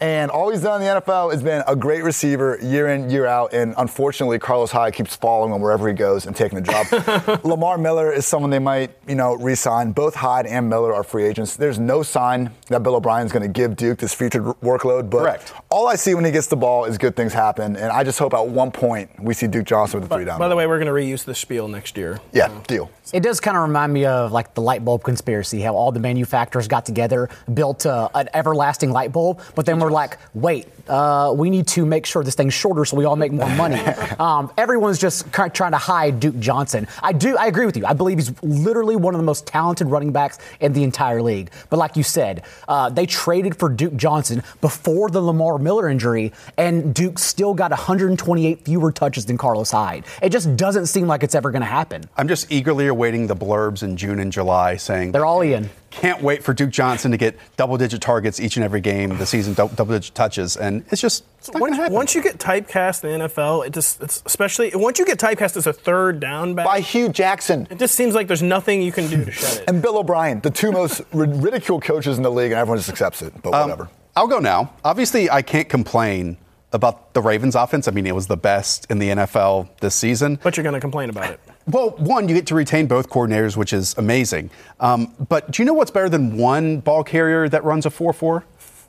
and 0.00 0.30
all 0.30 0.50
he's 0.50 0.62
done 0.62 0.80
in 0.80 0.86
the 0.86 1.00
NFL 1.02 1.30
has 1.30 1.42
been 1.42 1.62
a 1.66 1.76
great 1.76 2.02
receiver 2.02 2.58
year 2.62 2.88
in, 2.88 3.10
year 3.10 3.26
out. 3.26 3.52
And 3.52 3.74
unfortunately, 3.76 4.38
Carlos 4.38 4.70
Hyde 4.70 4.94
keeps 4.94 5.14
following 5.14 5.52
him 5.54 5.60
wherever 5.60 5.86
he 5.86 5.92
goes 5.94 6.24
and 6.26 6.34
taking 6.34 6.62
the 6.62 6.72
job. 6.72 7.40
Lamar 7.44 7.76
Miller 7.76 8.10
is 8.10 8.26
someone 8.26 8.50
they 8.50 8.58
might, 8.58 8.92
you 9.06 9.14
know, 9.14 9.34
re-sign. 9.34 9.92
Both 9.92 10.14
Hyde 10.14 10.46
and 10.46 10.70
Miller 10.70 10.94
are 10.94 11.04
free 11.04 11.24
agents. 11.24 11.54
There's 11.56 11.78
no 11.78 12.02
sign 12.02 12.50
that 12.68 12.82
Bill 12.82 12.94
O'Brien's 12.96 13.30
going 13.30 13.42
to 13.42 13.48
give 13.48 13.76
Duke 13.76 13.98
this 13.98 14.14
featured 14.14 14.42
workload. 14.42 15.10
But 15.10 15.18
Correct. 15.18 15.52
all 15.68 15.86
I 15.86 15.96
see 15.96 16.14
when 16.14 16.24
he 16.24 16.30
gets 16.30 16.46
the 16.46 16.56
ball 16.56 16.86
is 16.86 16.96
good 16.96 17.14
things 17.14 17.34
happen. 17.34 17.76
And 17.76 17.92
I 17.92 18.04
just 18.04 18.18
hope 18.18 18.32
at 18.32 18.46
one 18.46 18.70
point 18.70 19.10
we 19.22 19.34
see 19.34 19.46
Duke 19.46 19.66
Johnson 19.66 20.00
with 20.00 20.08
the 20.08 20.14
three 20.14 20.24
down. 20.24 20.38
By 20.38 20.48
the 20.48 20.56
way, 20.56 20.66
we're 20.66 20.82
going 20.82 20.86
to 20.86 20.92
reuse 20.92 21.24
this 21.26 21.38
spiel 21.38 21.68
next 21.68 21.96
year. 21.98 22.20
yeah, 22.32 22.50
deal. 22.66 22.90
It 23.12 23.20
does 23.22 23.38
kind 23.38 23.56
of 23.56 23.62
remind 23.62 23.92
me 23.92 24.04
of 24.04 24.32
like 24.32 24.54
the 24.54 24.62
light 24.62 24.84
bulb 24.84 25.04
conspiracy, 25.04 25.60
how 25.60 25.76
all 25.76 25.92
the 25.92 26.00
manufacturers 26.00 26.66
got 26.66 26.84
together, 26.84 27.25
built 27.52 27.86
uh, 27.86 28.08
an 28.14 28.28
everlasting 28.34 28.90
light 28.90 29.12
bulb, 29.12 29.40
but 29.54 29.66
then 29.66 29.78
we're 29.78 29.90
like, 29.90 30.18
wait, 30.34 30.66
uh, 30.88 31.34
we 31.36 31.50
need 31.50 31.66
to 31.66 31.84
make 31.84 32.06
sure 32.06 32.22
this 32.22 32.34
thing's 32.34 32.54
shorter 32.54 32.84
so 32.84 32.96
we 32.96 33.04
all 33.04 33.16
make 33.16 33.32
more 33.32 33.48
money. 33.50 33.80
um, 34.18 34.50
everyone's 34.56 34.98
just 34.98 35.30
kind 35.32 35.48
of 35.48 35.52
trying 35.54 35.72
to 35.72 35.78
hide 35.78 36.20
Duke 36.20 36.38
Johnson. 36.38 36.86
I 37.02 37.12
do, 37.12 37.36
I 37.36 37.46
agree 37.46 37.66
with 37.66 37.76
you. 37.76 37.86
I 37.86 37.92
believe 37.92 38.18
he's 38.18 38.32
literally 38.42 38.96
one 38.96 39.14
of 39.14 39.18
the 39.18 39.24
most 39.24 39.46
talented 39.46 39.88
running 39.88 40.12
backs 40.12 40.38
in 40.60 40.72
the 40.72 40.84
entire 40.84 41.22
league. 41.22 41.50
But 41.70 41.78
like 41.78 41.96
you 41.96 42.02
said, 42.02 42.44
uh, 42.68 42.90
they 42.90 43.06
traded 43.06 43.56
for 43.56 43.68
Duke 43.68 43.96
Johnson 43.96 44.42
before 44.60 45.10
the 45.10 45.20
Lamar 45.20 45.58
Miller 45.58 45.88
injury, 45.88 46.32
and 46.56 46.94
Duke 46.94 47.18
still 47.18 47.54
got 47.54 47.70
128 47.70 48.64
fewer 48.64 48.92
touches 48.92 49.26
than 49.26 49.38
Carlos 49.38 49.70
Hyde. 49.70 50.04
It 50.22 50.30
just 50.30 50.56
doesn't 50.56 50.86
seem 50.86 51.06
like 51.06 51.22
it's 51.22 51.34
ever 51.34 51.50
going 51.50 51.62
to 51.62 51.66
happen. 51.66 52.04
I'm 52.16 52.28
just 52.28 52.50
eagerly 52.50 52.86
awaiting 52.86 53.26
the 53.26 53.36
blurbs 53.36 53.82
in 53.82 53.96
June 53.96 54.18
and 54.18 54.32
July 54.32 54.76
saying 54.76 55.12
They're 55.12 55.26
all 55.26 55.42
Ian. 55.42 55.70
Can't 55.96 56.22
wait 56.22 56.42
for 56.44 56.52
Duke 56.54 56.70
Johnson 56.70 57.10
to 57.10 57.16
get 57.16 57.36
double-digit 57.56 58.00
targets 58.00 58.38
each 58.38 58.56
and 58.56 58.64
every 58.64 58.80
game 58.80 59.16
the 59.16 59.26
season, 59.26 59.54
double-digit 59.54 60.14
touches, 60.14 60.56
and 60.56 60.84
it's 60.90 61.00
just 61.00 61.24
it's 61.38 61.50
not 61.52 61.60
Once, 61.60 61.76
happen. 61.76 61.92
once 61.94 62.14
you 62.14 62.22
get 62.22 62.38
typecast 62.38 63.02
in 63.04 63.18
the 63.18 63.28
NFL, 63.28 63.66
it 63.66 63.72
just 63.72 64.02
it's 64.02 64.22
especially 64.26 64.70
once 64.74 64.98
you 64.98 65.06
get 65.06 65.18
typecast 65.18 65.56
as 65.56 65.66
a 65.66 65.72
third 65.72 66.20
down 66.20 66.54
back, 66.54 66.66
By 66.66 66.80
Hue 66.80 67.08
Jackson. 67.08 67.66
it 67.70 67.78
just 67.78 67.94
seems 67.94 68.14
like 68.14 68.26
there's 68.28 68.42
nothing 68.42 68.82
you 68.82 68.92
can 68.92 69.08
do 69.08 69.24
to 69.24 69.30
shut 69.32 69.58
it. 69.58 69.64
And 69.68 69.80
Bill 69.80 69.96
O'Brien, 69.98 70.40
the 70.40 70.50
two 70.50 70.70
most 70.70 71.00
ri- 71.12 71.28
ridiculed 71.28 71.82
coaches 71.82 72.16
in 72.18 72.22
the 72.22 72.30
league, 72.30 72.52
and 72.52 72.58
everyone 72.60 72.78
just 72.78 72.90
accepts 72.90 73.22
it. 73.22 73.32
But 73.42 73.54
Um, 73.54 73.70
whatever. 73.70 73.88
I'll 74.14 74.28
go 74.28 74.38
now. 74.38 74.72
Obviously, 74.84 75.30
I 75.30 75.42
can't 75.42 75.68
complain 75.68 76.36
about 76.76 77.14
the 77.14 77.20
Ravens 77.20 77.56
offense. 77.56 77.88
I 77.88 77.90
mean, 77.90 78.06
it 78.06 78.14
was 78.14 78.28
the 78.28 78.36
best 78.36 78.86
in 78.90 79.00
the 79.00 79.08
NFL 79.08 79.68
this 79.80 79.94
season. 79.94 80.38
but 80.42 80.56
you're 80.56 80.62
going 80.62 80.74
to 80.74 80.80
complain 80.80 81.10
about 81.10 81.30
it. 81.30 81.40
Well, 81.66 81.90
one, 81.98 82.28
you 82.28 82.34
get 82.36 82.46
to 82.46 82.54
retain 82.54 82.86
both 82.86 83.10
coordinators, 83.10 83.56
which 83.56 83.72
is 83.72 83.94
amazing. 83.98 84.50
Um, 84.78 85.12
but 85.28 85.50
do 85.50 85.62
you 85.62 85.66
know 85.66 85.74
what's 85.74 85.90
better 85.90 86.08
than 86.08 86.36
one 86.36 86.78
ball 86.78 87.02
carrier 87.02 87.48
that 87.48 87.64
runs 87.64 87.86
a 87.86 87.90
4 87.90 88.12
4? 88.12 88.44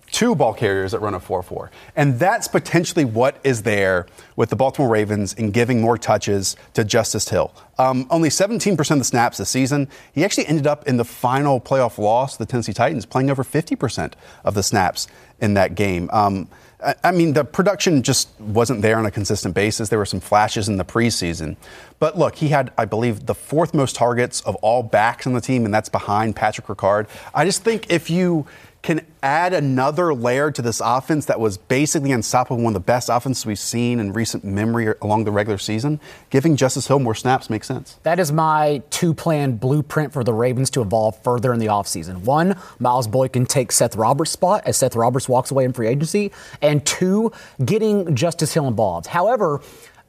Two 0.10 0.36
ball 0.36 0.54
carriers 0.54 0.94
that 0.94 1.00
run 1.00 1.14
a 1.16 1.20
4 1.20 1.44
4. 1.44 1.70
And 1.96 2.18
that's 2.20 2.48
potentially 2.48 3.04
what 3.04 3.40
is 3.44 3.64
there 3.64 4.06
with 4.36 4.50
the 4.50 4.56
Baltimore 4.56 4.90
Ravens 4.90 5.34
in 5.34 5.52
giving 5.52 5.82
more 5.82 5.98
touches 5.98 6.56
to 6.76 6.86
Justice 6.86 7.28
Hill. 7.28 7.54
Um, 7.78 8.08
only 8.10 8.30
17% 8.30 8.92
of 8.92 9.00
the 9.00 9.04
snaps 9.04 9.38
this 9.38 9.50
season. 9.50 9.90
He 10.14 10.24
actually 10.24 10.48
ended 10.48 10.66
up 10.66 10.88
in 10.88 10.98
the 10.98 11.04
final 11.04 11.60
playoff 11.60 11.98
loss 11.98 12.34
to 12.34 12.40
the 12.40 12.46
Tennessee 12.46 12.74
Titans, 12.74 13.06
playing 13.06 13.30
over 13.30 13.44
50% 13.44 14.14
of 14.46 14.54
the 14.54 14.64
snaps 14.64 15.08
in 15.42 15.56
that 15.56 15.76
game. 15.76 16.10
Um, 16.14 16.48
I 16.80 17.12
mean, 17.12 17.34
the 17.34 17.44
production 17.44 18.04
just 18.04 18.30
wasn't 18.40 18.84
there 18.84 18.98
on 18.98 19.06
a 19.08 19.12
consistent 19.12 19.56
basis. 19.56 19.90
There 19.90 19.98
were 19.98 20.06
some 20.06 20.20
flashes 20.20 20.70
in 20.70 20.78
the 20.78 20.86
preseason. 20.86 21.56
But 21.98 22.20
look, 22.20 22.36
he 22.36 22.50
had, 22.50 22.72
I 22.78 22.86
believe, 22.86 23.26
the 23.26 23.34
fourth 23.34 23.74
most 23.74 23.96
targets 23.96 24.42
of 24.42 24.56
all 24.58 24.84
backs 24.84 25.26
on 25.26 25.34
the 25.34 25.42
team, 25.42 25.66
and 25.66 25.74
that's 25.74 25.90
behind 25.90 26.36
Patrick 26.36 26.68
Ricard. 26.68 27.08
I 27.34 27.46
just 27.46 27.64
think 27.64 27.92
if 27.92 28.12
you 28.12 28.46
can 28.88 29.06
add 29.22 29.52
another 29.52 30.14
layer 30.14 30.50
to 30.50 30.62
this 30.62 30.82
offense 30.82 31.26
that 31.26 31.42
was 31.42 31.58
basically 31.58 32.14
unstoppable, 32.14 32.64
one 32.64 32.74
of 32.74 32.74
the 32.74 32.80
best 32.80 33.10
offenses 33.10 33.46
we've 33.46 33.60
seen 33.60 34.00
in 34.00 34.14
recent 34.14 34.46
memory 34.46 34.94
along 35.02 35.26
the 35.26 35.32
regular 35.32 35.58
season, 35.58 36.00
giving 36.30 36.56
Justice 36.56 36.88
Hill 36.88 37.00
more 37.00 37.14
snaps 37.14 37.50
makes 37.50 37.68
sense. 37.68 38.00
That 38.04 38.18
is 38.18 38.32
my 38.32 38.82
two 38.90 39.14
plan 39.14 39.58
blueprint 39.58 40.14
for 40.14 40.24
the 40.24 40.32
Ravens 40.32 40.70
to 40.70 40.82
evolve 40.82 41.22
further 41.22 41.52
in 41.52 41.60
the 41.60 41.66
offseason. 41.66 42.20
One, 42.20 42.58
Miles 42.80 43.10
Boykin 43.10 43.46
takes 43.46 43.76
Seth 43.76 43.98
Roberts' 43.98 44.32
spot 44.32 44.64
as 44.66 44.78
Seth 44.78 44.96
Roberts 44.96 45.28
walks 45.28 45.52
away 45.52 45.66
in 45.66 45.74
free 45.74 45.90
agency. 45.90 46.32
And 46.62 46.86
two, 46.86 47.34
getting 47.66 48.16
Justice 48.16 48.54
Hill 48.54 48.70
involved. 48.70 49.08
However, 49.08 49.60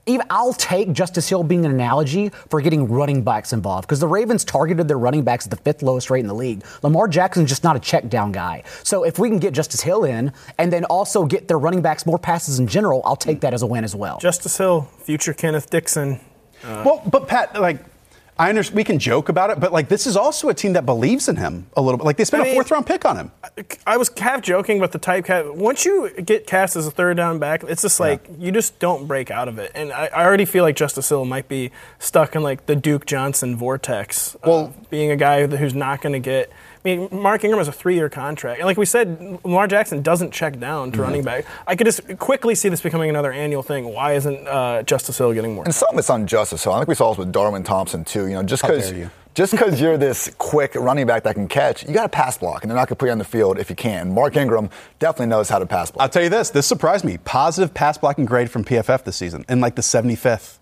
even 0.09 0.27
I'll 0.31 0.53
take 0.53 0.93
Justice 0.93 1.29
Hill 1.29 1.45
being 1.45 1.65
an 1.65 1.71
analogy 1.71 2.31
for 2.49 2.61
getting 2.61 2.89
running 2.89 3.23
backs 3.23 3.53
involved 3.53 3.87
because 3.87 4.01
the 4.01 4.09
Ravens 4.09 4.45
targeted 4.45 4.89
their 4.89 4.99
running 4.99 5.23
backs 5.23 5.47
at 5.47 5.51
the 5.51 5.57
fifth 5.57 5.83
lowest 5.83 6.11
rate 6.11 6.21
in 6.21 6.27
the 6.27 6.35
league. 6.35 6.65
Lamar 6.83 7.09
Jackson's 7.09 7.49
just 7.49 7.65
not 7.65 7.77
a 7.77 7.81
check 7.81 8.09
down 8.09 8.33
guy. 8.33 8.63
So 8.83 9.05
if 9.05 9.19
we 9.19 9.29
can 9.29 9.39
get 9.39 9.55
Justice 9.55 9.83
Hill 9.83 10.05
in 10.05 10.33
and 10.59 10.73
then 10.73 10.85
also 10.87 11.27
get 11.27 11.49
their 11.49 11.59
running 11.59 11.83
backs 11.83 12.07
more 12.07 12.19
passes 12.19 12.59
in 12.59 12.67
general, 12.67 13.03
I'll 13.05 13.17
take 13.17 13.41
that 13.43 13.55
as 13.55 13.63
a 13.63 13.67
win 13.67 13.85
as 13.85 13.95
well. 13.95 14.19
Justice 14.19 14.57
Hill, 14.57 14.89
future 15.03 15.35
Kenneth 15.35 15.71
Dixon. 15.71 16.21
well, 16.65 17.03
but 17.07 17.29
Pat, 17.29 17.61
like, 17.61 17.79
I 18.39 18.49
understand 18.51 18.77
we 18.77 18.85
can 18.85 18.99
joke 19.01 19.29
about 19.29 19.51
it, 19.51 19.59
but 19.59 19.73
like 19.73 19.89
this 19.89 20.07
is 20.07 20.17
also 20.17 20.49
a 20.49 20.55
team 20.55 20.75
that 20.75 20.87
believes 20.87 21.29
in 21.29 21.37
him 21.37 21.67
a 21.77 21.83
little 21.83 21.99
bit. 21.99 22.05
Like 22.05 22.17
they 22.17 22.25
spent 22.25 22.43
I 22.43 22.45
mean- 22.45 22.53
a 22.53 22.57
fourth 22.57 22.71
round 22.71 22.87
pick 22.87 23.05
on 23.05 23.17
him. 23.17 23.33
I 23.87 23.97
was 23.97 24.11
half 24.17 24.43
joking 24.43 24.79
about 24.79 24.93
the 24.93 24.99
typecast. 25.01 25.55
Once 25.55 25.85
you 25.85 26.11
get 26.23 26.47
cast 26.47 26.77
as 26.77 26.87
a 26.87 26.91
third 26.91 27.17
down 27.17 27.39
back, 27.41 27.65
it's 27.65 27.83
just 27.83 27.99
like 27.99 28.25
you 28.39 28.53
just 28.53 28.79
don't 28.79 29.09
break 29.09 29.31
out 29.33 29.49
of 29.49 29.59
it. 29.59 29.73
And 29.75 29.93
I, 29.93 30.07
I 30.07 30.25
already 30.25 30.45
feel 30.45 30.63
like 30.63 30.77
Justice 30.77 31.09
Hill 31.09 31.25
might 31.25 31.49
be 31.49 31.73
stuck 31.99 32.37
in 32.37 32.43
like 32.43 32.67
the 32.67 32.77
Duke 32.77 33.07
Johnson 33.07 33.57
vortex. 33.57 34.37
Well, 34.45 34.73
being 34.91 35.11
a 35.11 35.17
guy 35.17 35.47
who's 35.47 35.75
not 35.75 36.01
going 36.01 36.13
to 36.13 36.21
get 36.21 36.53
I 36.85 36.97
mean, 36.97 37.09
Mark 37.11 37.43
Ingram 37.45 37.59
has 37.59 37.69
a 37.69 37.73
three-year 37.73 38.09
contract, 38.09 38.61
and 38.61 38.67
like 38.67 38.77
we 38.77 38.87
said, 38.87 39.41
Lamar 39.45 39.67
Jackson 39.67 40.03
doesn't 40.03 40.33
check 40.33 40.59
down 40.59 40.93
to 40.93 41.03
running 41.03 41.23
back. 41.23 41.45
I 41.67 41.75
could 41.75 41.87
just 41.87 42.19
quickly 42.19 42.55
see 42.55 42.69
this 42.69 42.81
becoming 42.81 43.11
another 43.11 43.33
annual 43.33 43.63
thing. 43.63 43.93
Why 43.93 44.13
isn't 44.13 44.47
uh, 44.47 44.83
Justice 44.85 45.19
Hill 45.19 45.33
getting 45.33 45.55
more? 45.55 45.65
And 45.65 45.75
some 45.75 45.89
of 45.93 45.99
it's 45.99 46.09
unjustice. 46.09 46.61
So 46.61 46.73
I 46.73 46.79
think 46.79 46.89
we 46.89 46.95
saw 46.95 47.11
this 47.11 47.19
with 47.19 47.33
Darwin 47.33 47.65
Thompson 47.65 48.05
too. 48.05 48.29
You 48.29 48.35
know, 48.35 48.43
just 48.43 48.63
because 48.63 48.93
you. 48.93 49.11
just 49.35 49.53
because 49.53 49.81
you're 49.81 49.99
this 49.99 50.31
quick 50.39 50.75
running 50.75 51.07
back 51.07 51.25
that 51.25 51.35
can 51.35 51.49
catch, 51.49 51.87
you 51.87 51.93
got 51.93 52.03
to 52.03 52.09
pass 52.09 52.39
block, 52.39 52.63
and 52.63 52.71
they're 52.71 52.77
not 52.77 52.89
going 52.89 52.97
to 52.97 52.97
put 52.97 53.07
you 53.07 53.13
on 53.13 53.19
the 53.19 53.25
field 53.25 53.59
if 53.59 53.71
you 53.71 53.77
can. 53.77 54.15
Mark 54.15 54.37
Ingram 54.37 54.71
definitely 54.99 55.27
knows 55.27 55.49
how 55.49 55.59
to 55.59 55.67
pass 55.67 55.91
block. 55.91 56.03
I'll 56.03 56.09
tell 56.09 56.23
you 56.23 56.31
this. 56.31 56.51
This 56.51 56.67
surprised 56.67 57.05
me. 57.05 57.19
Positive 57.19 57.75
pass 57.75 57.99
blocking 57.99 58.25
grade 58.25 58.51
from 58.51 58.65
PFF 58.65 59.05
this 59.05 59.17
season 59.17 59.45
in 59.49 59.61
like 59.61 59.75
the 59.75 59.83
75th 59.83 60.58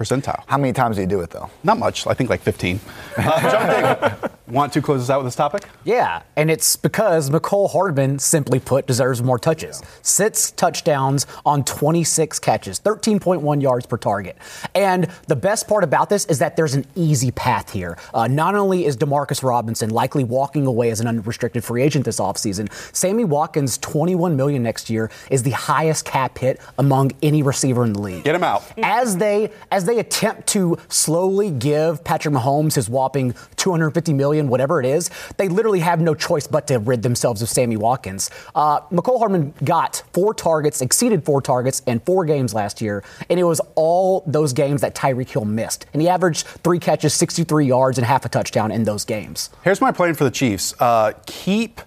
percentile. 0.00 0.42
How 0.46 0.56
many 0.56 0.72
times 0.72 0.96
do 0.96 1.02
you 1.02 1.08
do 1.08 1.20
it 1.20 1.30
though? 1.30 1.50
Not 1.62 1.78
much. 1.78 2.06
I 2.06 2.14
think 2.14 2.30
like 2.30 2.40
15. 2.40 2.80
Uh, 3.16 3.22
John 3.42 3.68
Daigle, 3.68 4.30
want 4.48 4.72
to 4.72 4.82
close 4.82 5.02
us 5.02 5.10
out 5.10 5.18
with 5.18 5.26
this 5.26 5.36
topic? 5.36 5.64
Yeah, 5.84 6.22
and 6.36 6.50
it's 6.50 6.76
because 6.76 7.30
Mecole 7.30 7.70
Hardman, 7.70 8.18
simply 8.18 8.58
put, 8.58 8.86
deserves 8.86 9.22
more 9.22 9.38
touches. 9.38 9.82
Six 10.02 10.50
touchdowns 10.52 11.26
on 11.44 11.64
26 11.64 12.38
catches, 12.38 12.80
13.1 12.80 13.62
yards 13.62 13.86
per 13.86 13.96
target. 13.96 14.36
And 14.74 15.08
the 15.28 15.36
best 15.36 15.68
part 15.68 15.84
about 15.84 16.08
this 16.08 16.24
is 16.26 16.38
that 16.38 16.56
there's 16.56 16.74
an 16.74 16.86
easy 16.94 17.30
path 17.30 17.70
here. 17.72 17.98
Uh, 18.12 18.26
not 18.26 18.54
only 18.54 18.86
is 18.86 18.96
Demarcus 18.96 19.42
Robinson 19.42 19.90
likely 19.90 20.24
walking 20.24 20.66
away 20.66 20.90
as 20.90 21.00
an 21.00 21.06
unrestricted 21.06 21.64
free 21.64 21.82
agent 21.82 22.04
this 22.04 22.18
offseason, 22.18 22.72
Sammy 22.94 23.24
Watkins, 23.24 23.78
21 23.78 24.36
million 24.36 24.62
next 24.62 24.90
year, 24.90 25.10
is 25.30 25.42
the 25.42 25.50
highest 25.50 26.04
cap 26.04 26.38
hit 26.38 26.60
among 26.78 27.12
any 27.22 27.42
receiver 27.42 27.84
in 27.84 27.92
the 27.92 28.00
league. 28.00 28.24
Get 28.24 28.34
him 28.34 28.44
out. 28.44 28.64
As 28.82 29.16
they 29.16 29.50
as 29.70 29.84
they 29.84 29.89
attempt 29.98 30.46
to 30.48 30.78
slowly 30.88 31.50
give 31.50 32.04
Patrick 32.04 32.34
Mahomes 32.34 32.74
his 32.74 32.88
whopping 32.88 33.34
250 33.56 34.12
million, 34.12 34.48
whatever 34.48 34.80
it 34.80 34.86
is, 34.86 35.10
they 35.36 35.48
literally 35.48 35.80
have 35.80 36.00
no 36.00 36.14
choice 36.14 36.46
but 36.46 36.66
to 36.68 36.78
rid 36.78 37.02
themselves 37.02 37.42
of 37.42 37.48
Sammy 37.48 37.76
Watkins. 37.76 38.30
Uh, 38.54 38.80
Mecole 38.90 39.18
Hardman 39.18 39.54
got 39.64 40.02
four 40.12 40.34
targets, 40.34 40.80
exceeded 40.80 41.24
four 41.24 41.42
targets 41.42 41.80
in 41.86 42.00
four 42.00 42.24
games 42.24 42.54
last 42.54 42.80
year, 42.80 43.02
and 43.28 43.40
it 43.40 43.44
was 43.44 43.60
all 43.74 44.22
those 44.26 44.52
games 44.52 44.80
that 44.80 44.94
Tyreek 44.94 45.28
Hill 45.28 45.44
missed. 45.44 45.86
And 45.92 46.02
he 46.02 46.08
averaged 46.08 46.46
three 46.46 46.78
catches, 46.78 47.14
63 47.14 47.66
yards, 47.66 47.98
and 47.98 48.06
half 48.06 48.24
a 48.24 48.28
touchdown 48.28 48.70
in 48.70 48.84
those 48.84 49.04
games. 49.04 49.50
Here's 49.62 49.80
my 49.80 49.92
plan 49.92 50.14
for 50.14 50.24
the 50.24 50.30
Chiefs. 50.30 50.74
Uh, 50.80 51.12
keep 51.26 51.80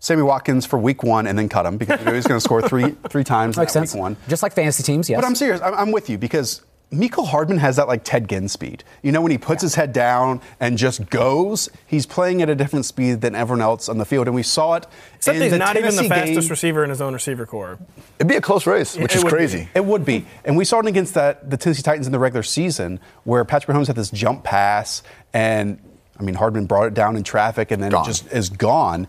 Sammy 0.00 0.22
Watkins 0.22 0.64
for 0.64 0.78
week 0.78 1.02
one 1.02 1.26
and 1.26 1.38
then 1.38 1.48
cut 1.48 1.66
him 1.66 1.76
because 1.76 2.00
you 2.00 2.06
know 2.06 2.14
he's 2.14 2.26
going 2.26 2.38
to 2.38 2.42
score 2.42 2.62
three 2.62 2.92
three 3.08 3.24
times 3.24 3.56
in 3.56 3.64
that 3.64 3.70
sense. 3.70 3.92
week 3.92 4.00
one. 4.00 4.16
Just 4.28 4.42
like 4.42 4.54
fantasy 4.54 4.82
teams, 4.82 5.10
yes. 5.10 5.20
But 5.20 5.26
I'm 5.26 5.34
serious. 5.34 5.60
I'm, 5.60 5.74
I'm 5.74 5.92
with 5.92 6.08
you 6.08 6.16
because 6.16 6.62
Mecole 6.92 7.28
Hardman 7.28 7.58
has 7.58 7.76
that 7.76 7.86
like 7.86 8.02
Ted 8.02 8.28
Ginn 8.28 8.48
speed. 8.48 8.82
You 9.02 9.12
know, 9.12 9.20
when 9.20 9.30
he 9.30 9.38
puts 9.38 9.62
his 9.62 9.76
head 9.76 9.92
down 9.92 10.40
and 10.58 10.76
just 10.76 11.08
goes, 11.08 11.68
he's 11.86 12.04
playing 12.04 12.42
at 12.42 12.50
a 12.50 12.54
different 12.56 12.84
speed 12.84 13.20
than 13.20 13.36
everyone 13.36 13.62
else 13.62 13.88
on 13.88 13.98
the 13.98 14.04
field, 14.04 14.26
and 14.26 14.34
we 14.34 14.42
saw 14.42 14.74
it. 14.74 14.86
Except 15.14 15.36
in 15.36 15.42
he's 15.42 15.52
the 15.52 15.58
not 15.58 15.76
even 15.76 15.94
the 15.94 16.04
fastest 16.04 16.40
game. 16.40 16.48
receiver 16.50 16.82
in 16.82 16.90
his 16.90 17.00
own 17.00 17.12
receiver 17.12 17.46
corps. 17.46 17.78
It'd 18.18 18.26
be 18.26 18.34
a 18.34 18.40
close 18.40 18.66
race, 18.66 18.96
which 18.96 19.12
It 19.14 19.18
is 19.18 19.24
would 19.24 19.30
be. 19.30 19.36
crazy. 19.36 19.68
It 19.74 19.84
would 19.84 20.04
be. 20.04 20.26
And 20.44 20.56
we 20.56 20.64
saw 20.64 20.80
it 20.80 20.86
against 20.86 21.14
that 21.14 21.48
the 21.48 21.56
Tennessee 21.56 21.82
Titans 21.82 22.06
in 22.06 22.12
the 22.12 22.18
regular 22.18 22.42
season 22.42 22.98
where 23.22 23.44
Patrick 23.44 23.76
Mahomes 23.76 23.86
had 23.86 23.94
this 23.96 24.10
jump 24.10 24.42
pass 24.42 25.04
and 25.32 25.78
I 26.18 26.22
mean 26.22 26.34
Hardman 26.34 26.66
brought 26.66 26.86
it 26.88 26.94
down 26.94 27.16
in 27.16 27.22
traffic 27.22 27.70
and 27.70 27.82
then 27.82 27.92
Gone. 27.92 28.02
it 28.02 28.06
just 28.06 28.30
is 28.32 28.50
gone. 28.50 29.06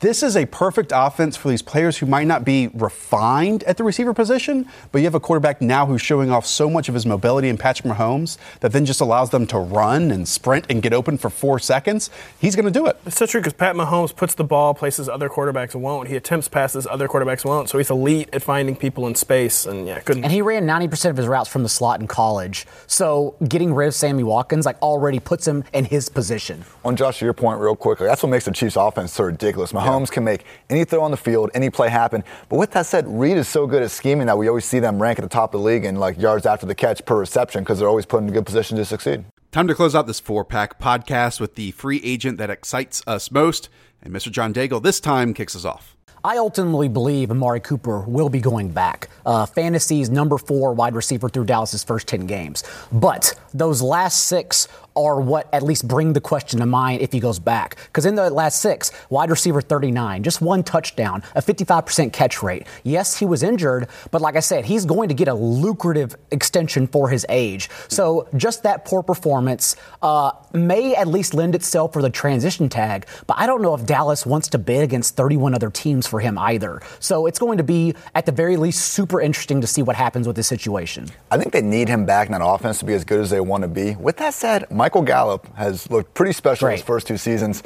This 0.00 0.22
is 0.22 0.36
a 0.36 0.46
perfect 0.46 0.92
offense 0.94 1.36
for 1.36 1.48
these 1.48 1.62
players 1.62 1.98
who 1.98 2.06
might 2.06 2.26
not 2.26 2.44
be 2.44 2.68
refined 2.74 3.62
at 3.64 3.76
the 3.76 3.84
receiver 3.84 4.12
position, 4.12 4.68
but 4.90 4.98
you 4.98 5.04
have 5.04 5.14
a 5.14 5.20
quarterback 5.20 5.62
now 5.62 5.86
who's 5.86 6.02
showing 6.02 6.30
off 6.30 6.44
so 6.44 6.68
much 6.68 6.88
of 6.88 6.94
his 6.94 7.06
mobility 7.06 7.48
in 7.48 7.56
Patrick 7.56 7.92
Mahomes 7.92 8.36
that 8.60 8.72
then 8.72 8.84
just 8.84 9.00
allows 9.00 9.30
them 9.30 9.46
to 9.46 9.58
run 9.58 10.10
and 10.10 10.26
sprint 10.26 10.66
and 10.68 10.82
get 10.82 10.92
open 10.92 11.16
for 11.16 11.30
four 11.30 11.60
seconds. 11.60 12.10
He's 12.40 12.56
going 12.56 12.64
to 12.64 12.70
do 12.72 12.86
it. 12.86 12.98
It's 13.06 13.16
so 13.16 13.26
true 13.26 13.40
because 13.40 13.52
Pat 13.52 13.76
Mahomes 13.76 14.14
puts 14.14 14.34
the 14.34 14.42
ball 14.42 14.74
places 14.74 15.08
other 15.08 15.28
quarterbacks 15.28 15.74
won't. 15.76 16.08
He 16.08 16.16
attempts 16.16 16.48
passes 16.48 16.86
other 16.86 17.06
quarterbacks 17.06 17.44
won't. 17.44 17.68
So 17.68 17.78
he's 17.78 17.90
elite 17.90 18.28
at 18.32 18.42
finding 18.42 18.74
people 18.74 19.06
in 19.06 19.14
space, 19.14 19.66
and 19.66 19.86
yeah, 19.86 20.00
couldn't. 20.00 20.24
And 20.24 20.32
he 20.32 20.42
ran 20.42 20.66
90% 20.66 21.10
of 21.10 21.16
his 21.16 21.28
routes 21.28 21.48
from 21.48 21.62
the 21.62 21.68
slot 21.68 22.00
in 22.00 22.08
college. 22.08 22.66
So 22.88 23.36
getting 23.46 23.72
rid 23.72 23.86
of 23.86 23.94
Sammy 23.94 24.24
Watkins 24.24 24.66
like 24.66 24.80
already 24.82 25.20
puts 25.20 25.46
him 25.46 25.62
in 25.72 25.84
his 25.84 26.08
position. 26.08 26.64
On 26.84 26.96
Josh, 26.96 27.20
to 27.20 27.24
your 27.24 27.34
point, 27.34 27.60
real 27.60 27.76
quickly, 27.76 28.08
that's 28.08 28.22
what 28.22 28.30
makes 28.30 28.46
the 28.46 28.52
Chiefs' 28.52 28.76
offense 28.76 29.12
so 29.12 29.24
ridiculous. 29.24 29.59
Mahomes 29.66 30.10
can 30.10 30.24
make 30.24 30.44
any 30.68 30.84
throw 30.84 31.02
on 31.02 31.10
the 31.10 31.16
field, 31.16 31.50
any 31.54 31.70
play 31.70 31.88
happen. 31.88 32.24
But 32.48 32.56
with 32.56 32.70
that 32.72 32.86
said, 32.86 33.06
Reid 33.06 33.36
is 33.36 33.48
so 33.48 33.66
good 33.66 33.82
at 33.82 33.90
scheming 33.90 34.26
that 34.26 34.38
we 34.38 34.48
always 34.48 34.64
see 34.64 34.80
them 34.80 35.00
rank 35.00 35.18
at 35.18 35.22
the 35.22 35.28
top 35.28 35.54
of 35.54 35.60
the 35.60 35.66
league 35.66 35.84
in 35.84 35.96
like 35.96 36.18
yards 36.18 36.46
after 36.46 36.66
the 36.66 36.74
catch 36.74 37.04
per 37.04 37.18
reception 37.18 37.62
because 37.62 37.78
they're 37.78 37.88
always 37.88 38.06
put 38.06 38.22
in 38.22 38.28
a 38.28 38.32
good 38.32 38.46
position 38.46 38.76
to 38.76 38.84
succeed. 38.84 39.24
Time 39.52 39.66
to 39.68 39.74
close 39.74 39.94
out 39.94 40.06
this 40.06 40.20
four 40.20 40.44
pack 40.44 40.78
podcast 40.78 41.40
with 41.40 41.56
the 41.56 41.72
free 41.72 42.00
agent 42.04 42.38
that 42.38 42.50
excites 42.50 43.02
us 43.06 43.30
most. 43.30 43.68
And 44.02 44.14
Mr. 44.14 44.30
John 44.30 44.54
Daigle 44.54 44.82
this 44.82 45.00
time 45.00 45.34
kicks 45.34 45.54
us 45.54 45.64
off. 45.64 45.96
I 46.22 46.36
ultimately 46.36 46.88
believe 46.88 47.30
Amari 47.30 47.60
Cooper 47.60 48.00
will 48.00 48.28
be 48.28 48.40
going 48.40 48.70
back. 48.70 49.08
Uh, 49.24 49.46
fantasy's 49.46 50.10
number 50.10 50.36
four 50.36 50.74
wide 50.74 50.94
receiver 50.94 51.30
through 51.30 51.46
Dallas's 51.46 51.82
first 51.82 52.06
10 52.08 52.26
games. 52.26 52.62
But 52.92 53.34
those 53.54 53.80
last 53.80 54.26
six 54.26 54.68
are 55.06 55.20
what 55.20 55.48
at 55.52 55.62
least 55.62 55.88
bring 55.88 56.12
the 56.12 56.20
question 56.20 56.60
to 56.60 56.66
mind 56.66 57.00
if 57.00 57.12
he 57.12 57.20
goes 57.20 57.38
back. 57.38 57.76
Because 57.86 58.06
in 58.06 58.14
the 58.14 58.30
last 58.30 58.60
six, 58.60 58.90
wide 59.08 59.30
receiver 59.30 59.60
39, 59.60 60.22
just 60.22 60.40
one 60.40 60.62
touchdown, 60.62 61.22
a 61.34 61.42
55% 61.42 62.12
catch 62.12 62.42
rate. 62.42 62.66
Yes, 62.82 63.18
he 63.18 63.24
was 63.24 63.42
injured, 63.42 63.88
but 64.10 64.20
like 64.20 64.36
I 64.36 64.40
said, 64.40 64.64
he's 64.64 64.84
going 64.84 65.08
to 65.08 65.14
get 65.14 65.28
a 65.28 65.34
lucrative 65.34 66.16
extension 66.30 66.86
for 66.86 67.08
his 67.08 67.24
age. 67.28 67.70
So 67.88 68.28
just 68.36 68.62
that 68.64 68.84
poor 68.84 69.02
performance 69.02 69.76
uh, 70.02 70.32
may 70.52 70.94
at 70.94 71.06
least 71.06 71.34
lend 71.34 71.54
itself 71.54 71.92
for 71.92 72.02
the 72.02 72.10
transition 72.10 72.68
tag, 72.68 73.06
but 73.26 73.38
I 73.38 73.46
don't 73.46 73.62
know 73.62 73.74
if 73.74 73.86
Dallas 73.86 74.26
wants 74.26 74.48
to 74.48 74.58
bid 74.58 74.82
against 74.82 75.16
31 75.16 75.54
other 75.54 75.70
teams 75.70 76.06
for 76.06 76.20
him 76.20 76.38
either. 76.38 76.82
So 76.98 77.26
it's 77.26 77.38
going 77.38 77.58
to 77.58 77.64
be, 77.64 77.94
at 78.14 78.26
the 78.26 78.32
very 78.32 78.56
least, 78.56 78.92
super 78.92 79.20
interesting 79.20 79.60
to 79.60 79.66
see 79.66 79.82
what 79.82 79.96
happens 79.96 80.26
with 80.26 80.36
this 80.36 80.46
situation. 80.46 81.08
I 81.30 81.38
think 81.38 81.52
they 81.52 81.62
need 81.62 81.88
him 81.88 82.06
back 82.06 82.26
in 82.26 82.32
that 82.32 82.44
offense 82.44 82.78
to 82.80 82.84
be 82.84 82.94
as 82.94 83.04
good 83.04 83.20
as 83.20 83.30
they 83.30 83.40
want 83.40 83.62
to 83.62 83.68
be. 83.68 83.94
With 83.96 84.16
that 84.18 84.34
said, 84.34 84.70
Michael 84.90 85.02
Gallup 85.02 85.46
has 85.54 85.88
looked 85.88 86.14
pretty 86.14 86.32
special 86.32 86.66
in 86.66 86.72
his 86.72 86.82
first 86.82 87.06
two 87.06 87.16
seasons. 87.16 87.62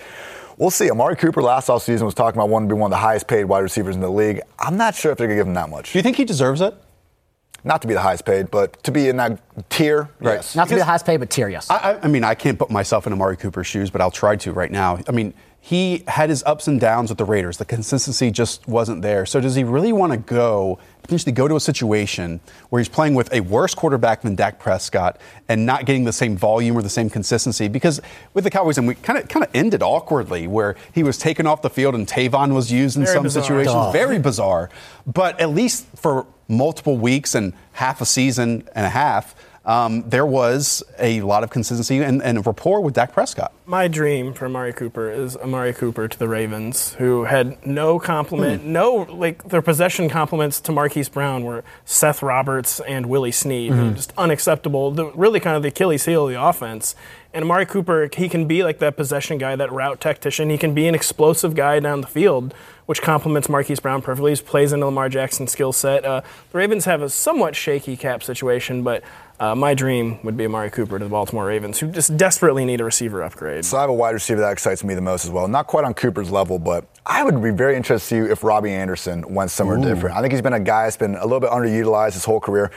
We'll 0.58 0.68
see. 0.70 0.90
Amari 0.90 1.16
Cooper 1.16 1.40
last 1.40 1.68
offseason 1.68 2.02
was 2.02 2.12
talking 2.12 2.38
about 2.38 2.50
wanting 2.50 2.68
to 2.68 2.74
be 2.74 2.78
one 2.78 2.88
of 2.88 2.96
the 2.96 2.98
highest 3.00 3.26
paid 3.26 3.44
wide 3.44 3.60
receivers 3.60 3.94
in 3.94 4.02
the 4.02 4.10
league. 4.10 4.42
I'm 4.58 4.76
not 4.76 4.94
sure 4.94 5.10
if 5.10 5.16
they're 5.16 5.26
going 5.26 5.38
to 5.38 5.40
give 5.40 5.46
him 5.48 5.54
that 5.54 5.70
much. 5.70 5.92
Do 5.94 5.98
you 5.98 6.02
think 6.02 6.18
he 6.18 6.26
deserves 6.26 6.60
it? 6.60 6.74
Not 7.64 7.80
to 7.80 7.88
be 7.88 7.94
the 7.94 8.02
highest 8.02 8.26
paid, 8.26 8.50
but 8.50 8.82
to 8.82 8.90
be 8.92 9.08
in 9.08 9.16
that 9.16 9.40
tier, 9.70 10.10
Right. 10.20 10.34
yes. 10.34 10.54
Not 10.54 10.68
to 10.68 10.74
be 10.74 10.80
the 10.80 10.84
highest 10.84 11.06
paid, 11.06 11.16
but 11.16 11.30
tier, 11.30 11.48
yes. 11.48 11.70
I, 11.70 11.76
I- 11.94 12.00
I 12.02 12.08
mean, 12.08 12.24
I 12.24 12.34
can't 12.34 12.58
put 12.58 12.70
myself 12.70 13.06
in 13.06 13.14
Amari 13.14 13.38
Cooper's 13.38 13.66
shoes, 13.66 13.88
but 13.88 14.02
I'll 14.02 14.10
try 14.10 14.36
to 14.36 14.52
right 14.52 14.70
now. 14.70 14.98
I 15.08 15.12
mean, 15.12 15.32
he 15.66 16.04
had 16.08 16.28
his 16.28 16.42
ups 16.42 16.68
and 16.68 16.78
downs 16.78 17.08
with 17.08 17.16
the 17.16 17.24
Raiders. 17.24 17.56
The 17.56 17.64
consistency 17.64 18.30
just 18.30 18.68
wasn't 18.68 19.00
there. 19.00 19.24
So 19.24 19.40
does 19.40 19.54
he 19.54 19.64
really 19.64 19.94
want 19.94 20.12
to 20.12 20.18
go, 20.18 20.78
potentially 21.00 21.32
go 21.32 21.48
to 21.48 21.56
a 21.56 21.60
situation 21.60 22.40
where 22.68 22.80
he's 22.80 22.88
playing 22.90 23.14
with 23.14 23.32
a 23.32 23.40
worse 23.40 23.74
quarterback 23.74 24.20
than 24.20 24.34
Dak 24.34 24.58
Prescott 24.58 25.18
and 25.48 25.64
not 25.64 25.86
getting 25.86 26.04
the 26.04 26.12
same 26.12 26.36
volume 26.36 26.76
or 26.76 26.82
the 26.82 26.90
same 26.90 27.08
consistency? 27.08 27.68
Because 27.68 28.02
with 28.34 28.44
the 28.44 28.50
Cowboys, 28.50 28.76
and 28.76 28.86
we 28.86 28.94
kind 28.94 29.18
of 29.18 29.26
kind 29.30 29.42
of 29.42 29.50
ended 29.54 29.82
awkwardly 29.82 30.46
where 30.46 30.76
he 30.92 31.02
was 31.02 31.16
taken 31.16 31.46
off 31.46 31.62
the 31.62 31.70
field 31.70 31.94
and 31.94 32.06
Tavon 32.06 32.52
was 32.52 32.70
used 32.70 32.98
in 32.98 33.04
Very 33.04 33.14
some 33.14 33.22
bizarre. 33.22 33.42
situations. 33.42 33.72
Duh. 33.74 33.90
Very 33.90 34.18
bizarre. 34.18 34.68
But 35.06 35.40
at 35.40 35.48
least 35.48 35.86
for 35.96 36.26
multiple 36.46 36.98
weeks 36.98 37.34
and 37.34 37.54
half 37.72 38.02
a 38.02 38.04
season 38.04 38.68
and 38.74 38.84
a 38.84 38.90
half, 38.90 39.34
um, 39.66 40.02
there 40.08 40.26
was 40.26 40.82
a 40.98 41.22
lot 41.22 41.42
of 41.42 41.50
consistency 41.50 41.98
and, 42.02 42.22
and 42.22 42.44
rapport 42.46 42.80
with 42.82 42.94
Dak 42.94 43.12
Prescott. 43.12 43.52
My 43.66 43.88
dream 43.88 44.34
for 44.34 44.44
Amari 44.44 44.74
Cooper 44.74 45.10
is 45.10 45.36
Amari 45.38 45.72
Cooper 45.72 46.06
to 46.06 46.18
the 46.18 46.28
Ravens, 46.28 46.94
who 46.94 47.24
had 47.24 47.64
no 47.66 47.98
compliment, 47.98 48.62
Hmm. 48.62 48.72
no 48.72 48.94
like 49.10 49.48
their 49.48 49.62
possession 49.62 50.10
compliments 50.10 50.60
to 50.60 50.72
Marquise 50.72 51.08
Brown 51.08 51.44
were 51.44 51.64
Seth 51.86 52.22
Roberts 52.22 52.80
and 52.80 53.06
Willie 53.06 53.32
Snead, 53.32 53.72
Mm-hmm. 53.72 53.94
just 53.94 54.12
unacceptable. 54.18 54.90
The, 54.90 55.06
really, 55.12 55.40
kind 55.40 55.56
of 55.56 55.62
the 55.62 55.68
Achilles 55.68 56.04
heel 56.04 56.24
of 56.26 56.32
the 56.34 56.42
offense. 56.42 56.94
And 57.32 57.42
Amari 57.44 57.66
Cooper, 57.66 58.08
he 58.14 58.28
can 58.28 58.46
be 58.46 58.62
like 58.62 58.78
that 58.78 58.96
possession 58.96 59.38
guy, 59.38 59.56
that 59.56 59.72
route 59.72 60.00
tactician. 60.00 60.50
He 60.50 60.58
can 60.58 60.72
be 60.74 60.86
an 60.86 60.94
explosive 60.94 61.54
guy 61.56 61.80
down 61.80 62.00
the 62.02 62.06
field, 62.06 62.54
which 62.86 63.02
complements 63.02 63.48
Marquise 63.48 63.80
Brown 63.80 64.02
perfectly. 64.02 64.34
He 64.34 64.40
plays 64.42 64.72
into 64.72 64.86
Lamar 64.86 65.08
Jackson's 65.08 65.50
skill 65.50 65.72
set. 65.72 66.04
Uh, 66.04 66.20
the 66.52 66.58
Ravens 66.58 66.84
have 66.84 67.02
a 67.02 67.08
somewhat 67.08 67.56
shaky 67.56 67.96
cap 67.96 68.22
situation, 68.22 68.84
but 68.84 69.02
uh, 69.40 69.54
my 69.54 69.74
dream 69.74 70.18
would 70.22 70.36
be 70.36 70.44
Amari 70.44 70.70
Cooper 70.70 70.98
to 70.98 71.04
the 71.04 71.10
Baltimore 71.10 71.46
Ravens, 71.46 71.78
who 71.78 71.90
just 71.90 72.16
desperately 72.16 72.64
need 72.64 72.80
a 72.80 72.84
receiver 72.84 73.22
upgrade. 73.22 73.64
So 73.64 73.76
I 73.76 73.80
have 73.80 73.90
a 73.90 73.94
wide 73.94 74.10
receiver 74.10 74.40
that 74.40 74.52
excites 74.52 74.84
me 74.84 74.94
the 74.94 75.00
most 75.00 75.24
as 75.24 75.30
well. 75.30 75.48
Not 75.48 75.66
quite 75.66 75.84
on 75.84 75.94
Cooper's 75.94 76.30
level, 76.30 76.58
but 76.58 76.86
I 77.04 77.24
would 77.24 77.42
be 77.42 77.50
very 77.50 77.76
interested 77.76 78.16
to 78.16 78.26
see 78.26 78.32
if 78.32 78.44
Robby 78.44 78.70
Anderson 78.70 79.34
went 79.34 79.50
somewhere 79.50 79.76
different. 79.78 80.16
I 80.16 80.20
think 80.20 80.32
he's 80.32 80.42
been 80.42 80.52
a 80.52 80.60
guy 80.60 80.84
that's 80.84 80.96
been 80.96 81.16
a 81.16 81.24
little 81.24 81.40
bit 81.40 81.50
underutilized 81.50 82.14
his 82.14 82.24
whole 82.24 82.40
career. 82.40 82.70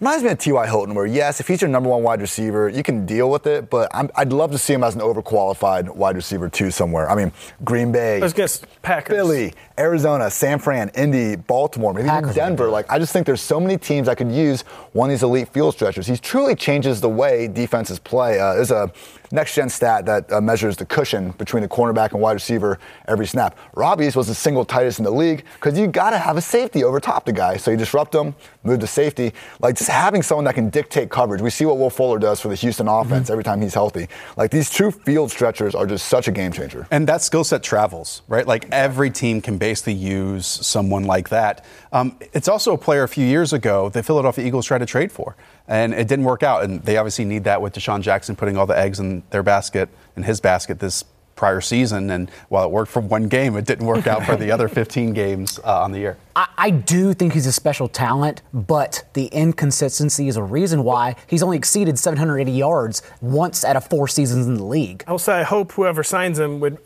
Reminds 0.00 0.24
me 0.24 0.30
of 0.30 0.38
T.Y. 0.38 0.66
Hilton, 0.66 0.94
where 0.94 1.06
yes, 1.06 1.38
if 1.40 1.46
he's 1.46 1.60
your 1.60 1.70
number 1.70 1.88
one 1.88 2.02
wide 2.02 2.20
receiver, 2.20 2.68
you 2.68 2.82
can 2.82 3.06
deal 3.06 3.30
with 3.30 3.46
it, 3.46 3.70
but 3.70 3.88
I'm, 3.94 4.10
I'd 4.16 4.32
love 4.32 4.50
to 4.50 4.58
see 4.58 4.72
him 4.72 4.82
as 4.82 4.94
an 4.94 5.00
overqualified 5.00 5.94
wide 5.94 6.16
receiver 6.16 6.48
too 6.48 6.70
somewhere. 6.70 7.08
I 7.08 7.14
mean, 7.14 7.32
Green 7.62 7.92
Bay, 7.92 8.20
Let's 8.20 8.32
get 8.32 8.60
Packers. 8.82 9.14
Philly, 9.16 9.54
Arizona, 9.78 10.30
San 10.30 10.58
Fran, 10.58 10.90
Indy, 10.90 11.36
Baltimore, 11.36 11.94
maybe 11.94 12.08
Packers 12.08 12.28
would 12.28 12.34
be 12.34 12.40
Denver. 12.40 12.68
Like 12.68 12.90
I 12.90 12.98
just 12.98 13.12
think 13.12 13.24
there's 13.26 13.40
so 13.40 13.60
many 13.60 13.78
teams 13.78 14.08
I 14.08 14.14
could 14.14 14.32
use 14.32 14.62
one 14.92 15.10
of 15.10 15.14
these 15.14 15.22
elite 15.22 15.48
field 15.48 15.74
stretchers. 15.74 16.06
He 16.06 16.16
truly 16.16 16.56
changes 16.56 17.00
the 17.00 17.08
way 17.08 17.46
defenses 17.46 17.98
play. 17.98 18.40
Uh, 18.40 18.54
there's 18.54 18.72
a 18.72 18.92
next 19.34 19.54
gen 19.54 19.68
stat 19.68 20.06
that 20.06 20.32
uh, 20.32 20.40
measures 20.40 20.76
the 20.76 20.86
cushion 20.86 21.32
between 21.32 21.62
the 21.62 21.68
cornerback 21.68 22.12
and 22.12 22.20
wide 22.20 22.32
receiver 22.32 22.78
every 23.06 23.26
snap. 23.26 23.58
Robby's 23.74 24.16
was 24.16 24.28
the 24.28 24.34
single 24.34 24.64
tightest 24.64 24.98
in 24.98 25.04
the 25.04 25.10
league 25.10 25.44
because 25.54 25.78
you 25.78 25.86
got 25.86 26.10
to 26.10 26.18
have 26.18 26.36
a 26.36 26.40
safety 26.40 26.84
over 26.84 27.00
top 27.00 27.26
the 27.26 27.32
guy. 27.32 27.56
So 27.56 27.70
you 27.70 27.76
disrupt 27.76 28.14
him, 28.14 28.34
move 28.62 28.80
to 28.80 28.86
safety. 28.86 29.32
Like 29.60 29.76
just 29.76 29.90
having 29.90 30.22
someone 30.22 30.44
that 30.44 30.54
can 30.54 30.70
dictate 30.70 31.10
coverage. 31.10 31.40
We 31.42 31.50
see 31.50 31.64
what 31.64 31.78
Will 31.78 31.90
Fuller 31.90 32.18
does 32.18 32.40
for 32.40 32.48
the 32.48 32.54
Houston 32.54 32.88
offense 32.88 33.24
mm-hmm. 33.24 33.32
every 33.32 33.44
time 33.44 33.60
he's 33.60 33.74
healthy. 33.74 34.08
Like 34.36 34.50
these 34.50 34.70
two 34.70 34.90
field 34.90 35.30
stretchers 35.30 35.74
are 35.74 35.86
just 35.86 36.06
such 36.06 36.28
a 36.28 36.32
game 36.32 36.52
changer. 36.52 36.86
And 36.90 37.06
that 37.08 37.20
skill 37.22 37.44
set 37.44 37.62
travels, 37.62 38.22
right? 38.28 38.46
Like 38.46 38.68
every 38.70 39.10
team 39.10 39.40
can 39.40 39.58
basically 39.58 39.94
use 39.94 40.46
someone 40.46 41.04
like 41.04 41.28
that. 41.30 41.64
Um, 41.92 42.18
it's 42.32 42.48
also 42.48 42.72
a 42.72 42.78
player 42.78 43.02
a 43.02 43.08
few 43.08 43.26
years 43.26 43.52
ago 43.52 43.88
the 43.88 44.02
Philadelphia 44.02 44.46
Eagles 44.46 44.66
tried 44.66 44.78
to 44.78 44.86
trade 44.86 45.10
for, 45.10 45.36
and 45.68 45.94
it 45.94 46.08
didn't 46.08 46.24
work 46.24 46.42
out. 46.42 46.64
And 46.64 46.82
they 46.82 46.96
obviously 46.96 47.24
need 47.24 47.44
that 47.44 47.62
with 47.62 47.74
DeSean 47.74 48.00
Jackson 48.00 48.36
putting 48.36 48.56
all 48.56 48.66
the 48.66 48.78
eggs 48.78 49.00
in 49.00 49.22
their 49.30 49.42
basket, 49.42 49.88
in 50.16 50.22
his 50.22 50.40
basket 50.40 50.80
this 50.80 51.04
prior 51.36 51.60
season. 51.60 52.10
And 52.10 52.30
while 52.48 52.64
it 52.64 52.70
worked 52.70 52.90
for 52.90 53.00
one 53.00 53.28
game, 53.28 53.56
it 53.56 53.64
didn't 53.64 53.86
work 53.86 54.06
out 54.06 54.24
for 54.24 54.36
the 54.36 54.50
other 54.50 54.68
15 54.74 55.12
games 55.12 55.58
uh, 55.64 55.82
on 55.82 55.92
the 55.92 55.98
year. 55.98 56.16
I, 56.36 56.48
I, 56.56 56.70
do 56.70 57.14
think 57.14 57.32
he's 57.32 57.46
a 57.46 57.52
special 57.52 57.88
talent, 57.88 58.42
but 58.52 59.04
the 59.14 59.26
inconsistency 59.26 60.28
is 60.28 60.36
a 60.36 60.42
reason 60.42 60.84
why 60.84 61.16
he's 61.26 61.42
only 61.42 61.56
exceeded 61.56 61.98
780 61.98 62.50
yards 62.50 63.02
once 63.20 63.64
out 63.64 63.76
of 63.76 63.86
four 63.88 64.08
seasons 64.08 64.46
in 64.46 64.54
the 64.54 64.64
league. 64.64 65.04
I'll 65.06 65.18
say 65.18 65.34
I 65.34 65.42
hope 65.42 65.72
whoever 65.72 66.02
signs 66.02 66.38
him 66.38 66.60
would 66.60 66.78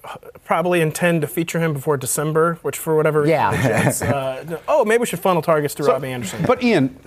probably 0.45 0.81
intend 0.81 1.23
to 1.23 1.27
feature 1.27 1.61
him 1.61 1.73
before 1.73 1.97
December, 1.97 2.59
which 2.63 2.79
for 2.79 2.97
whatever 2.97 3.23
reason. 3.23 3.35
Yeah. 3.35 3.93
uh, 4.03 4.59
oh, 4.69 4.85
maybe 4.85 5.01
we 5.01 5.07
should 5.07 5.21
funnel 5.21 5.43
targets 5.43 5.75
to 5.77 5.85
so, 5.85 5.93
Robby 5.93 6.09
Anderson. 6.09 6.45
But 6.47 6.63
Ian, 6.63 6.99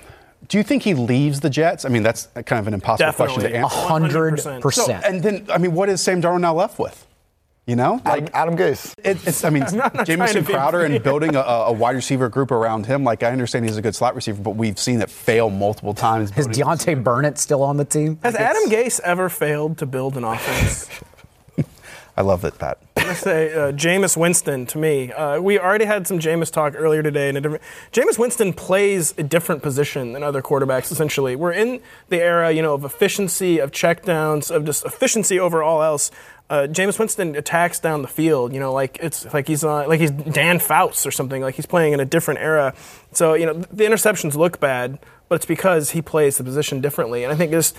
do 0.48 0.58
you 0.58 0.64
think 0.64 0.84
he 0.84 0.94
leaves 0.94 1.40
the 1.40 1.50
Jets? 1.50 1.86
I 1.86 1.90
mean, 1.90 2.04
that's 2.04 2.28
kind 2.46 2.60
of 2.60 2.68
an 2.68 2.74
impossible 2.74 3.08
Definitely. 3.08 3.36
question 3.36 3.52
to 3.52 3.58
answer. 3.58 3.76
hundred 3.76 4.62
percent. 4.62 5.06
And 5.06 5.24
then, 5.24 5.46
I 5.50 5.58
mean, 5.58 5.74
what 5.74 5.90
is 5.90 6.02
Sam 6.02 6.22
Darnold 6.22 6.42
now 6.42 6.54
left 6.54 6.80
with? 6.80 7.08
You 7.68 7.76
know, 7.76 8.02
like 8.04 8.24
Adam, 8.34 8.58
Adam 8.58 8.58
Gase. 8.58 8.96
It, 9.04 9.26
it's, 9.26 9.44
I 9.44 9.52
mean, 9.52 9.64
Jamison 10.06 10.44
Crowder 10.44 10.84
and 10.84 11.02
building 11.04 11.36
a, 11.36 11.40
a, 11.40 11.72
wide 11.72 11.96
receiver 11.96 12.28
group 12.28 12.50
around 12.50 12.88
him. 12.88 13.04
Like, 13.04 13.22
I 13.22 13.32
understand 13.32 13.66
he's 13.66 13.78
a 13.78 13.84
good 13.84 13.96
slot 13.96 14.16
receiver, 14.16 14.42
but 14.42 14.56
we've 14.56 14.80
seen 14.80 15.00
it 15.00 15.12
fail 15.12 15.50
multiple 15.52 15.94
times. 15.94 16.36
Is 16.36 16.48
Deontay 16.48 17.04
Burnett 17.04 17.38
still 17.38 17.62
on 17.62 17.78
the 17.78 17.86
team? 17.86 18.20
Has 18.24 18.36
Adam 18.36 18.64
Gase 18.68 19.00
ever 19.02 19.30
failed 19.30 19.78
to 19.78 19.86
build 19.86 20.18
an 20.18 20.24
offense? 20.24 20.90
I 22.18 22.24
love 22.24 22.44
it, 22.46 22.58
Pat. 22.58 22.80
I 23.12 23.14
say 23.14 23.54
uh, 23.54 23.72
Jameis 23.74 24.16
Winston 24.16 24.66
to 24.68 24.78
me. 24.78 25.12
Uh, 25.12 25.42
we 25.42 25.60
already 25.60 25.84
had 25.84 26.08
some 26.08 26.18
Jameis 26.18 26.50
talk 26.50 26.76
earlier 26.78 27.04
today. 27.04 27.28
And 27.28 27.38
Jameis 27.92 28.18
Winston 28.18 28.54
plays 28.54 29.14
a 29.18 29.24
different 29.24 29.62
position 29.62 30.14
than 30.14 30.24
other 30.24 30.42
quarterbacks. 30.42 30.94
Essentially, 30.94 31.36
we're 31.36 31.52
in 31.52 31.82
the 32.08 32.22
era, 32.22 32.52
you 32.52 32.62
know, 32.62 32.74
of 32.74 32.86
efficiency, 32.86 33.60
of 33.60 33.72
checkdowns, 33.72 34.50
of 34.50 34.64
just 34.64 34.86
efficiency 34.86 35.38
over 35.38 35.62
all 35.62 35.84
else. 35.84 36.10
Uh, 36.50 36.68
Jameis 36.68 36.98
Winston 37.00 37.36
attacks 37.36 37.82
down 37.82 38.02
the 38.02 38.08
field, 38.08 38.54
you 38.54 38.62
know, 38.62 38.72
like 38.72 38.98
it's 39.02 39.34
like 39.34 39.48
he's 39.48 39.64
uh, 39.64 39.88
like 39.90 40.00
he's 40.00 40.12
Dan 40.12 40.60
Fouts 40.60 41.06
or 41.06 41.12
something. 41.12 41.42
Like 41.42 41.56
he's 41.56 41.66
playing 41.66 41.92
in 41.92 42.00
a 42.00 42.06
different 42.06 42.40
era. 42.40 42.74
So 43.12 43.34
you 43.34 43.46
know, 43.46 43.54
the 43.54 43.84
interceptions 43.84 44.36
look 44.36 44.62
bad, 44.62 45.00
but 45.28 45.36
it's 45.36 45.46
because 45.46 45.92
he 45.92 46.02
plays 46.02 46.38
the 46.38 46.46
position 46.46 46.80
differently. 46.80 47.26
And 47.26 47.34
I 47.34 47.36
think 47.36 47.52
this 47.52 47.74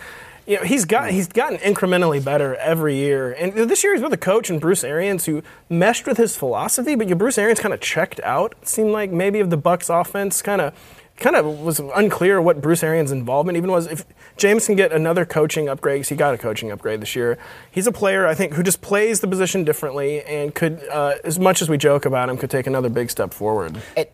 you 0.46 0.56
know, 0.56 0.64
he's 0.64 0.84
got 0.84 1.10
he's 1.10 1.28
gotten 1.28 1.58
incrementally 1.58 2.24
better 2.24 2.56
every 2.56 2.96
year. 2.96 3.32
And 3.32 3.52
this 3.54 3.84
year 3.84 3.94
he's 3.94 4.02
with 4.02 4.12
a 4.12 4.18
coach 4.18 4.50
and 4.50 4.60
Bruce 4.60 4.84
Arians 4.84 5.26
who 5.26 5.42
meshed 5.68 6.06
with 6.06 6.16
his 6.16 6.36
philosophy, 6.36 6.94
but 6.94 7.08
you 7.08 7.14
Bruce 7.14 7.38
Arians 7.38 7.60
kind 7.60 7.74
of 7.74 7.80
checked 7.80 8.20
out. 8.20 8.54
Seemed 8.66 8.90
like 8.90 9.10
maybe 9.10 9.40
of 9.40 9.50
the 9.50 9.58
Bucs 9.58 9.88
offense 9.88 10.42
kind 10.42 10.60
of 10.60 10.74
kind 11.16 11.36
of 11.36 11.60
was 11.60 11.80
unclear 11.94 12.40
what 12.40 12.60
Bruce 12.60 12.82
Arians' 12.82 13.12
involvement 13.12 13.56
even 13.56 13.70
was. 13.70 13.86
If 13.86 14.04
Jameis 14.36 14.66
can 14.66 14.76
get 14.76 14.92
another 14.92 15.24
coaching 15.24 15.68
upgrade, 15.68 16.00
because 16.00 16.08
he 16.08 16.16
got 16.16 16.34
a 16.34 16.38
coaching 16.38 16.70
upgrade 16.70 17.00
this 17.00 17.14
year, 17.14 17.38
he's 17.70 17.86
a 17.86 17.92
player 17.92 18.26
I 18.26 18.34
think 18.34 18.54
who 18.54 18.62
just 18.62 18.80
plays 18.80 19.20
the 19.20 19.28
position 19.28 19.64
differently 19.64 20.22
and 20.24 20.54
could, 20.54 20.82
uh, 20.90 21.14
as 21.24 21.38
much 21.38 21.62
as 21.62 21.68
we 21.68 21.76
joke 21.78 22.04
about 22.04 22.28
him, 22.28 22.36
could 22.36 22.50
take 22.50 22.66
another 22.66 22.88
big 22.88 23.10
step 23.10 23.32
forward. 23.32 23.80
It, 23.96 24.11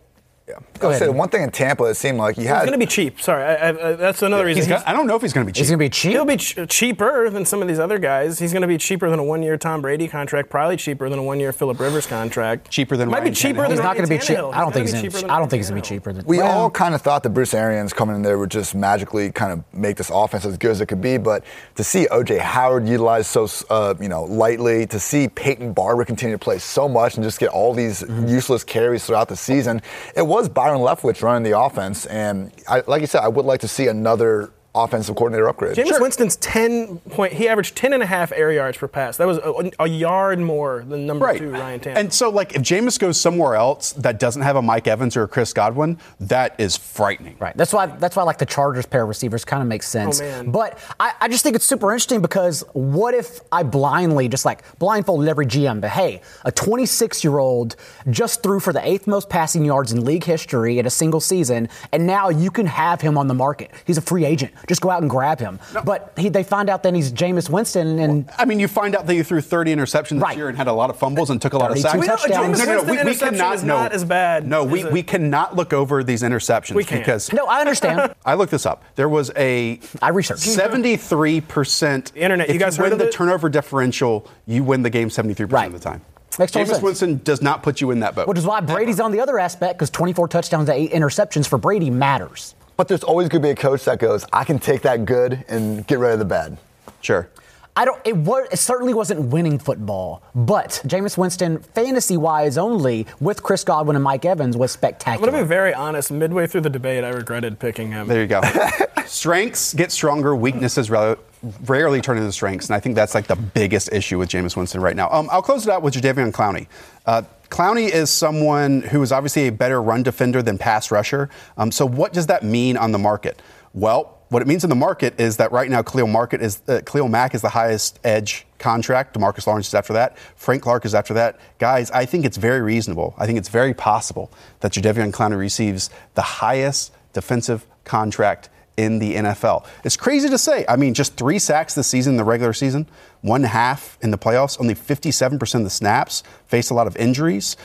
yeah. 0.49 0.59
Go 0.79 0.89
ahead. 0.89 1.09
one 1.09 1.29
thing 1.29 1.43
in 1.43 1.51
Tampa, 1.51 1.83
it 1.85 1.95
seemed 1.95 2.17
like 2.17 2.35
he 2.35 2.45
had. 2.45 2.61
He's 2.61 2.69
going 2.69 2.79
to 2.79 2.85
be 2.85 2.89
cheap. 2.89 3.21
Sorry, 3.21 3.43
I, 3.43 3.69
I, 3.69 3.93
that's 3.93 4.23
another 4.23 4.45
reason. 4.45 4.67
Got, 4.67 4.87
I 4.87 4.93
don't 4.93 5.05
know 5.05 5.15
if 5.15 5.21
he's 5.21 5.31
going 5.31 5.45
to 5.45 5.49
be 5.49 5.53
cheap. 5.53 5.61
He's 5.61 5.69
going 5.69 5.79
to 5.79 5.85
be 5.85 5.89
cheap. 5.89 6.11
He'll 6.11 6.25
be 6.25 6.37
ch- 6.37 6.57
cheaper 6.67 7.29
than 7.29 7.45
some 7.45 7.61
of 7.61 7.67
these 7.67 7.77
other 7.77 7.99
guys. 7.99 8.39
He's 8.39 8.51
going 8.51 8.63
to 8.63 8.67
be 8.67 8.79
cheaper 8.79 9.09
than 9.09 9.19
a 9.19 9.23
one-year 9.23 9.57
Tom 9.57 9.81
Brady 9.81 10.07
contract. 10.07 10.49
Probably 10.49 10.75
cheaper 10.75 11.07
than 11.07 11.19
a 11.19 11.23
one-year 11.23 11.53
Philip 11.53 11.79
Rivers 11.79 12.07
contract. 12.07 12.71
Cheaper 12.71 12.97
than 12.97 13.09
might 13.09 13.19
Ryan 13.19 13.29
be 13.29 13.35
cheaper 13.35 13.59
Tannehill. 13.59 13.61
than 13.61 13.71
He's 13.71 13.79
not 13.79 13.95
going 13.95 14.09
to 14.09 14.15
be 14.15 14.19
cheap. 14.19 14.37
I 14.37 14.59
don't 14.61 14.73
think 14.73 14.89
he's. 14.89 15.21
Gonna, 15.21 15.33
I 15.33 15.37
don't 15.37 15.49
think 15.49 15.59
he's 15.59 15.69
going 15.69 15.81
to 15.81 15.87
be 15.87 15.95
cheaper 15.95 16.13
than. 16.13 16.25
We 16.25 16.37
well, 16.37 16.63
all 16.63 16.71
kind 16.71 16.95
of 16.95 17.01
thought 17.01 17.21
that 17.23 17.29
Bruce 17.29 17.53
Arians 17.53 17.93
coming 17.93 18.15
in 18.15 18.21
there 18.23 18.39
would 18.39 18.51
just 18.51 18.73
magically 18.73 19.31
kind 19.31 19.51
of 19.51 19.63
make 19.73 19.97
this 19.97 20.09
offense 20.09 20.45
as 20.45 20.57
good 20.57 20.71
as 20.71 20.81
it 20.81 20.87
could 20.87 21.01
be, 21.01 21.17
but 21.17 21.43
to 21.75 21.83
see 21.83 22.07
OJ 22.11 22.39
Howard 22.39 22.87
utilized 22.87 23.27
so 23.27 23.47
uh, 23.69 23.93
you 23.99 24.09
know 24.09 24.23
lightly, 24.23 24.87
to 24.87 24.99
see 24.99 25.27
Peyton 25.27 25.73
Barber 25.73 26.05
continue 26.05 26.35
to 26.35 26.43
play 26.43 26.57
so 26.57 26.87
much 26.89 27.15
and 27.15 27.23
just 27.23 27.39
get 27.39 27.49
all 27.49 27.73
these 27.73 28.01
mm-hmm. 28.01 28.27
useless 28.27 28.63
carries 28.63 29.05
throughout 29.05 29.27
the 29.27 29.35
season, 29.35 29.81
it 30.15 30.25
was 30.25 30.38
Byron 30.47 30.79
Leftwich 30.79 31.21
running 31.21 31.43
the 31.43 31.59
offense. 31.59 32.05
And 32.05 32.51
I, 32.67 32.83
like 32.87 33.01
you 33.01 33.07
said, 33.07 33.21
I 33.21 33.27
would 33.27 33.45
like 33.45 33.59
to 33.61 33.67
see 33.67 33.87
another 33.87 34.51
offensive 34.75 35.15
coordinator 35.15 35.47
upgrade. 35.49 35.75
Jameis 35.75 35.87
sure. 35.87 36.01
Winston's 36.01 36.35
10 36.37 36.99
point, 36.99 37.33
he 37.33 37.47
averaged 37.47 37.75
10 37.75 37.93
and 37.93 38.03
a 38.03 38.05
half 38.05 38.31
air 38.31 38.51
yards 38.51 38.77
per 38.77 38.87
pass. 38.87 39.17
That 39.17 39.27
was 39.27 39.37
a, 39.39 39.71
a 39.79 39.87
yard 39.87 40.39
more 40.39 40.83
than 40.87 41.07
number 41.07 41.25
right. 41.25 41.39
two, 41.39 41.49
Ryan 41.49 41.79
Tannehill. 41.79 41.97
And 41.97 42.13
so, 42.13 42.29
like, 42.29 42.55
if 42.55 42.61
Jameis 42.61 42.99
goes 42.99 43.19
somewhere 43.19 43.55
else 43.55 43.93
that 43.93 44.19
doesn't 44.19 44.43
have 44.43 44.55
a 44.55 44.61
Mike 44.61 44.87
Evans 44.87 45.17
or 45.17 45.23
a 45.23 45.27
Chris 45.27 45.53
Godwin, 45.53 45.97
that 46.19 46.59
is 46.59 46.77
frightening. 46.77 47.35
Right. 47.39 47.57
That's 47.57 47.73
why, 47.73 47.87
that's 47.87 48.15
why 48.15 48.23
like, 48.23 48.37
the 48.37 48.45
Chargers 48.45 48.85
pair 48.85 49.03
of 49.03 49.09
receivers 49.09 49.43
kind 49.43 49.61
of 49.61 49.67
makes 49.67 49.87
sense. 49.87 50.21
Oh, 50.21 50.23
man. 50.23 50.51
But 50.51 50.77
I, 50.99 51.13
I 51.21 51.27
just 51.27 51.43
think 51.43 51.55
it's 51.55 51.65
super 51.65 51.91
interesting 51.91 52.21
because 52.21 52.63
what 52.73 53.13
if 53.13 53.41
I 53.51 53.63
blindly, 53.63 54.27
just 54.27 54.45
like 54.45 54.63
blindfolded 54.77 55.27
every 55.27 55.47
GM, 55.47 55.81
but 55.81 55.89
hey, 55.89 56.21
a 56.45 56.51
26 56.51 57.23
year 57.23 57.39
old 57.39 57.75
just 58.09 58.43
threw 58.43 58.59
for 58.59 58.71
the 58.71 58.85
eighth 58.87 59.07
most 59.07 59.29
passing 59.29 59.65
yards 59.65 59.91
in 59.91 60.05
league 60.05 60.23
history 60.23 60.77
in 60.77 60.85
a 60.85 60.89
single 60.89 61.19
season, 61.19 61.69
and 61.91 62.05
now 62.05 62.29
you 62.29 62.51
can 62.51 62.67
have 62.67 63.01
him 63.01 63.17
on 63.17 63.27
the 63.27 63.33
market. 63.33 63.71
He's 63.85 63.97
a 63.97 64.01
free 64.01 64.25
agent. 64.25 64.53
Just 64.67 64.81
go 64.81 64.89
out 64.89 65.01
and 65.01 65.09
grab 65.09 65.39
him. 65.39 65.59
No. 65.73 65.81
But 65.83 66.13
he, 66.17 66.29
they 66.29 66.43
find 66.43 66.69
out 66.69 66.83
then 66.83 66.95
he's 66.95 67.11
Jameis 67.11 67.49
Winston, 67.49 67.99
and 67.99 68.25
well, 68.25 68.35
I 68.37 68.45
mean, 68.45 68.59
you 68.59 68.67
find 68.67 68.95
out 68.95 69.05
that 69.07 69.13
he 69.13 69.23
threw 69.23 69.41
30 69.41 69.75
interceptions 69.75 70.21
right. 70.21 70.29
this 70.29 70.37
year 70.37 70.49
and 70.49 70.57
had 70.57 70.67
a 70.67 70.73
lot 70.73 70.89
of 70.89 70.97
fumbles 70.97 71.29
and 71.29 71.41
took 71.41 71.53
a 71.53 71.57
lot 71.57 71.71
of 71.71 71.79
sacks. 71.79 71.99
We 71.99 72.07
touchdowns. 72.07 72.59
No, 72.59 72.65
no, 72.65 72.83
no, 72.83 72.91
we, 72.91 73.03
we 73.03 73.15
cannot. 73.15 73.55
Is 73.55 73.63
not 73.63 73.91
as 73.91 74.03
bad. 74.03 74.47
No, 74.47 74.63
we, 74.63 74.85
we 74.85 75.03
cannot 75.03 75.55
look 75.55 75.73
over 75.73 76.03
these 76.03 76.23
interceptions 76.23 76.75
we 76.75 76.83
can. 76.83 76.99
because 76.99 77.31
no, 77.33 77.45
I 77.45 77.59
understand. 77.59 78.15
I 78.25 78.35
looked 78.35 78.51
this 78.51 78.65
up. 78.65 78.83
There 78.95 79.09
was 79.09 79.31
a 79.35 79.79
I 80.01 80.09
researched 80.09 80.41
73 80.41 81.41
percent. 81.41 82.11
Internet. 82.15 82.49
You 82.49 82.59
guys 82.59 82.77
you 82.77 82.83
win 82.83 82.97
the 82.97 83.07
it? 83.07 83.11
turnover 83.11 83.49
differential, 83.49 84.27
you 84.45 84.63
win 84.63 84.83
the 84.83 84.89
game 84.89 85.09
73 85.09 85.45
percent 85.45 85.53
right. 85.53 85.67
of 85.67 85.73
the 85.73 85.79
time. 85.79 86.01
Makes 86.39 86.53
Jameis 86.53 86.67
sense. 86.67 86.81
Winston 86.81 87.21
does 87.23 87.41
not 87.41 87.63
put 87.63 87.81
you 87.81 87.91
in 87.91 87.99
that 87.99 88.15
boat. 88.15 88.27
Which 88.27 88.37
is 88.37 88.45
why 88.45 88.61
Brady's 88.61 89.01
on 89.01 89.11
the 89.11 89.19
other 89.19 89.37
aspect 89.37 89.77
because 89.77 89.89
24 89.89 90.29
touchdowns 90.29 90.67
to 90.67 90.73
eight 90.73 90.91
interceptions 90.91 91.47
for 91.47 91.57
Brady 91.57 91.89
matters. 91.89 92.55
But 92.79 92.87
there's 92.87 93.03
always 93.03 93.27
going 93.27 93.41
to 93.41 93.45
be 93.45 93.51
a 93.51 93.55
coach 93.55 93.83
that 93.83 93.99
goes, 93.99 94.25
I 94.31 94.45
can 94.45 94.57
take 94.57 94.83
that 94.83 95.03
good 95.03 95.43
and 95.49 95.85
get 95.85 95.99
rid 95.99 96.13
of 96.13 96.19
the 96.19 96.23
bad. 96.23 96.57
Sure. 97.01 97.27
I 97.75 97.83
don't. 97.83 97.99
It, 98.05 98.15
was, 98.15 98.47
it 98.53 98.57
certainly 98.57 98.93
wasn't 98.93 99.33
winning 99.33 99.59
football, 99.59 100.23
but 100.33 100.81
Jameis 100.85 101.17
Winston, 101.17 101.59
fantasy-wise 101.59 102.57
only, 102.57 103.05
with 103.19 103.43
Chris 103.43 103.65
Godwin 103.65 103.97
and 103.97 104.03
Mike 104.03 104.23
Evans, 104.23 104.55
was 104.55 104.71
spectacular. 104.71 105.27
I'm 105.27 105.33
gonna 105.33 105.43
be 105.43 105.47
very 105.47 105.73
honest. 105.73 106.09
Midway 106.09 106.47
through 106.47 106.61
the 106.61 106.69
debate, 106.69 107.03
I 107.03 107.09
regretted 107.09 107.59
picking 107.59 107.91
him. 107.91 108.07
There 108.07 108.21
you 108.21 108.27
go. 108.27 108.41
strengths 109.05 109.73
get 109.73 109.91
stronger, 109.91 110.33
weaknesses 110.33 110.89
rarely 110.89 111.99
turn 111.99 112.17
into 112.17 112.31
strengths, 112.31 112.67
and 112.67 112.77
I 112.77 112.79
think 112.79 112.95
that's 112.95 113.13
like 113.13 113.27
the 113.27 113.35
biggest 113.35 113.91
issue 113.91 114.17
with 114.17 114.29
Jameis 114.29 114.55
Winston 114.55 114.79
right 114.79 114.95
now. 114.95 115.09
Um, 115.11 115.27
I'll 115.33 115.41
close 115.41 115.67
it 115.67 115.71
out 115.71 115.81
with 115.81 115.95
Jadeveon 115.95 116.31
Clowney. 116.31 116.67
Uh, 117.05 117.23
Clowney 117.49 117.89
is 117.89 118.09
someone 118.09 118.81
who 118.81 119.01
is 119.01 119.11
obviously 119.11 119.47
a 119.47 119.51
better 119.51 119.81
run 119.81 120.03
defender 120.03 120.41
than 120.41 120.57
pass 120.57 120.91
rusher. 120.91 121.29
Um, 121.57 121.71
so, 121.71 121.85
what 121.85 122.13
does 122.13 122.27
that 122.27 122.43
mean 122.43 122.77
on 122.77 122.91
the 122.91 122.99
market? 122.99 123.41
Well, 123.73 124.19
what 124.29 124.43
it 124.43 124.47
means 124.47 124.63
in 124.63 124.69
the 124.69 124.75
market 124.75 125.19
is 125.19 125.37
that 125.37 125.51
right 125.51 125.69
now 125.69 125.81
Khalil 125.81 126.07
Market 126.07 126.41
is 126.41 126.61
uh, 126.67 126.81
Khalil 126.85 127.07
Mack 127.07 127.33
is 127.33 127.41
the 127.41 127.49
highest 127.49 127.99
edge 128.03 128.45
contract. 128.59 129.17
Demarcus 129.17 129.47
Lawrence 129.47 129.67
is 129.67 129.73
after 129.73 129.93
that. 129.93 130.17
Frank 130.35 130.61
Clark 130.61 130.85
is 130.85 130.93
after 130.93 131.15
that. 131.15 131.39
Guys, 131.57 131.89
I 131.91 132.05
think 132.05 132.25
it's 132.25 132.37
very 132.37 132.61
reasonable. 132.61 133.15
I 133.17 133.25
think 133.25 133.39
it's 133.39 133.49
very 133.49 133.73
possible 133.73 134.31
that 134.59 134.71
Jadeveon 134.71 135.11
Clowney 135.11 135.37
receives 135.37 135.89
the 136.13 136.21
highest 136.21 136.93
defensive 137.13 137.65
contract 137.85 138.49
in 138.79 138.97
the 138.97 139.15
NFL. 139.15 139.65
It's 139.83 139.97
crazy 139.97 140.29
to 140.29 140.37
say. 140.37 140.63
I 140.69 140.77
mean, 140.77 140.93
just 140.93 141.17
three 141.17 141.37
sacks 141.37 141.75
this 141.75 141.87
season 141.87 142.13
in 142.13 142.17
the 142.17 142.23
regular 142.23 142.53
season, 142.53 142.87
one 143.21 143.43
half 143.43 143.97
in 144.01 144.11
the 144.11 144.17
playoffs, 144.17 144.59
only 144.61 144.73
57% 144.73 145.55
of 145.55 145.63
the 145.65 145.69
snaps, 145.69 146.23
faced 146.47 146.71
a 146.71 146.73
lot 146.73 146.87
of 146.87 146.95
injuries. 146.95 147.57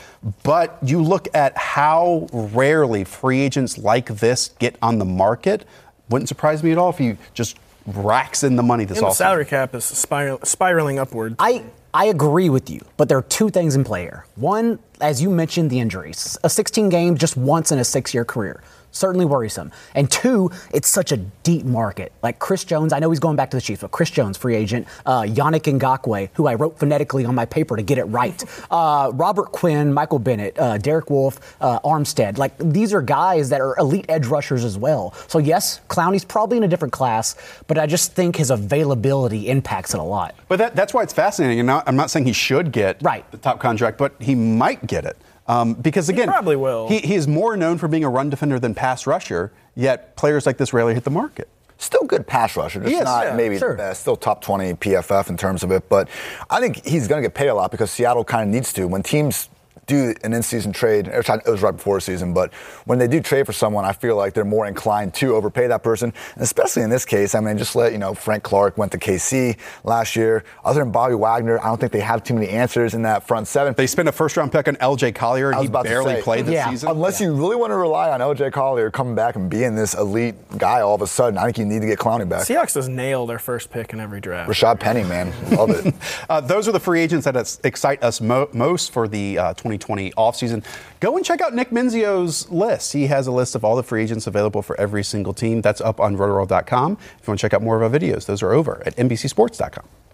But 0.43 0.77
you 0.83 1.01
look 1.01 1.29
at 1.33 1.57
how 1.57 2.27
rarely 2.33 3.05
free 3.05 3.41
agents 3.41 3.79
like 3.79 4.07
this 4.07 4.51
get 4.59 4.77
on 4.83 4.99
the 4.99 5.05
market. 5.05 5.65
Wouldn't 6.11 6.29
surprise 6.29 6.65
me 6.65 6.73
at 6.73 6.79
all 6.79 6.91
if 6.91 6.99
he 6.99 7.17
just 7.33 7.59
racks 7.87 8.43
in 8.43 8.57
the 8.57 8.63
money 8.65 8.85
this 8.85 8.99
and 8.99 9.07
offseason. 9.07 9.11
The 9.11 9.15
salary 9.15 9.45
cap 9.45 9.75
is 9.77 9.85
spiral, 9.85 10.41
spiraling 10.43 10.99
upward. 10.99 11.37
I 11.39 11.63
I 11.93 12.07
agree 12.07 12.49
with 12.49 12.71
you, 12.71 12.81
but 12.97 13.09
there 13.09 13.17
are 13.19 13.23
two 13.23 13.51
things 13.51 13.77
in 13.77 13.85
play 13.85 14.03
here. 14.03 14.27
One, 14.35 14.81
as 15.01 15.21
you 15.23 15.31
mentioned, 15.31 15.71
the 15.71 15.81
injuries. 15.81 16.39
A 16.45 16.51
16 16.51 16.89
game 16.89 17.17
just 17.17 17.37
once 17.37 17.73
in 17.73 17.79
a 17.79 17.85
six 17.85 18.15
year 18.15 18.25
career 18.25 18.61
certainly 18.95 19.25
worrisome. 19.25 19.73
And 19.95 20.11
two, 20.11 20.51
it's 20.73 20.89
such 20.89 21.13
a 21.13 21.17
deep 21.17 21.65
market. 21.65 22.13
Like 22.23 22.39
Chris 22.39 22.65
Jones, 22.65 22.93
I 22.93 23.01
know 23.01 23.11
he's 23.11 23.21
going 23.21 23.37
back 23.37 23.51
to 23.51 23.57
the 23.57 23.61
Chiefs, 23.61 23.83
but 23.83 23.91
Chris 23.91 24.11
Jones, 24.11 24.39
free 24.39 24.55
agent, 24.55 24.87
uh, 25.05 25.23
Yannick 25.23 25.79
Ngakoue, 25.79 26.31
who 26.35 26.47
I 26.47 26.55
wrote 26.55 26.79
phonetically 26.79 27.25
on 27.25 27.35
my 27.35 27.45
paper 27.45 27.77
to 27.77 27.83
get 27.83 27.99
it 27.99 28.05
right, 28.05 28.43
uh, 28.71 29.11
Robert 29.13 29.53
Quinn, 29.53 29.93
Michael 29.93 30.19
Bennett, 30.19 30.59
uh, 30.59 30.79
Derek 30.79 31.11
Wolfe, 31.11 31.57
uh, 31.61 31.81
Armstead. 31.81 32.39
Like 32.39 32.57
these 32.59 32.95
are 32.95 33.03
guys 33.03 33.51
that 33.51 33.61
are 33.61 33.77
elite 33.79 34.07
edge 34.09 34.27
rushers 34.27 34.65
as 34.65 34.79
well. 34.79 35.13
So 35.27 35.39
yes, 35.39 35.81
Clowney's 35.89 36.25
probably 36.25 36.57
in 36.57 36.63
a 36.63 36.69
different 36.69 36.93
class, 36.93 37.37
but 37.67 37.79
I 37.79 37.87
just 37.87 38.13
think 38.13 38.37
his 38.37 38.51
availability 38.51 39.49
impacts 39.49 39.95
it 39.95 40.01
a 40.01 40.03
lot. 40.03 40.35
But 40.49 40.59
that, 40.59 40.77
that's 40.77 40.95
why 40.95 41.03
it's 41.03 41.13
fascinating. 41.13 41.61
And 41.61 41.71
I'm 41.71 41.97
not 41.97 42.11
saying 42.11 42.27
he 42.27 42.33
should 42.33 42.71
get 42.71 43.03
right. 43.03 43.29
the 43.33 43.39
top 43.39 43.61
contract, 43.61 43.99
but 43.99 44.15
he 44.21 44.35
might 44.35 44.84
get 44.87 45.05
it. 45.05 45.17
Um, 45.47 45.75
because 45.75 46.09
again, 46.09 46.29
he 46.29 46.33
probably 46.33 46.57
will. 46.57 46.89
He, 46.89 46.99
he 47.01 47.15
is 47.15 47.29
more 47.29 47.57
known 47.57 47.79
for 47.79 47.89
being 47.89 48.05
a 48.05 48.09
run 48.09 48.31
defender 48.31 48.59
than 48.59 48.75
pass 48.75 49.07
rusher. 49.07 49.53
Yet 49.75 50.17
players 50.17 50.47
like 50.47 50.57
this 50.57 50.73
rarely 50.73 50.95
hit 50.95 51.05
the 51.05 51.11
market. 51.11 51.49
Still 51.77 52.05
good 52.05 52.27
pass 52.27 52.57
rusher, 52.57 52.81
just 52.81 52.93
is, 52.93 53.01
not 53.03 53.27
yeah, 53.27 53.37
maybe 53.37 53.59
sure. 53.59 53.73
the 53.73 53.77
best. 53.77 54.03
Still 54.03 54.17
top 54.17 54.41
20 54.41 54.75
PFF 54.75 55.29
in 55.29 55.37
terms 55.37 55.63
of 55.63 55.73
it, 55.73 55.89
but 55.89 56.09
I 56.49 56.61
think 56.61 56.87
he's 56.87 57.09
going 57.09 57.21
to 57.21 57.29
get 57.29 57.35
paid 57.35 57.49
a 57.49 57.55
lot 57.55 57.73
because 57.73 57.91
Seattle 57.91 58.25
kind 58.25 58.49
of 58.49 58.55
needs 58.55 58.73
to. 58.75 58.87
When 58.87 59.03
teams 59.03 59.49
do 59.87 60.15
an 60.23 60.33
in-season 60.33 60.73
trade. 60.73 61.09
It 61.09 61.29
was 61.47 61.63
right 61.63 61.77
before 61.77 62.01
season, 62.01 62.33
but 62.33 62.53
when 62.85 62.99
they 62.99 63.09
do 63.09 63.21
trade 63.21 63.47
for 63.47 63.53
someone, 63.53 63.85
I 63.85 63.93
feel 63.93 64.17
like 64.17 64.35
they're 64.35 64.45
more 64.45 64.67
inclined 64.67 65.15
to 65.15 65.35
overpay 65.35 65.67
that 65.69 65.83
person. 65.83 66.13
And 66.35 66.43
especially 66.43 66.83
in 66.83 66.91
this 66.91 67.05
case, 67.05 67.35
I 67.35 67.41
mean, 67.41 67.59
just 67.59 67.77
let 67.77 67.93
you 67.93 67.99
know, 67.99 68.15
Frank 68.15 68.43
Clark 68.43 68.79
went 68.79 68.93
to 68.93 68.99
KC 68.99 69.57
last 69.85 70.17
year. 70.17 70.45
Other 70.65 70.81
than 70.81 70.91
Bobby 70.91 71.15
Wagner, 71.15 71.59
I 71.61 71.65
don't 71.65 71.79
think 71.79 71.93
they 71.93 72.01
have 72.01 72.23
too 72.25 72.35
many 72.35 72.49
answers 72.49 72.95
in 72.95 73.03
that 73.03 73.27
front 73.27 73.49
seven. 73.49 73.75
They 73.75 73.87
spent 73.87 74.09
a 74.09 74.13
first-round 74.13 74.53
pick 74.53 74.69
on 74.69 74.77
L.J. 74.81 75.13
Collier, 75.13 75.51
and 75.51 75.61
he 75.61 75.69
barely 75.69 76.17
say, 76.17 76.23
played 76.23 76.47
this 76.47 76.55
yeah. 76.55 76.71
season. 76.71 76.91
Unless 76.91 77.21
yeah. 77.21 77.29
you 77.29 77.35
really 77.35 77.57
want 77.57 77.71
to 77.71 77.77
rely 77.77 78.11
on 78.11 78.21
L.J. 78.21 78.51
Collier 78.51 78.91
coming 78.91 79.15
back 79.15 79.37
and 79.37 79.51
being 79.51 79.75
this 79.75 79.95
elite 79.95 80.35
guy 80.59 80.81
all 80.81 80.95
of 80.95 81.03
a 81.03 81.07
sudden, 81.07 81.39
I 81.39 81.45
think 81.45 81.59
you 81.59 81.67
need 81.67 81.81
to 81.81 81.87
get 81.87 81.99
Clowney 81.99 82.29
back. 82.29 82.43
Seahawks 82.43 82.75
just 82.75 82.89
nail 82.89 83.27
their 83.27 83.39
first 83.39 83.71
pick 83.71 83.93
in 83.93 84.01
every 84.01 84.21
draft. 84.21 84.51
Rashaad 84.51 84.81
Penny, 84.81 85.05
man, 85.05 85.33
love 85.57 85.71
it. 85.71 85.95
uh, 86.29 86.41
those 86.41 86.69
are 86.69 86.73
the 86.73 86.81
free 86.81 87.01
agents 87.01 87.25
that 87.25 87.59
excite 87.65 88.03
us 88.03 88.21
mo- 88.21 88.49
most 88.53 88.93
for 88.93 89.09
the 89.09 89.39
uh, 89.39 89.55
2020 89.79 90.11
offseason. 90.13 90.65
Go 91.01 91.17
and 91.17 91.25
check 91.25 91.41
out 91.41 91.55
Nick 91.55 91.71
Mensio's 91.71 92.49
list. 92.51 92.93
He 92.93 93.07
has 93.07 93.27
a 93.27 93.33
list 93.33 93.55
of 93.55 93.65
all 93.65 93.77
the 93.77 93.83
free 93.83 94.03
agents 94.03 94.27
available 94.27 94.63
for 94.63 94.79
every 94.81 95.05
single 95.05 95.35
team. 95.35 95.61
That's 95.61 95.81
up 95.81 96.01
on 96.01 96.17
rotoworld.com. 96.17 96.93
If 96.93 97.27
you 97.27 97.31
want 97.31 97.41
to 97.41 97.45
check 97.45 97.55
out 97.55 97.63
more 97.63 97.81
of 97.81 97.93
our 97.93 97.99
videos, 98.01 98.27
those 98.27 98.43
are 98.43 98.53
over 98.53 98.83
at 98.87 98.97
NBCSports.com. 98.97 100.05